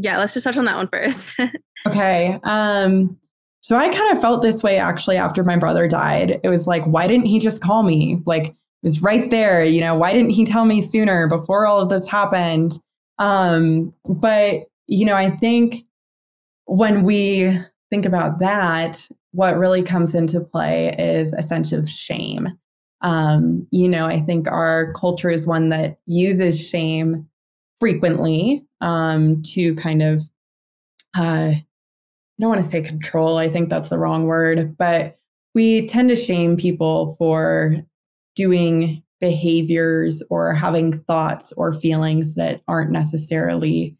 yeah, 0.00 0.18
let's 0.18 0.34
just 0.34 0.44
touch 0.44 0.56
on 0.56 0.64
that 0.64 0.76
one 0.76 0.88
first. 0.88 1.32
okay. 1.86 2.38
Um, 2.44 3.18
so 3.60 3.76
I 3.76 3.90
kind 3.90 4.16
of 4.16 4.20
felt 4.20 4.42
this 4.42 4.62
way 4.62 4.78
actually 4.78 5.18
after 5.18 5.44
my 5.44 5.56
brother 5.56 5.86
died. 5.86 6.40
It 6.42 6.48
was 6.48 6.66
like, 6.66 6.84
why 6.84 7.06
didn't 7.06 7.26
he 7.26 7.38
just 7.38 7.60
call 7.60 7.82
me? 7.82 8.22
Like, 8.24 8.46
it 8.46 8.54
was 8.82 9.02
right 9.02 9.30
there, 9.30 9.62
you 9.62 9.80
know, 9.80 9.94
why 9.94 10.12
didn't 10.12 10.30
he 10.30 10.44
tell 10.46 10.64
me 10.64 10.80
sooner 10.80 11.28
before 11.28 11.66
all 11.66 11.80
of 11.80 11.90
this 11.90 12.08
happened? 12.08 12.78
Um, 13.18 13.92
but, 14.06 14.64
you 14.86 15.04
know, 15.04 15.14
I 15.14 15.28
think 15.28 15.84
when 16.64 17.02
we 17.02 17.58
think 17.90 18.06
about 18.06 18.38
that, 18.38 19.06
what 19.32 19.58
really 19.58 19.82
comes 19.82 20.14
into 20.14 20.40
play 20.40 20.94
is 20.98 21.34
a 21.34 21.42
sense 21.42 21.72
of 21.72 21.88
shame. 21.88 22.48
Um, 23.02 23.66
you 23.70 23.88
know, 23.88 24.06
I 24.06 24.20
think 24.20 24.48
our 24.48 24.94
culture 24.94 25.30
is 25.30 25.46
one 25.46 25.68
that 25.68 25.98
uses 26.06 26.58
shame 26.58 27.28
frequently 27.78 28.64
um, 28.80 29.42
to 29.54 29.74
kind 29.76 30.02
of, 30.02 30.22
uh, 31.16 31.52
I 31.52 31.64
don't 32.38 32.50
want 32.50 32.62
to 32.62 32.68
say 32.68 32.80
control, 32.82 33.38
I 33.38 33.48
think 33.48 33.68
that's 33.68 33.88
the 33.88 33.98
wrong 33.98 34.24
word, 34.24 34.76
but 34.78 35.18
we 35.54 35.86
tend 35.86 36.08
to 36.08 36.16
shame 36.16 36.56
people 36.56 37.16
for 37.18 37.76
doing 38.36 39.02
behaviors 39.20 40.22
or 40.30 40.54
having 40.54 41.00
thoughts 41.02 41.52
or 41.56 41.74
feelings 41.74 42.34
that 42.36 42.62
aren't 42.66 42.90
necessarily 42.90 43.96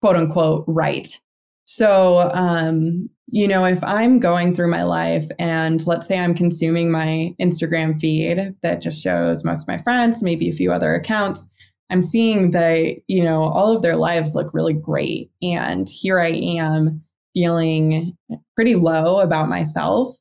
quote 0.00 0.16
unquote 0.16 0.64
right. 0.66 1.20
So, 1.64 2.30
um, 2.34 3.08
you 3.28 3.46
know, 3.46 3.64
if 3.64 3.82
I'm 3.84 4.18
going 4.18 4.54
through 4.54 4.70
my 4.70 4.82
life 4.82 5.28
and 5.38 5.86
let's 5.86 6.06
say 6.06 6.18
I'm 6.18 6.34
consuming 6.34 6.90
my 6.90 7.34
Instagram 7.40 8.00
feed 8.00 8.54
that 8.62 8.82
just 8.82 9.00
shows 9.00 9.44
most 9.44 9.62
of 9.62 9.68
my 9.68 9.78
friends, 9.78 10.22
maybe 10.22 10.48
a 10.48 10.52
few 10.52 10.72
other 10.72 10.94
accounts, 10.94 11.46
I'm 11.92 12.00
seeing 12.00 12.52
that, 12.52 12.96
you 13.06 13.22
know, 13.22 13.44
all 13.44 13.76
of 13.76 13.82
their 13.82 13.96
lives 13.96 14.34
look 14.34 14.54
really 14.54 14.72
great. 14.72 15.30
And 15.42 15.86
here 15.86 16.18
I 16.18 16.30
am 16.30 17.04
feeling 17.34 18.16
pretty 18.56 18.76
low 18.76 19.20
about 19.20 19.50
myself. 19.50 20.16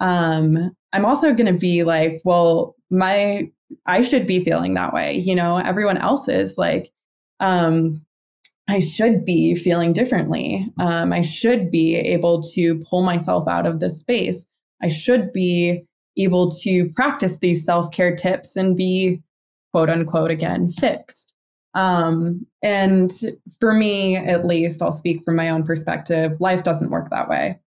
Um, 0.00 0.74
I'm 0.92 1.04
also 1.04 1.32
going 1.32 1.52
to 1.52 1.58
be 1.58 1.84
like, 1.84 2.20
well, 2.24 2.74
my, 2.90 3.48
I 3.86 4.00
should 4.00 4.26
be 4.26 4.42
feeling 4.42 4.74
that 4.74 4.92
way. 4.92 5.16
You 5.16 5.36
know, 5.36 5.58
everyone 5.58 5.98
else 5.98 6.26
is 6.26 6.58
like, 6.58 6.90
um, 7.38 8.04
I 8.68 8.80
should 8.80 9.24
be 9.24 9.54
feeling 9.54 9.92
differently. 9.92 10.66
Um, 10.80 11.12
I 11.12 11.22
should 11.22 11.70
be 11.70 11.94
able 11.94 12.42
to 12.54 12.82
pull 12.90 13.02
myself 13.02 13.46
out 13.46 13.66
of 13.66 13.78
this 13.78 14.00
space. 14.00 14.44
I 14.82 14.88
should 14.88 15.32
be 15.32 15.84
able 16.16 16.50
to 16.62 16.90
practice 16.96 17.38
these 17.38 17.64
self 17.64 17.92
care 17.92 18.16
tips 18.16 18.56
and 18.56 18.76
be 18.76 19.22
quote 19.72 19.90
unquote 19.90 20.30
again 20.30 20.70
fixed. 20.70 21.32
Um, 21.74 22.46
and 22.62 23.10
for 23.58 23.72
me, 23.72 24.16
at 24.16 24.46
least, 24.46 24.82
I'll 24.82 24.92
speak 24.92 25.24
from 25.24 25.36
my 25.36 25.48
own 25.48 25.64
perspective, 25.64 26.32
life 26.38 26.62
doesn't 26.62 26.90
work 26.90 27.10
that 27.10 27.28
way. 27.28 27.58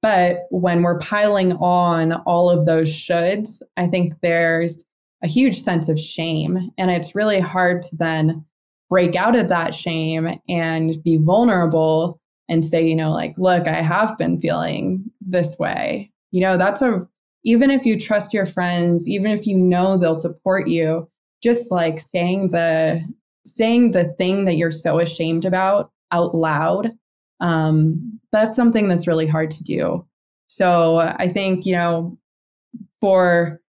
But 0.00 0.46
when 0.50 0.82
we're 0.82 1.00
piling 1.00 1.54
on 1.54 2.12
all 2.12 2.50
of 2.50 2.66
those 2.66 2.88
shoulds, 2.88 3.60
I 3.76 3.88
think 3.88 4.14
there's 4.22 4.84
a 5.22 5.28
huge 5.28 5.60
sense 5.60 5.88
of 5.88 5.98
shame. 5.98 6.70
And 6.78 6.90
it's 6.90 7.16
really 7.16 7.40
hard 7.40 7.82
to 7.82 7.96
then 7.96 8.44
break 8.88 9.16
out 9.16 9.34
of 9.34 9.48
that 9.48 9.74
shame 9.74 10.38
and 10.48 11.02
be 11.02 11.18
vulnerable 11.18 12.20
and 12.48 12.64
say, 12.64 12.86
you 12.86 12.94
know, 12.94 13.12
like, 13.12 13.34
look, 13.36 13.66
I 13.66 13.82
have 13.82 14.16
been 14.16 14.40
feeling 14.40 15.10
this 15.20 15.58
way. 15.58 16.12
You 16.30 16.42
know, 16.42 16.56
that's 16.56 16.80
a, 16.80 17.06
even 17.44 17.70
if 17.70 17.84
you 17.84 17.98
trust 17.98 18.32
your 18.32 18.46
friends, 18.46 19.08
even 19.08 19.32
if 19.32 19.46
you 19.46 19.58
know 19.58 19.96
they'll 19.96 20.14
support 20.14 20.68
you, 20.68 21.10
just 21.42 21.70
like 21.70 22.00
saying 22.00 22.50
the, 22.50 23.02
saying 23.46 23.92
the 23.92 24.04
thing 24.18 24.44
that 24.44 24.56
you're 24.56 24.70
so 24.70 24.98
ashamed 24.98 25.44
about 25.44 25.90
out 26.12 26.34
loud, 26.34 26.92
um, 27.40 28.20
that's 28.32 28.56
something 28.56 28.88
that's 28.88 29.06
really 29.06 29.26
hard 29.26 29.50
to 29.50 29.62
do. 29.64 30.04
So 30.48 30.98
I 30.98 31.28
think, 31.28 31.66
you 31.66 31.74
know, 31.74 32.18
for 33.00 33.60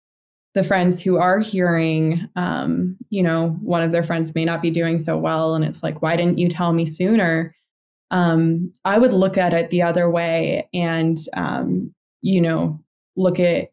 the 0.55 0.63
friends 0.63 0.99
who 0.99 1.17
are 1.17 1.39
hearing, 1.39 2.27
um, 2.35 2.97
you 3.09 3.21
know, 3.21 3.49
one 3.61 3.83
of 3.83 3.91
their 3.91 4.03
friends 4.03 4.33
may 4.33 4.45
not 4.45 4.61
be 4.61 4.71
doing 4.71 4.97
so 4.97 5.17
well, 5.17 5.53
and 5.55 5.63
it's 5.63 5.83
like, 5.83 6.01
why 6.01 6.15
didn't 6.15 6.39
you 6.39 6.49
tell 6.49 6.73
me 6.73 6.85
sooner? 6.85 7.53
Um, 8.11 8.73
I 8.85 8.97
would 8.97 9.13
look 9.13 9.37
at 9.37 9.53
it 9.53 9.69
the 9.69 9.83
other 9.83 10.09
way 10.09 10.67
and, 10.73 11.17
um, 11.37 11.93
you 12.21 12.41
know, 12.41 12.83
look 13.15 13.39
at 13.39 13.69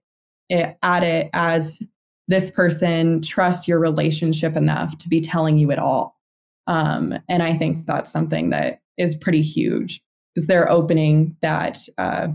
it, 0.50 0.76
at 0.82 1.02
it 1.02 1.30
as 1.32 1.80
this 2.28 2.50
person 2.50 3.22
trust 3.22 3.68
your 3.68 3.78
relationship 3.78 4.56
enough 4.56 4.98
to 4.98 5.08
be 5.08 5.20
telling 5.20 5.58
you 5.58 5.70
it 5.70 5.78
all. 5.78 6.16
Um, 6.66 7.18
and 7.28 7.42
I 7.42 7.56
think 7.56 7.86
that's 7.86 8.10
something 8.10 8.50
that 8.50 8.80
is 8.98 9.14
pretty 9.14 9.42
huge 9.42 10.02
because 10.34 10.48
they're 10.48 10.70
opening 10.70 11.36
that 11.40 11.78
uh, 11.98 12.28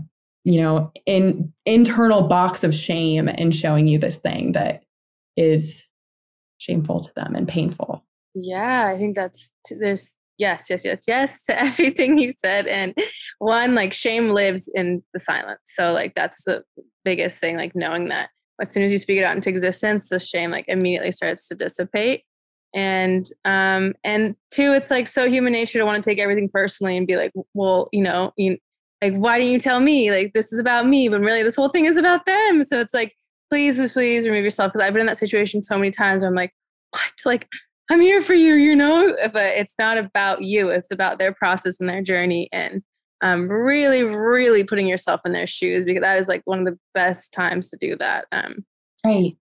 you 0.44 0.60
know, 0.60 0.90
in 1.06 1.52
internal 1.66 2.22
box 2.22 2.64
of 2.64 2.74
shame 2.74 3.28
and 3.28 3.54
showing 3.54 3.86
you 3.86 3.98
this 3.98 4.18
thing 4.18 4.52
that 4.52 4.82
is 5.36 5.84
shameful 6.58 7.00
to 7.00 7.12
them 7.14 7.34
and 7.34 7.46
painful. 7.46 8.04
Yeah, 8.34 8.86
I 8.86 8.98
think 8.98 9.14
that's 9.14 9.52
there's 9.70 10.14
yes, 10.38 10.66
yes, 10.68 10.84
yes, 10.84 11.02
yes 11.06 11.42
to 11.44 11.58
everything 11.60 12.18
you 12.18 12.30
said. 12.30 12.66
And 12.66 12.94
one, 13.38 13.74
like 13.74 13.92
shame 13.92 14.30
lives 14.30 14.68
in 14.74 15.02
the 15.12 15.20
silence. 15.20 15.60
So 15.64 15.92
like 15.92 16.14
that's 16.14 16.44
the 16.44 16.62
biggest 17.04 17.38
thing, 17.38 17.56
like 17.56 17.76
knowing 17.76 18.08
that 18.08 18.30
as 18.62 18.70
soon 18.70 18.84
as 18.84 18.92
you 18.92 18.98
speak 18.98 19.18
it 19.18 19.24
out 19.24 19.36
into 19.36 19.50
existence, 19.50 20.08
the 20.08 20.18
shame 20.18 20.50
like 20.50 20.64
immediately 20.68 21.12
starts 21.12 21.48
to 21.48 21.54
dissipate. 21.54 22.22
And 22.74 23.28
um 23.44 23.92
and 24.02 24.34
two, 24.50 24.72
it's 24.72 24.90
like 24.90 25.06
so 25.06 25.28
human 25.28 25.52
nature 25.52 25.78
to 25.78 25.84
want 25.84 26.02
to 26.02 26.08
take 26.08 26.18
everything 26.18 26.48
personally 26.48 26.96
and 26.96 27.06
be 27.06 27.16
like, 27.16 27.32
well, 27.52 27.88
you 27.92 28.02
know, 28.02 28.32
you 28.36 28.56
like 29.02 29.14
why 29.14 29.38
didn't 29.38 29.52
you 29.52 29.60
tell 29.60 29.80
me? 29.80 30.10
Like 30.10 30.32
this 30.32 30.52
is 30.52 30.58
about 30.58 30.86
me 30.86 31.08
but 31.08 31.20
really 31.20 31.42
this 31.42 31.56
whole 31.56 31.68
thing 31.68 31.84
is 31.84 31.98
about 31.98 32.24
them. 32.24 32.62
So 32.62 32.80
it's 32.80 32.94
like 32.94 33.12
please 33.50 33.76
please 33.92 34.24
remove 34.24 34.42
yourself 34.42 34.72
because 34.72 34.80
i've 34.80 34.94
been 34.94 35.02
in 35.02 35.06
that 35.06 35.18
situation 35.18 35.62
so 35.62 35.76
many 35.76 35.90
times 35.90 36.22
where 36.22 36.30
i'm 36.30 36.34
like 36.34 36.54
what? 36.88 37.12
Like 37.26 37.46
i'm 37.90 38.00
here 38.00 38.22
for 38.22 38.32
you 38.32 38.54
you 38.54 38.74
know? 38.74 39.14
But 39.30 39.52
it's 39.56 39.74
not 39.78 39.98
about 39.98 40.42
you 40.42 40.70
it's 40.70 40.90
about 40.90 41.18
their 41.18 41.34
process 41.34 41.78
and 41.78 41.86
their 41.86 42.02
journey 42.02 42.48
and 42.50 42.82
um, 43.22 43.48
really 43.48 44.02
really 44.02 44.64
putting 44.64 44.86
yourself 44.86 45.20
in 45.24 45.32
their 45.32 45.46
shoes 45.46 45.84
because 45.84 46.02
that 46.02 46.18
is 46.18 46.28
like 46.28 46.42
one 46.44 46.60
of 46.60 46.64
the 46.64 46.78
best 46.94 47.32
times 47.32 47.70
to 47.70 47.76
do 47.80 47.96
that 47.96 48.26
um, 48.32 48.64
right 49.06 49.36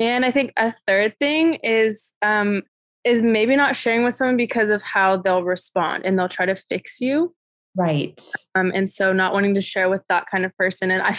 and 0.00 0.24
i 0.24 0.30
think 0.30 0.52
a 0.56 0.72
third 0.86 1.14
thing 1.18 1.54
is 1.62 2.14
um, 2.22 2.62
is 3.04 3.22
maybe 3.22 3.54
not 3.54 3.76
sharing 3.76 4.02
with 4.02 4.14
someone 4.14 4.36
because 4.36 4.70
of 4.70 4.82
how 4.82 5.16
they'll 5.16 5.44
respond 5.44 6.04
and 6.04 6.18
they'll 6.18 6.28
try 6.28 6.46
to 6.46 6.56
fix 6.56 7.00
you 7.00 7.34
Right. 7.76 8.18
Um, 8.54 8.72
and 8.74 8.88
so 8.88 9.12
not 9.12 9.34
wanting 9.34 9.54
to 9.54 9.60
share 9.60 9.88
with 9.88 10.02
that 10.08 10.26
kind 10.30 10.44
of 10.44 10.56
person. 10.56 10.90
And 10.90 11.02
I, 11.02 11.18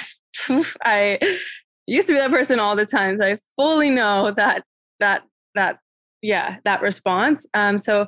I 0.84 1.40
used 1.86 2.08
to 2.08 2.14
be 2.14 2.20
that 2.20 2.32
person 2.32 2.60
all 2.60 2.76
the 2.76 2.86
time. 2.86 3.18
So 3.18 3.26
I 3.26 3.40
fully 3.56 3.92
know 3.92 4.32
that, 4.32 4.64
that, 5.00 5.22
that, 5.54 5.78
yeah, 6.24 6.58
that 6.66 6.82
response. 6.82 7.46
Um, 7.54 7.78
so 7.78 8.08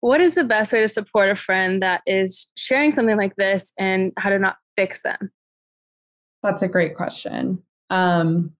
what 0.00 0.20
is 0.20 0.34
the 0.34 0.44
best 0.44 0.72
way 0.72 0.80
to 0.80 0.88
support 0.88 1.28
a 1.28 1.34
friend 1.34 1.82
that 1.82 2.02
is 2.06 2.46
sharing 2.56 2.92
something 2.92 3.16
like 3.16 3.36
this 3.36 3.72
and 3.78 4.12
how 4.16 4.30
to 4.30 4.38
not 4.38 4.56
fix 4.76 5.02
them? 5.02 5.32
That's 6.42 6.62
a 6.62 6.68
great 6.68 6.94
question. 6.96 7.62
Um, 7.90 8.52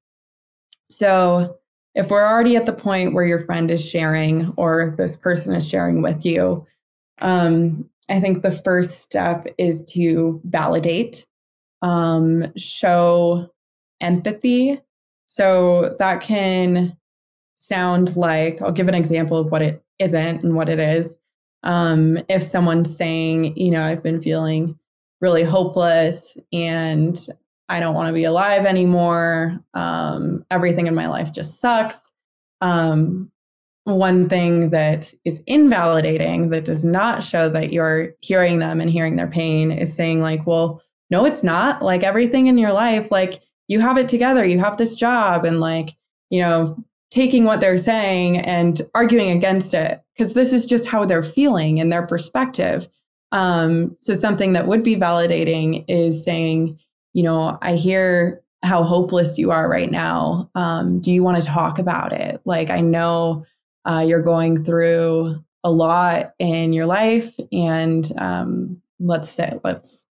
so 0.91 1.59
if 1.95 2.11
we're 2.11 2.27
already 2.27 2.57
at 2.57 2.67
the 2.67 2.73
point 2.73 3.15
where 3.15 3.27
your 3.27 3.39
friend 3.39 3.71
is 3.71 3.85
sharing 3.85 4.53
or 4.57 4.95
this 4.97 5.17
person 5.17 5.55
is 5.55 5.69
sharing 5.69 6.03
with 6.03 6.25
you, 6.25 6.67
um, 7.21 7.89
I 8.09 8.21
think 8.21 8.43
the 8.43 8.51
first 8.51 9.01
step 9.01 9.47
is 9.59 9.83
to 9.93 10.41
validate, 10.45 11.27
um, 11.83 12.53
show 12.57 13.51
empathy. 14.01 14.81
So 15.27 15.95
that 15.99 16.21
can 16.21 16.97
sound 17.55 18.17
like, 18.17 18.63
I'll 18.63 18.73
give 18.73 18.89
an 18.89 18.95
example 18.95 19.39
of 19.39 19.51
what 19.51 19.63
it 19.63 19.83
isn't 19.99 20.43
and 20.43 20.55
what 20.57 20.69
it 20.69 20.79
is. 20.79 21.19
Um, 21.63 22.19
if 22.29 22.43
someone's 22.43 22.97
saying, 22.97 23.57
you 23.57 23.71
know, 23.71 23.83
I've 23.83 24.03
been 24.03 24.23
feeling 24.23 24.79
really 25.21 25.43
hopeless 25.43 26.37
and 26.53 27.19
I 27.69 27.81
don't 27.81 27.95
want 27.95 28.09
to 28.09 28.13
be 28.13 28.25
alive 28.25 28.65
anymore, 28.65 29.59
um, 29.75 30.45
everything 30.51 30.87
in 30.87 30.95
my 30.95 31.09
life 31.09 31.33
just 31.33 31.61
sucks. 31.61 32.11
Um, 32.61 33.31
one 33.85 34.29
thing 34.29 34.71
that 34.71 35.13
is 35.25 35.43
invalidating 35.47 36.51
that 36.51 36.65
does 36.65 36.85
not 36.85 37.23
show 37.23 37.49
that 37.49 37.73
you're 37.73 38.11
hearing 38.21 38.59
them 38.59 38.81
and 38.81 38.91
hearing 38.91 39.17
their 39.17 39.27
pain 39.29 39.73
is 39.73 39.95
saying 39.95 40.21
like 40.21 40.47
well 40.47 40.83
no 41.11 41.25
it's 41.25 41.43
not. 41.43 41.83
Like 41.83 42.03
everything 42.03 42.49
in 42.49 42.59
your 42.59 42.73
life 42.73 43.11
like 43.11 43.41
you 43.67 43.81
have 43.81 43.99
it 43.99 44.09
together. 44.09 44.45
You 44.45 44.59
have 44.61 44.77
this 44.77 44.95
job 44.95 45.45
and 45.45 45.61
like 45.61 45.97
you 46.31 46.41
know 46.43 46.77
taking 47.11 47.45
what 47.45 47.61
they're 47.61 47.79
saying 47.79 48.39
and 48.39 48.83
arguing 48.95 49.31
against 49.31 49.73
it 49.73 50.03
because 50.19 50.35
this 50.35 50.53
is 50.53 50.67
just 50.67 50.87
how 50.87 51.05
they're 51.05 51.23
feeling 51.23 51.81
and 51.81 51.93
their 51.93 52.07
perspective. 52.07 52.89
Um, 53.31 53.95
so 53.99 54.15
something 54.15 54.53
that 54.55 54.67
would 54.67 54.83
be 54.83 54.97
validating 54.97 55.85
is 55.87 56.25
saying 56.25 56.79
you 57.15 57.23
know 57.23 57.59
i 57.63 57.75
hear 57.75 58.43
how 58.65 58.83
hopeless 58.83 59.39
you 59.39 59.53
are 59.53 59.69
right 59.69 59.91
now. 59.91 60.51
Um, 60.57 61.01
do 61.01 61.13
you 61.13 61.23
want 61.23 61.41
to 61.41 61.49
talk 61.49 61.79
about 61.79 62.13
it? 62.13 62.41
Like 62.45 62.71
i 62.71 62.81
know 62.81 63.47
uh, 63.85 64.05
you're 64.07 64.23
going 64.23 64.65
through 64.65 65.43
a 65.65 65.71
lot 65.71 66.33
in 66.39 66.73
your 66.73 66.87
life 66.87 67.37
and 67.53 68.11
um, 68.19 68.81
let's 68.99 69.29
say 69.29 69.59
let's 69.63 70.07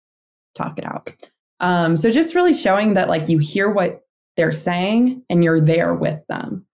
talk 0.55 0.78
it 0.78 0.86
out. 0.86 1.30
Um, 1.60 1.97
so 1.97 2.12
just 2.12 2.36
really 2.36 2.53
showing 2.53 2.93
that 2.93 3.10
like 3.10 3.30
you 3.30 3.39
hear 3.39 3.70
what 3.70 4.05
they're 4.36 4.51
saying 4.51 5.24
and 5.30 5.43
you're 5.43 5.60
there 5.60 5.93
with 5.93 6.20
them. 6.28 6.66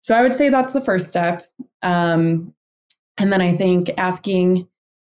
So 0.00 0.14
i 0.14 0.22
would 0.22 0.34
say 0.34 0.48
that's 0.48 0.72
the 0.72 0.80
first 0.80 1.08
step. 1.08 1.46
Um, 1.82 2.54
and 3.18 3.32
then 3.32 3.40
i 3.40 3.52
think 3.56 3.90
asking 3.96 4.66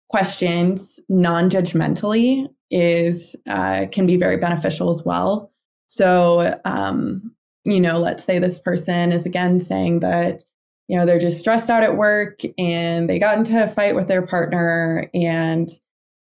questions 0.09 0.99
non-judgmentally 1.09 2.49
is 2.70 3.36
uh, 3.49 3.86
can 3.90 4.07
be 4.07 4.16
very 4.16 4.36
beneficial 4.36 4.88
as 4.88 5.03
well. 5.05 5.53
So 5.86 6.59
um, 6.64 7.32
you 7.64 7.80
know 7.80 7.99
let's 7.99 8.24
say 8.24 8.38
this 8.38 8.59
person 8.59 9.12
is 9.12 9.26
again 9.26 9.61
saying 9.61 10.01
that 10.01 10.42
you 10.88 10.96
know 10.96 11.07
they're 11.07 11.18
just 11.18 11.38
stressed 11.38 11.70
out 11.70 11.82
at 11.82 11.96
work 11.96 12.40
and 12.59 13.09
they 13.09 13.18
got 13.18 13.38
into 13.38 13.62
a 13.62 13.66
fight 13.66 13.94
with 13.94 14.09
their 14.09 14.26
partner 14.26 15.11
and 15.14 15.68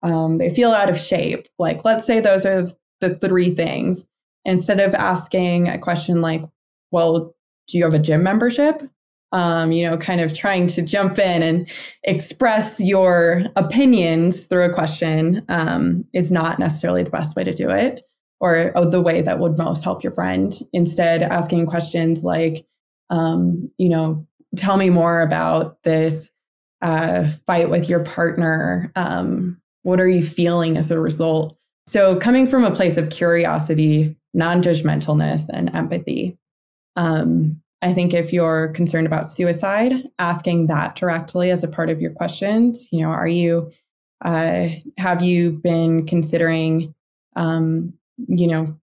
um, 0.03 0.38
they 0.38 0.53
feel 0.53 0.71
out 0.71 0.89
of 0.89 0.97
shape. 0.97 1.47
Like 1.59 1.86
let's 1.86 2.05
say 2.05 2.19
those 2.19 2.45
are 2.45 2.69
the 2.99 3.15
three 3.15 3.53
things. 3.53 4.07
Instead 4.45 4.82
of 4.82 4.93
asking 4.93 5.69
a 5.69 5.78
question 5.78 6.21
like 6.21 6.43
well 6.91 7.36
do 7.67 7.78
you 7.78 7.86
have 7.86 7.93
a 7.93 7.99
gym 7.99 8.24
membership 8.24 8.84
um, 9.34 9.71
you 9.71 9.88
know, 9.88 9.97
kind 9.97 10.21
of 10.21 10.38
trying 10.38 10.67
to 10.67 10.81
jump 10.81 11.17
in 11.17 11.41
and 11.41 11.67
express 12.03 12.79
your 12.79 13.41
opinions 13.55 14.45
through 14.45 14.63
a 14.63 14.73
question 14.73 15.43
um, 15.49 16.05
is 16.13 16.31
not 16.31 16.59
necessarily 16.59 17.03
the 17.03 17.09
best 17.09 17.36
way 17.36 17.43
to 17.43 17.53
do 17.53 17.69
it 17.69 18.03
or, 18.39 18.71
the 18.91 19.01
way 19.01 19.21
that 19.21 19.39
would 19.39 19.57
most 19.57 19.84
help 19.84 20.03
your 20.03 20.13
friend. 20.13 20.53
Instead, 20.71 21.23
asking 21.23 21.65
questions 21.65 22.23
like, 22.23 22.65
um, 23.09 23.71
you 23.77 23.89
know, 23.89 24.27
tell 24.55 24.77
me 24.77 24.89
more 24.89 25.21
about 25.21 25.81
this 25.84 26.29
uh, 26.81 27.27
fight 27.47 27.69
with 27.69 27.89
your 27.89 28.03
partner. 28.03 28.91
Um, 28.95 29.59
what 29.81 29.99
are 29.99 30.07
you 30.07 30.23
feeling 30.23 30.77
as 30.77 30.91
a 30.91 30.99
result? 30.99 31.57
So, 31.88 32.17
coming 32.17 32.47
from 32.47 32.63
a 32.63 32.75
place 32.75 32.97
of 32.97 33.09
curiosity, 33.09 34.15
non 34.34 34.61
judgmentalness, 34.61 35.49
and 35.51 35.73
empathy. 35.73 36.38
Um, 36.95 37.62
I 37.84 37.93
think 37.93 38.13
if 38.13 38.31
you're 38.31 38.69
concerned 38.69 39.05
about 39.05 39.27
suicide, 39.27 40.09
asking 40.17 40.67
that 40.67 40.95
directly 40.95 41.51
as 41.51 41.65
a 41.65 41.67
part 41.67 41.89
of 41.89 42.01
your 42.01 42.11
questions, 42.11 42.88
you 42.91 43.01
know, 43.01 43.09
are 43.09 43.27
you, 43.27 43.69
uh, 44.23 44.69
have 44.97 45.21
you 45.21 45.51
been 45.51 46.07
considering, 46.07 46.95
um, 47.36 47.93
you 48.29 48.47
know, 48.47 48.79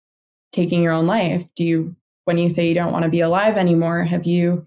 taking 0.53 0.83
your 0.83 0.93
own 0.93 1.07
life? 1.07 1.47
Do 1.57 1.65
you, 1.65 1.97
when 2.27 2.37
you 2.37 2.51
say 2.51 2.69
you 2.69 2.75
don't 2.75 2.93
want 2.93 3.05
to 3.05 3.11
be 3.11 3.21
alive 3.21 3.57
anymore, 3.57 4.03
have 4.03 4.27
you 4.27 4.67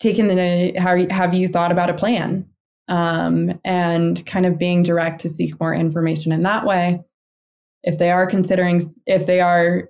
taken 0.00 0.26
the, 0.26 0.74
how, 0.78 1.06
have 1.08 1.32
you 1.32 1.48
thought 1.48 1.72
about 1.72 1.88
a 1.88 1.94
plan? 1.94 2.46
Um, 2.88 3.58
and 3.64 4.24
kind 4.26 4.44
of 4.44 4.58
being 4.58 4.82
direct 4.82 5.22
to 5.22 5.30
seek 5.30 5.58
more 5.58 5.74
information 5.74 6.30
in 6.30 6.42
that 6.42 6.66
way. 6.66 7.02
If 7.84 7.96
they 7.96 8.10
are 8.10 8.26
considering, 8.26 8.82
if 9.06 9.24
they 9.24 9.40
are 9.40 9.88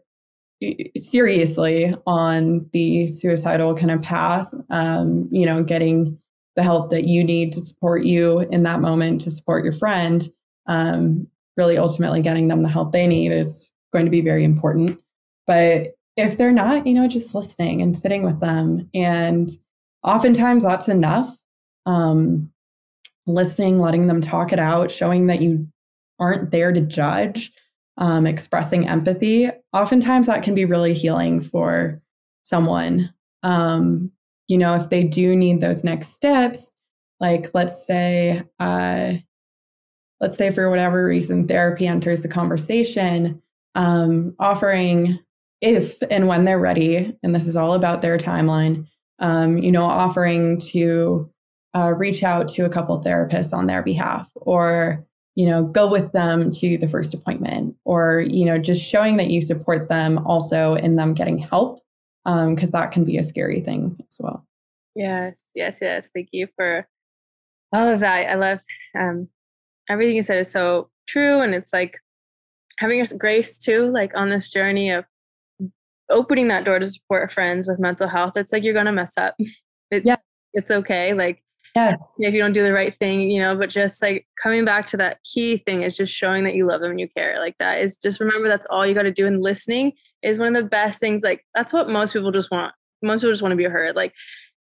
seriously 0.96 1.94
on 2.06 2.68
the 2.72 3.08
suicidal 3.08 3.74
kind 3.74 3.90
of 3.90 4.02
path, 4.02 4.52
um, 4.70 5.28
you 5.30 5.46
know, 5.46 5.62
getting 5.62 6.18
the 6.56 6.62
help 6.62 6.90
that 6.90 7.04
you 7.04 7.24
need 7.24 7.52
to 7.52 7.64
support 7.64 8.04
you 8.04 8.40
in 8.40 8.62
that 8.64 8.80
moment 8.80 9.20
to 9.22 9.30
support 9.30 9.64
your 9.64 9.72
friend, 9.72 10.30
um, 10.66 11.26
really 11.56 11.78
ultimately 11.78 12.20
getting 12.20 12.48
them 12.48 12.62
the 12.62 12.68
help 12.68 12.92
they 12.92 13.06
need 13.06 13.32
is 13.32 13.72
going 13.92 14.04
to 14.04 14.10
be 14.10 14.20
very 14.20 14.44
important. 14.44 15.00
But 15.46 15.94
if 16.16 16.36
they're 16.36 16.52
not, 16.52 16.86
you 16.86 16.94
know, 16.94 17.08
just 17.08 17.34
listening 17.34 17.80
and 17.80 17.96
sitting 17.96 18.22
with 18.22 18.40
them. 18.40 18.88
And 18.94 19.50
oftentimes 20.02 20.62
that's 20.62 20.88
enough. 20.88 21.36
Um, 21.86 22.52
listening, 23.26 23.78
letting 23.78 24.06
them 24.06 24.20
talk 24.20 24.52
it 24.52 24.58
out, 24.58 24.90
showing 24.90 25.26
that 25.28 25.42
you 25.42 25.68
aren't 26.18 26.50
there 26.50 26.72
to 26.72 26.80
judge, 26.80 27.52
um, 28.02 28.26
expressing 28.26 28.88
empathy, 28.88 29.48
oftentimes 29.72 30.26
that 30.26 30.42
can 30.42 30.56
be 30.56 30.64
really 30.64 30.92
healing 30.92 31.40
for 31.40 32.02
someone. 32.42 33.14
Um, 33.44 34.10
you 34.48 34.58
know, 34.58 34.74
if 34.74 34.90
they 34.90 35.04
do 35.04 35.36
need 35.36 35.60
those 35.60 35.84
next 35.84 36.08
steps, 36.08 36.74
like 37.20 37.50
let's 37.54 37.86
say, 37.86 38.42
uh, 38.58 39.12
let's 40.20 40.36
say 40.36 40.50
for 40.50 40.68
whatever 40.68 41.04
reason 41.06 41.46
therapy 41.46 41.86
enters 41.86 42.22
the 42.22 42.28
conversation, 42.28 43.40
um, 43.76 44.34
offering 44.40 45.20
if 45.60 46.02
and 46.10 46.26
when 46.26 46.44
they're 46.44 46.58
ready, 46.58 47.16
and 47.22 47.32
this 47.32 47.46
is 47.46 47.54
all 47.54 47.72
about 47.72 48.02
their 48.02 48.18
timeline, 48.18 48.84
um, 49.20 49.58
you 49.58 49.70
know, 49.70 49.84
offering 49.84 50.58
to 50.58 51.30
uh, 51.76 51.94
reach 51.96 52.24
out 52.24 52.48
to 52.48 52.64
a 52.64 52.68
couple 52.68 53.00
therapists 53.00 53.56
on 53.56 53.66
their 53.68 53.84
behalf 53.84 54.28
or 54.34 55.06
you 55.34 55.46
know, 55.46 55.62
go 55.64 55.86
with 55.86 56.12
them 56.12 56.50
to 56.50 56.76
the 56.76 56.88
first 56.88 57.14
appointment 57.14 57.74
or, 57.84 58.20
you 58.20 58.44
know, 58.44 58.58
just 58.58 58.82
showing 58.82 59.16
that 59.16 59.30
you 59.30 59.40
support 59.40 59.88
them 59.88 60.18
also 60.26 60.74
in 60.74 60.96
them 60.96 61.14
getting 61.14 61.38
help, 61.38 61.80
because 62.24 62.74
um, 62.74 62.80
that 62.80 62.92
can 62.92 63.04
be 63.04 63.16
a 63.16 63.22
scary 63.22 63.60
thing 63.60 63.96
as 64.08 64.16
well. 64.20 64.46
Yes, 64.94 65.50
yes, 65.54 65.78
yes. 65.80 66.10
Thank 66.14 66.28
you 66.32 66.48
for 66.56 66.86
all 67.72 67.88
of 67.88 68.00
that. 68.00 68.28
I 68.28 68.34
love 68.34 68.60
um, 68.98 69.28
everything 69.88 70.16
you 70.16 70.22
said 70.22 70.38
is 70.38 70.50
so 70.50 70.90
true. 71.06 71.40
And 71.40 71.54
it's 71.54 71.72
like 71.72 71.98
having 72.78 72.98
your 72.98 73.06
grace 73.18 73.56
too, 73.56 73.90
like 73.90 74.14
on 74.14 74.28
this 74.28 74.50
journey 74.50 74.90
of 74.90 75.04
opening 76.10 76.48
that 76.48 76.64
door 76.64 76.78
to 76.78 76.86
support 76.86 77.32
friends 77.32 77.66
with 77.66 77.78
mental 77.78 78.08
health. 78.08 78.34
It's 78.36 78.52
like 78.52 78.62
you're 78.62 78.74
going 78.74 78.86
to 78.86 78.92
mess 78.92 79.12
up. 79.16 79.34
It's, 79.94 80.06
yeah. 80.06 80.16
it's 80.54 80.70
okay. 80.70 81.12
Like 81.12 81.44
Yes. 81.74 82.16
Yeah, 82.18 82.28
if 82.28 82.34
you 82.34 82.40
don't 82.40 82.52
do 82.52 82.62
the 82.62 82.72
right 82.72 82.94
thing, 82.98 83.30
you 83.30 83.40
know, 83.40 83.56
but 83.56 83.70
just 83.70 84.02
like 84.02 84.26
coming 84.42 84.64
back 84.64 84.86
to 84.88 84.96
that 84.98 85.18
key 85.24 85.56
thing 85.56 85.82
is 85.82 85.96
just 85.96 86.12
showing 86.12 86.44
that 86.44 86.54
you 86.54 86.66
love 86.66 86.82
them 86.82 86.90
and 86.90 87.00
you 87.00 87.08
care. 87.08 87.38
Like 87.38 87.56
that 87.60 87.80
is 87.80 87.96
just 87.96 88.20
remember 88.20 88.48
that's 88.48 88.66
all 88.68 88.86
you 88.86 88.94
got 88.94 89.02
to 89.02 89.12
do. 89.12 89.26
And 89.26 89.42
listening 89.42 89.92
is 90.22 90.38
one 90.38 90.54
of 90.54 90.62
the 90.62 90.68
best 90.68 91.00
things. 91.00 91.22
Like 91.22 91.44
that's 91.54 91.72
what 91.72 91.88
most 91.88 92.12
people 92.12 92.30
just 92.30 92.50
want. 92.50 92.74
Most 93.02 93.20
people 93.20 93.32
just 93.32 93.42
want 93.42 93.52
to 93.52 93.56
be 93.56 93.64
heard. 93.64 93.96
Like 93.96 94.12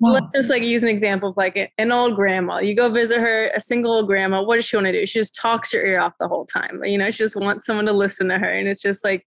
yes. 0.01 0.13
let's 0.13 0.31
just 0.33 0.49
like 0.51 0.61
use 0.61 0.83
an 0.83 0.89
example 0.89 1.29
of 1.29 1.37
like 1.37 1.71
an 1.77 1.91
old 1.91 2.15
grandma. 2.15 2.59
You 2.59 2.75
go 2.75 2.89
visit 2.89 3.19
her, 3.19 3.47
a 3.55 3.59
single 3.59 3.93
old 3.93 4.07
grandma. 4.07 4.43
What 4.43 4.57
does 4.57 4.65
she 4.65 4.75
want 4.75 4.85
to 4.85 4.91
do? 4.91 5.05
She 5.07 5.19
just 5.19 5.33
talks 5.33 5.73
your 5.73 5.83
ear 5.83 5.99
off 5.99 6.13
the 6.19 6.27
whole 6.27 6.45
time. 6.45 6.79
You 6.83 6.99
know, 6.99 7.09
she 7.09 7.19
just 7.19 7.35
wants 7.35 7.65
someone 7.65 7.85
to 7.87 7.93
listen 7.93 8.27
to 8.29 8.37
her. 8.37 8.49
And 8.51 8.67
it's 8.67 8.83
just 8.83 9.03
like 9.03 9.25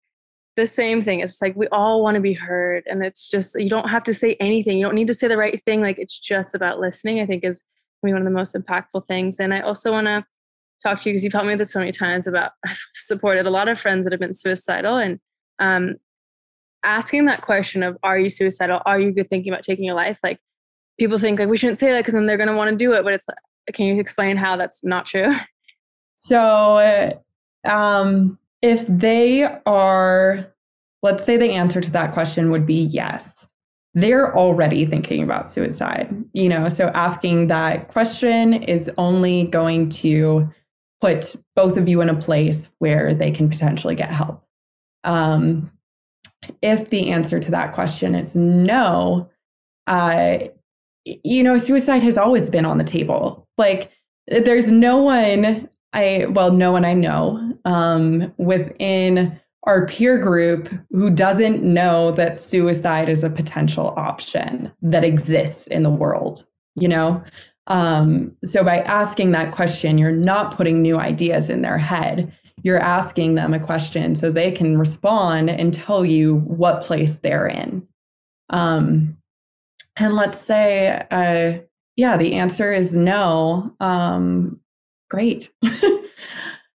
the 0.57 0.67
same 0.67 1.03
thing. 1.03 1.21
It's 1.21 1.41
like 1.41 1.55
we 1.55 1.69
all 1.69 2.03
want 2.03 2.15
to 2.17 2.21
be 2.21 2.33
heard. 2.33 2.85
And 2.87 3.05
it's 3.05 3.29
just, 3.29 3.59
you 3.59 3.69
don't 3.69 3.89
have 3.89 4.05
to 4.05 4.15
say 4.15 4.37
anything. 4.41 4.79
You 4.79 4.87
don't 4.87 4.95
need 4.95 5.07
to 5.07 5.15
say 5.15 5.29
the 5.29 5.37
right 5.37 5.63
thing. 5.65 5.83
Like 5.83 5.99
it's 5.99 6.19
just 6.19 6.55
about 6.55 6.81
listening, 6.81 7.21
I 7.21 7.27
think 7.27 7.45
is 7.45 7.63
one 8.01 8.17
of 8.17 8.25
the 8.25 8.31
most 8.31 8.55
impactful 8.55 9.07
things. 9.07 9.39
And 9.39 9.53
I 9.53 9.61
also 9.61 9.91
want 9.91 10.07
to 10.07 10.25
talk 10.83 11.01
to 11.01 11.09
you 11.09 11.15
because 11.15 11.25
you've 11.25 11.33
helped 11.33 11.47
me 11.47 11.53
with 11.53 11.59
this 11.59 11.73
so 11.73 11.79
many 11.79 11.93
times 11.93 12.27
about 12.27 12.53
I've 12.67 12.81
supported 12.95 13.47
a 13.47 13.51
lot 13.51 13.69
of 13.69 13.81
friends 13.81 14.05
that 14.05 14.13
have 14.13 14.21
been 14.21 14.35
suicidal 14.35 14.97
and 14.97 15.19
um, 15.59 15.97
asking 16.83 17.27
that 17.27 17.43
question 17.43 17.83
of 17.83 17.97
are 18.03 18.19
you 18.19 18.31
suicidal? 18.31 18.81
Are 18.87 19.01
you 19.01 19.13
thinking 19.13 19.53
about 19.53 19.63
taking 19.63 19.85
your 19.85 19.95
life? 19.95 20.19
Like 20.23 20.39
people 20.99 21.19
think 21.19 21.39
like 21.39 21.49
we 21.49 21.57
shouldn't 21.57 21.79
say 21.79 21.91
that 21.91 22.01
because 22.01 22.15
then 22.15 22.27
they're 22.27 22.37
going 22.37 22.49
to 22.49 22.57
want 22.57 22.71
to 22.71 22.77
do 22.77 22.93
it. 22.93 23.03
But 23.03 23.15
it's 23.15 23.27
can 23.75 23.87
you 23.87 24.01
explain 24.01 24.37
how 24.37 24.57
that's 24.57 24.81
not 24.83 25.07
true? 25.07 25.33
So 26.19 27.21
um, 27.65 28.39
if 28.67 28.85
they 28.89 29.45
are, 29.65 30.53
let's 31.03 31.25
say 31.25 31.37
the 31.37 31.53
answer 31.53 31.81
to 31.81 31.91
that 31.93 32.13
question 32.13 32.51
would 32.51 32.67
be 32.67 32.81
yes, 32.83 33.47
they're 33.95 34.37
already 34.37 34.85
thinking 34.85 35.23
about 35.23 35.49
suicide. 35.49 36.13
You 36.33 36.49
know, 36.49 36.69
so 36.69 36.89
asking 36.89 37.47
that 37.47 37.87
question 37.89 38.55
is 38.55 38.91
only 38.99 39.45
going 39.45 39.89
to 39.91 40.47
put 41.01 41.37
both 41.55 41.77
of 41.77 41.89
you 41.89 42.01
in 42.01 42.09
a 42.09 42.21
place 42.21 42.69
where 42.79 43.15
they 43.15 43.31
can 43.31 43.49
potentially 43.49 43.95
get 43.95 44.11
help. 44.11 44.45
Um, 45.05 45.71
if 46.61 46.91
the 46.91 47.11
answer 47.11 47.39
to 47.39 47.51
that 47.53 47.73
question 47.73 48.17
is 48.17 48.35
no, 48.35 49.31
uh, 49.87 50.39
you 51.05 51.43
know, 51.45 51.57
suicide 51.57 52.03
has 52.03 52.19
always 52.19 52.51
been 52.51 52.65
on 52.65 52.79
the 52.79 52.85
table. 52.85 53.47
Like, 53.57 53.93
there's 54.27 54.73
no 54.73 54.99
one 54.99 55.69
I, 55.93 56.27
well, 56.29 56.53
no 56.53 56.73
one 56.73 56.85
I 56.85 56.93
know 56.93 57.56
um, 57.67 58.33
within 58.39 59.39
our 59.65 59.87
peer 59.87 60.17
group 60.17 60.69
who 60.91 61.11
doesn't 61.11 61.63
know 61.63 62.13
that 62.13 62.39
suicide 62.39 63.09
is 63.09 63.25
a 63.25 63.31
potential 63.31 63.93
option 63.97 64.73
that 64.81 65.05
exists 65.05 65.67
in 65.67 65.83
the 65.83 65.91
world, 65.91 66.47
you 66.77 66.87
know? 66.87 67.21
Um, 67.67 68.37
so 68.45 68.63
by 68.63 68.79
asking 68.79 69.33
that 69.33 69.53
question, 69.53 69.99
you're 69.99 70.13
not 70.13 70.57
putting 70.57 70.81
new 70.81 70.99
ideas 70.99 71.51
in 71.51 71.63
their 71.63 71.79
head. 71.79 72.33
You're 72.63 72.79
asking 72.79 73.35
them 73.35 73.53
a 73.53 73.59
question 73.59 74.15
so 74.15 74.31
they 74.31 74.53
can 74.53 74.79
respond 74.79 75.51
and 75.51 75.75
tell 75.75 76.05
you 76.05 76.37
what 76.37 76.83
place 76.83 77.17
they're 77.17 77.49
in. 77.49 77.87
Um, 78.51 79.17
and 79.97 80.15
let's 80.15 80.41
say, 80.41 81.05
uh, 81.11 81.59
yeah, 81.97 82.17
the 82.17 82.35
answer 82.35 82.73
is 82.73 82.97
no. 82.97 83.75
Um, 83.81 84.61
great. 85.11 85.51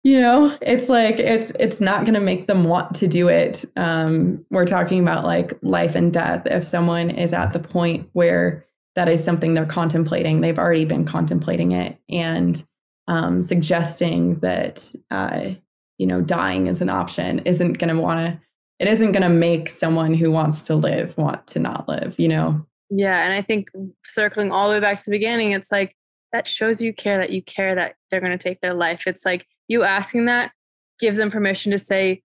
you 0.04 0.20
know 0.20 0.58
it's 0.62 0.89
like 0.89 1.20
it's 1.20 1.52
it's 1.60 1.82
not 1.82 2.06
going 2.06 2.14
to 2.14 2.20
make 2.20 2.47
them 2.47 2.64
want 2.64 2.95
to 2.95 3.08
do 3.08 3.28
it. 3.28 3.66
Um 3.76 4.45
we're 4.50 4.66
talking 4.66 5.00
about 5.00 5.26
like 5.26 5.54
life 5.62 5.95
and 5.95 6.14
death. 6.14 6.45
If 6.45 6.64
someone 6.64 7.10
is 7.10 7.34
at 7.34 7.54
the 7.54 7.60
point 7.60 8.10
where 8.14 8.66
that 8.95 9.10
is 9.10 9.24
something 9.24 9.54
they're 9.54 9.66
contemplating 9.66 10.41
they've 10.41 10.60
already 10.60 10.86
been 10.86 11.06
contemplating 11.06 11.72
it 11.72 11.97
and 12.10 12.66
um 13.08 13.41
suggesting 13.41 14.39
that 14.39 14.91
uh 15.12 15.52
you 15.97 16.08
know 16.08 16.22
dying 16.22 16.68
is 16.68 16.82
an 16.82 16.89
option 16.89 17.39
isn't 17.45 17.74
going 17.74 17.95
to 17.95 18.02
want 18.02 18.20
to 18.20 18.41
it 18.80 18.88
isn't 18.88 19.12
going 19.12 19.24
to 19.24 19.30
make 19.30 19.70
someone 19.70 20.14
who 20.14 20.32
wants 20.32 20.64
to 20.64 20.76
live 20.76 21.18
want 21.18 21.45
to 21.47 21.60
not 21.60 21.88
live 21.88 22.20
you 22.20 22.28
know? 22.28 22.66
Yeah 22.89 23.24
and 23.24 23.34
i 23.34 23.41
think 23.41 23.70
circling 24.04 24.52
all 24.52 24.68
the 24.68 24.76
way 24.76 24.80
back 24.82 24.97
to 24.97 25.06
the 25.06 25.12
beginning 25.12 25.54
it's 25.54 25.72
like 25.72 25.95
that 26.32 26.47
shows 26.47 26.82
you 26.82 26.93
care 26.93 27.18
that 27.20 27.32
you 27.32 27.41
care 27.41 27.76
that 27.76 27.95
they're 28.10 28.20
going 28.20 28.32
to 28.32 28.38
take 28.38 28.62
their 28.62 28.74
life. 28.74 29.04
It's 29.08 29.26
like 29.26 29.47
you 29.70 29.84
asking 29.84 30.26
that 30.26 30.51
gives 30.99 31.17
them 31.17 31.32
permission 31.32 31.72
to 31.72 31.78
say 31.78 32.22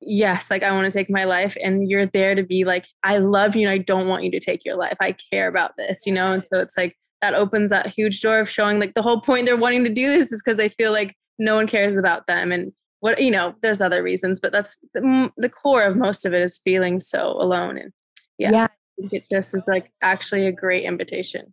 yes 0.00 0.50
like 0.50 0.62
i 0.62 0.70
want 0.70 0.84
to 0.90 0.96
take 0.96 1.08
my 1.08 1.24
life 1.24 1.56
and 1.64 1.90
you're 1.90 2.06
there 2.06 2.34
to 2.34 2.42
be 2.42 2.64
like 2.64 2.86
i 3.02 3.16
love 3.16 3.56
you 3.56 3.62
and 3.62 3.70
i 3.70 3.78
don't 3.78 4.06
want 4.06 4.22
you 4.22 4.30
to 4.30 4.38
take 4.38 4.64
your 4.64 4.76
life 4.76 4.96
i 5.00 5.14
care 5.32 5.48
about 5.48 5.72
this 5.78 6.02
you 6.04 6.12
know 6.12 6.32
and 6.32 6.44
so 6.44 6.60
it's 6.60 6.76
like 6.76 6.94
that 7.22 7.34
opens 7.34 7.70
that 7.70 7.88
huge 7.88 8.20
door 8.20 8.38
of 8.38 8.48
showing 8.48 8.78
like 8.78 8.94
the 8.94 9.02
whole 9.02 9.20
point 9.20 9.46
they're 9.46 9.56
wanting 9.56 9.82
to 9.82 9.90
do 9.92 10.06
this 10.06 10.30
is 10.30 10.42
because 10.44 10.58
they 10.58 10.68
feel 10.68 10.92
like 10.92 11.16
no 11.38 11.54
one 11.54 11.66
cares 11.66 11.96
about 11.96 12.26
them 12.26 12.52
and 12.52 12.72
what 13.00 13.20
you 13.20 13.30
know 13.30 13.54
there's 13.62 13.80
other 13.80 14.02
reasons 14.02 14.38
but 14.38 14.52
that's 14.52 14.76
the, 14.94 15.32
the 15.36 15.48
core 15.48 15.82
of 15.82 15.96
most 15.96 16.24
of 16.24 16.34
it 16.34 16.42
is 16.42 16.60
feeling 16.62 17.00
so 17.00 17.30
alone 17.40 17.78
and 17.78 17.92
yes, 18.38 18.52
yeah 18.52 18.66
it 18.98 19.24
just 19.30 19.56
is 19.56 19.62
like 19.66 19.90
actually 20.02 20.46
a 20.46 20.52
great 20.52 20.84
invitation 20.84 21.52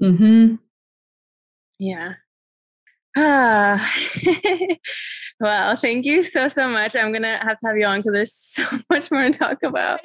Mm-hmm. 0.00 0.56
Yeah. 1.78 2.14
Ah, 3.16 3.94
well, 5.40 5.76
thank 5.76 6.06
you 6.06 6.22
so, 6.22 6.48
so 6.48 6.66
much. 6.66 6.96
I'm 6.96 7.12
going 7.12 7.22
to 7.22 7.38
have 7.42 7.58
to 7.58 7.66
have 7.66 7.76
you 7.76 7.84
on 7.84 7.98
because 7.98 8.14
there's 8.14 8.34
so 8.34 8.64
much 8.90 9.10
more 9.10 9.24
to 9.24 9.30
talk 9.30 9.62
about. 9.62 10.00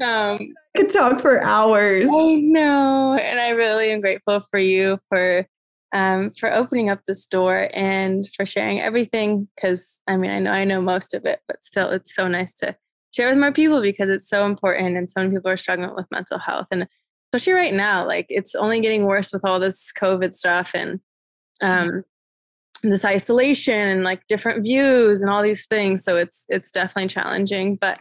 Um, 0.00 0.54
I 0.74 0.78
could 0.78 0.88
talk 0.88 1.20
for 1.20 1.42
hours. 1.42 2.08
I 2.10 2.34
know. 2.34 3.14
And 3.14 3.40
I 3.40 3.50
really 3.50 3.90
am 3.90 4.00
grateful 4.00 4.40
for 4.50 4.58
you 4.58 4.98
for 5.08 5.46
um, 5.94 6.32
for 6.38 6.52
opening 6.52 6.90
up 6.90 7.04
this 7.06 7.26
door 7.26 7.70
and 7.72 8.28
for 8.34 8.44
sharing 8.44 8.80
everything. 8.80 9.48
Because 9.54 10.00
I 10.06 10.16
mean, 10.16 10.30
I 10.30 10.38
know 10.38 10.50
I 10.50 10.64
know 10.64 10.80
most 10.80 11.14
of 11.14 11.26
it, 11.26 11.40
but 11.46 11.62
still, 11.62 11.90
it's 11.90 12.14
so 12.14 12.26
nice 12.26 12.54
to 12.54 12.76
share 13.14 13.28
with 13.30 13.38
more 13.38 13.52
people 13.52 13.82
because 13.82 14.10
it's 14.10 14.28
so 14.28 14.46
important. 14.46 14.96
And 14.96 15.10
so 15.10 15.20
many 15.20 15.34
people 15.34 15.50
are 15.50 15.56
struggling 15.56 15.94
with 15.94 16.06
mental 16.10 16.38
health, 16.38 16.66
and 16.70 16.86
especially 17.32 17.52
right 17.52 17.74
now, 17.74 18.06
like 18.06 18.26
it's 18.30 18.54
only 18.54 18.80
getting 18.80 19.04
worse 19.04 19.32
with 19.32 19.44
all 19.44 19.60
this 19.60 19.92
COVID 19.98 20.32
stuff 20.32 20.72
and 20.74 21.00
um, 21.62 22.04
this 22.82 23.04
isolation 23.04 23.88
and 23.88 24.04
like 24.04 24.26
different 24.28 24.62
views 24.62 25.22
and 25.22 25.30
all 25.30 25.42
these 25.42 25.66
things. 25.66 26.04
So 26.04 26.16
it's 26.16 26.44
it's 26.48 26.70
definitely 26.70 27.08
challenging. 27.08 27.76
But 27.76 27.98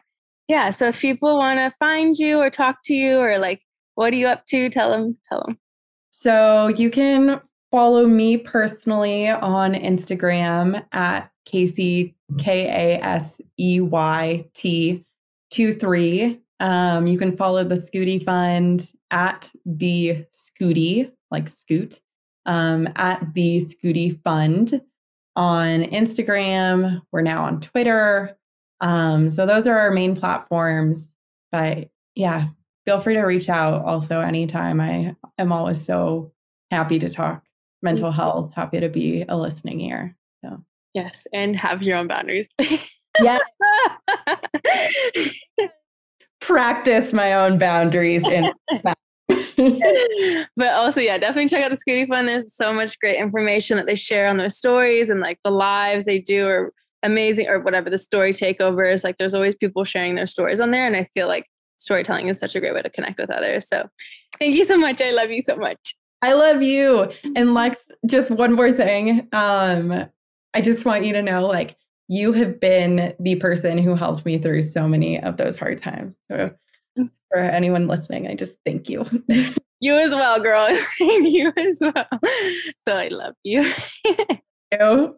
yeah, 0.47 0.69
so 0.69 0.89
if 0.89 0.99
people 0.99 1.37
want 1.37 1.59
to 1.59 1.71
find 1.79 2.17
you 2.17 2.39
or 2.39 2.49
talk 2.49 2.77
to 2.85 2.93
you 2.93 3.17
or 3.17 3.37
like 3.39 3.61
what 3.95 4.13
are 4.13 4.17
you 4.17 4.27
up 4.27 4.45
to, 4.47 4.69
tell 4.69 4.91
them, 4.91 5.17
tell 5.27 5.43
them. 5.45 5.57
So 6.11 6.67
you 6.67 6.89
can 6.89 7.41
follow 7.71 8.05
me 8.05 8.37
personally 8.37 9.27
on 9.27 9.73
Instagram 9.73 10.85
at 10.91 11.29
Casey 11.45 12.15
K 12.37 12.65
A 12.65 13.03
S 13.03 13.41
Y 13.57 14.45
T 14.53 15.05
two 15.51 15.73
three. 15.73 16.41
Um, 16.59 17.05
you 17.07 17.17
can 17.17 17.35
follow 17.35 17.63
the 17.63 17.75
Scooty 17.75 18.23
Fund 18.23 18.91
at 19.11 19.51
the 19.65 20.25
Scooty, 20.33 21.11
like 21.29 21.49
Scoot, 21.49 21.99
um, 22.45 22.87
at 22.95 23.33
the 23.33 23.65
Scooty 23.65 24.21
Fund 24.23 24.81
on 25.35 25.83
Instagram. 25.83 27.01
We're 27.11 27.21
now 27.21 27.43
on 27.43 27.61
Twitter. 27.61 28.37
Um, 28.81 29.29
so 29.29 29.45
those 29.45 29.67
are 29.67 29.77
our 29.77 29.91
main 29.91 30.15
platforms. 30.15 31.15
But 31.51 31.89
yeah, 32.15 32.47
feel 32.85 32.99
free 32.99 33.15
to 33.15 33.21
reach 33.21 33.49
out 33.49 33.83
also 33.83 34.21
anytime. 34.21 34.79
I 34.79 35.15
am 35.37 35.51
always 35.51 35.83
so 35.83 36.31
happy 36.71 36.99
to 36.99 37.09
talk 37.09 37.43
mental 37.81 38.11
health, 38.11 38.53
happy 38.55 38.79
to 38.79 38.89
be 38.89 39.25
a 39.27 39.37
listening 39.37 39.81
ear. 39.81 40.15
So 40.43 40.63
yes, 40.93 41.27
and 41.33 41.55
have 41.55 41.81
your 41.81 41.97
own 41.97 42.07
boundaries. 42.07 42.49
yeah. 43.21 43.39
Practice 46.41 47.11
my 47.11 47.33
own 47.33 47.57
boundaries 47.57 48.23
and 48.23 48.53
but 49.27 50.73
also, 50.73 50.99
yeah, 50.99 51.17
definitely 51.17 51.47
check 51.47 51.63
out 51.63 51.71
the 51.71 51.77
Scooty 51.77 52.07
Fund. 52.07 52.27
There's 52.27 52.53
so 52.53 52.73
much 52.73 52.99
great 52.99 53.19
information 53.19 53.77
that 53.77 53.85
they 53.85 53.95
share 53.95 54.27
on 54.27 54.37
their 54.37 54.49
stories 54.49 55.09
and 55.09 55.19
like 55.19 55.39
the 55.43 55.51
lives 55.51 56.05
they 56.05 56.19
do 56.19 56.47
are 56.47 56.73
amazing 57.03 57.47
or 57.47 57.59
whatever 57.59 57.89
the 57.89 57.97
story 57.97 58.33
takeovers. 58.33 59.03
Like 59.03 59.17
there's 59.17 59.33
always 59.33 59.55
people 59.55 59.83
sharing 59.83 60.15
their 60.15 60.27
stories 60.27 60.59
on 60.59 60.71
there. 60.71 60.85
And 60.85 60.95
I 60.95 61.07
feel 61.13 61.27
like 61.27 61.45
storytelling 61.77 62.27
is 62.27 62.39
such 62.39 62.55
a 62.55 62.59
great 62.59 62.73
way 62.73 62.81
to 62.81 62.89
connect 62.89 63.19
with 63.19 63.29
others. 63.29 63.67
So 63.67 63.87
thank 64.39 64.55
you 64.55 64.65
so 64.65 64.77
much. 64.77 65.01
I 65.01 65.11
love 65.11 65.31
you 65.31 65.41
so 65.41 65.55
much. 65.55 65.95
I 66.21 66.33
love 66.33 66.61
you. 66.61 67.11
And 67.35 67.53
Lex, 67.53 67.85
just 68.05 68.31
one 68.31 68.53
more 68.53 68.71
thing. 68.71 69.27
Um, 69.31 70.05
I 70.53 70.61
just 70.61 70.85
want 70.85 71.05
you 71.05 71.13
to 71.13 71.21
know 71.21 71.45
like 71.45 71.77
you 72.07 72.33
have 72.33 72.59
been 72.59 73.13
the 73.19 73.35
person 73.35 73.77
who 73.77 73.95
helped 73.95 74.25
me 74.25 74.37
through 74.37 74.61
so 74.61 74.87
many 74.87 75.19
of 75.21 75.37
those 75.37 75.57
hard 75.57 75.79
times. 75.79 76.17
So 76.31 76.51
for 77.35 77.41
anyone 77.41 77.87
listening, 77.87 78.27
I 78.27 78.33
just 78.33 78.55
thank 78.65 78.87
you. 78.87 79.05
you 79.81 79.97
as 79.97 80.11
well, 80.11 80.39
girl. 80.39 80.69
you 80.99 81.51
as 81.57 81.79
well. 81.81 82.07
So 82.87 82.95
I 82.95 83.09
love 83.09 83.33
you. 83.43 83.73
you. 84.71 85.17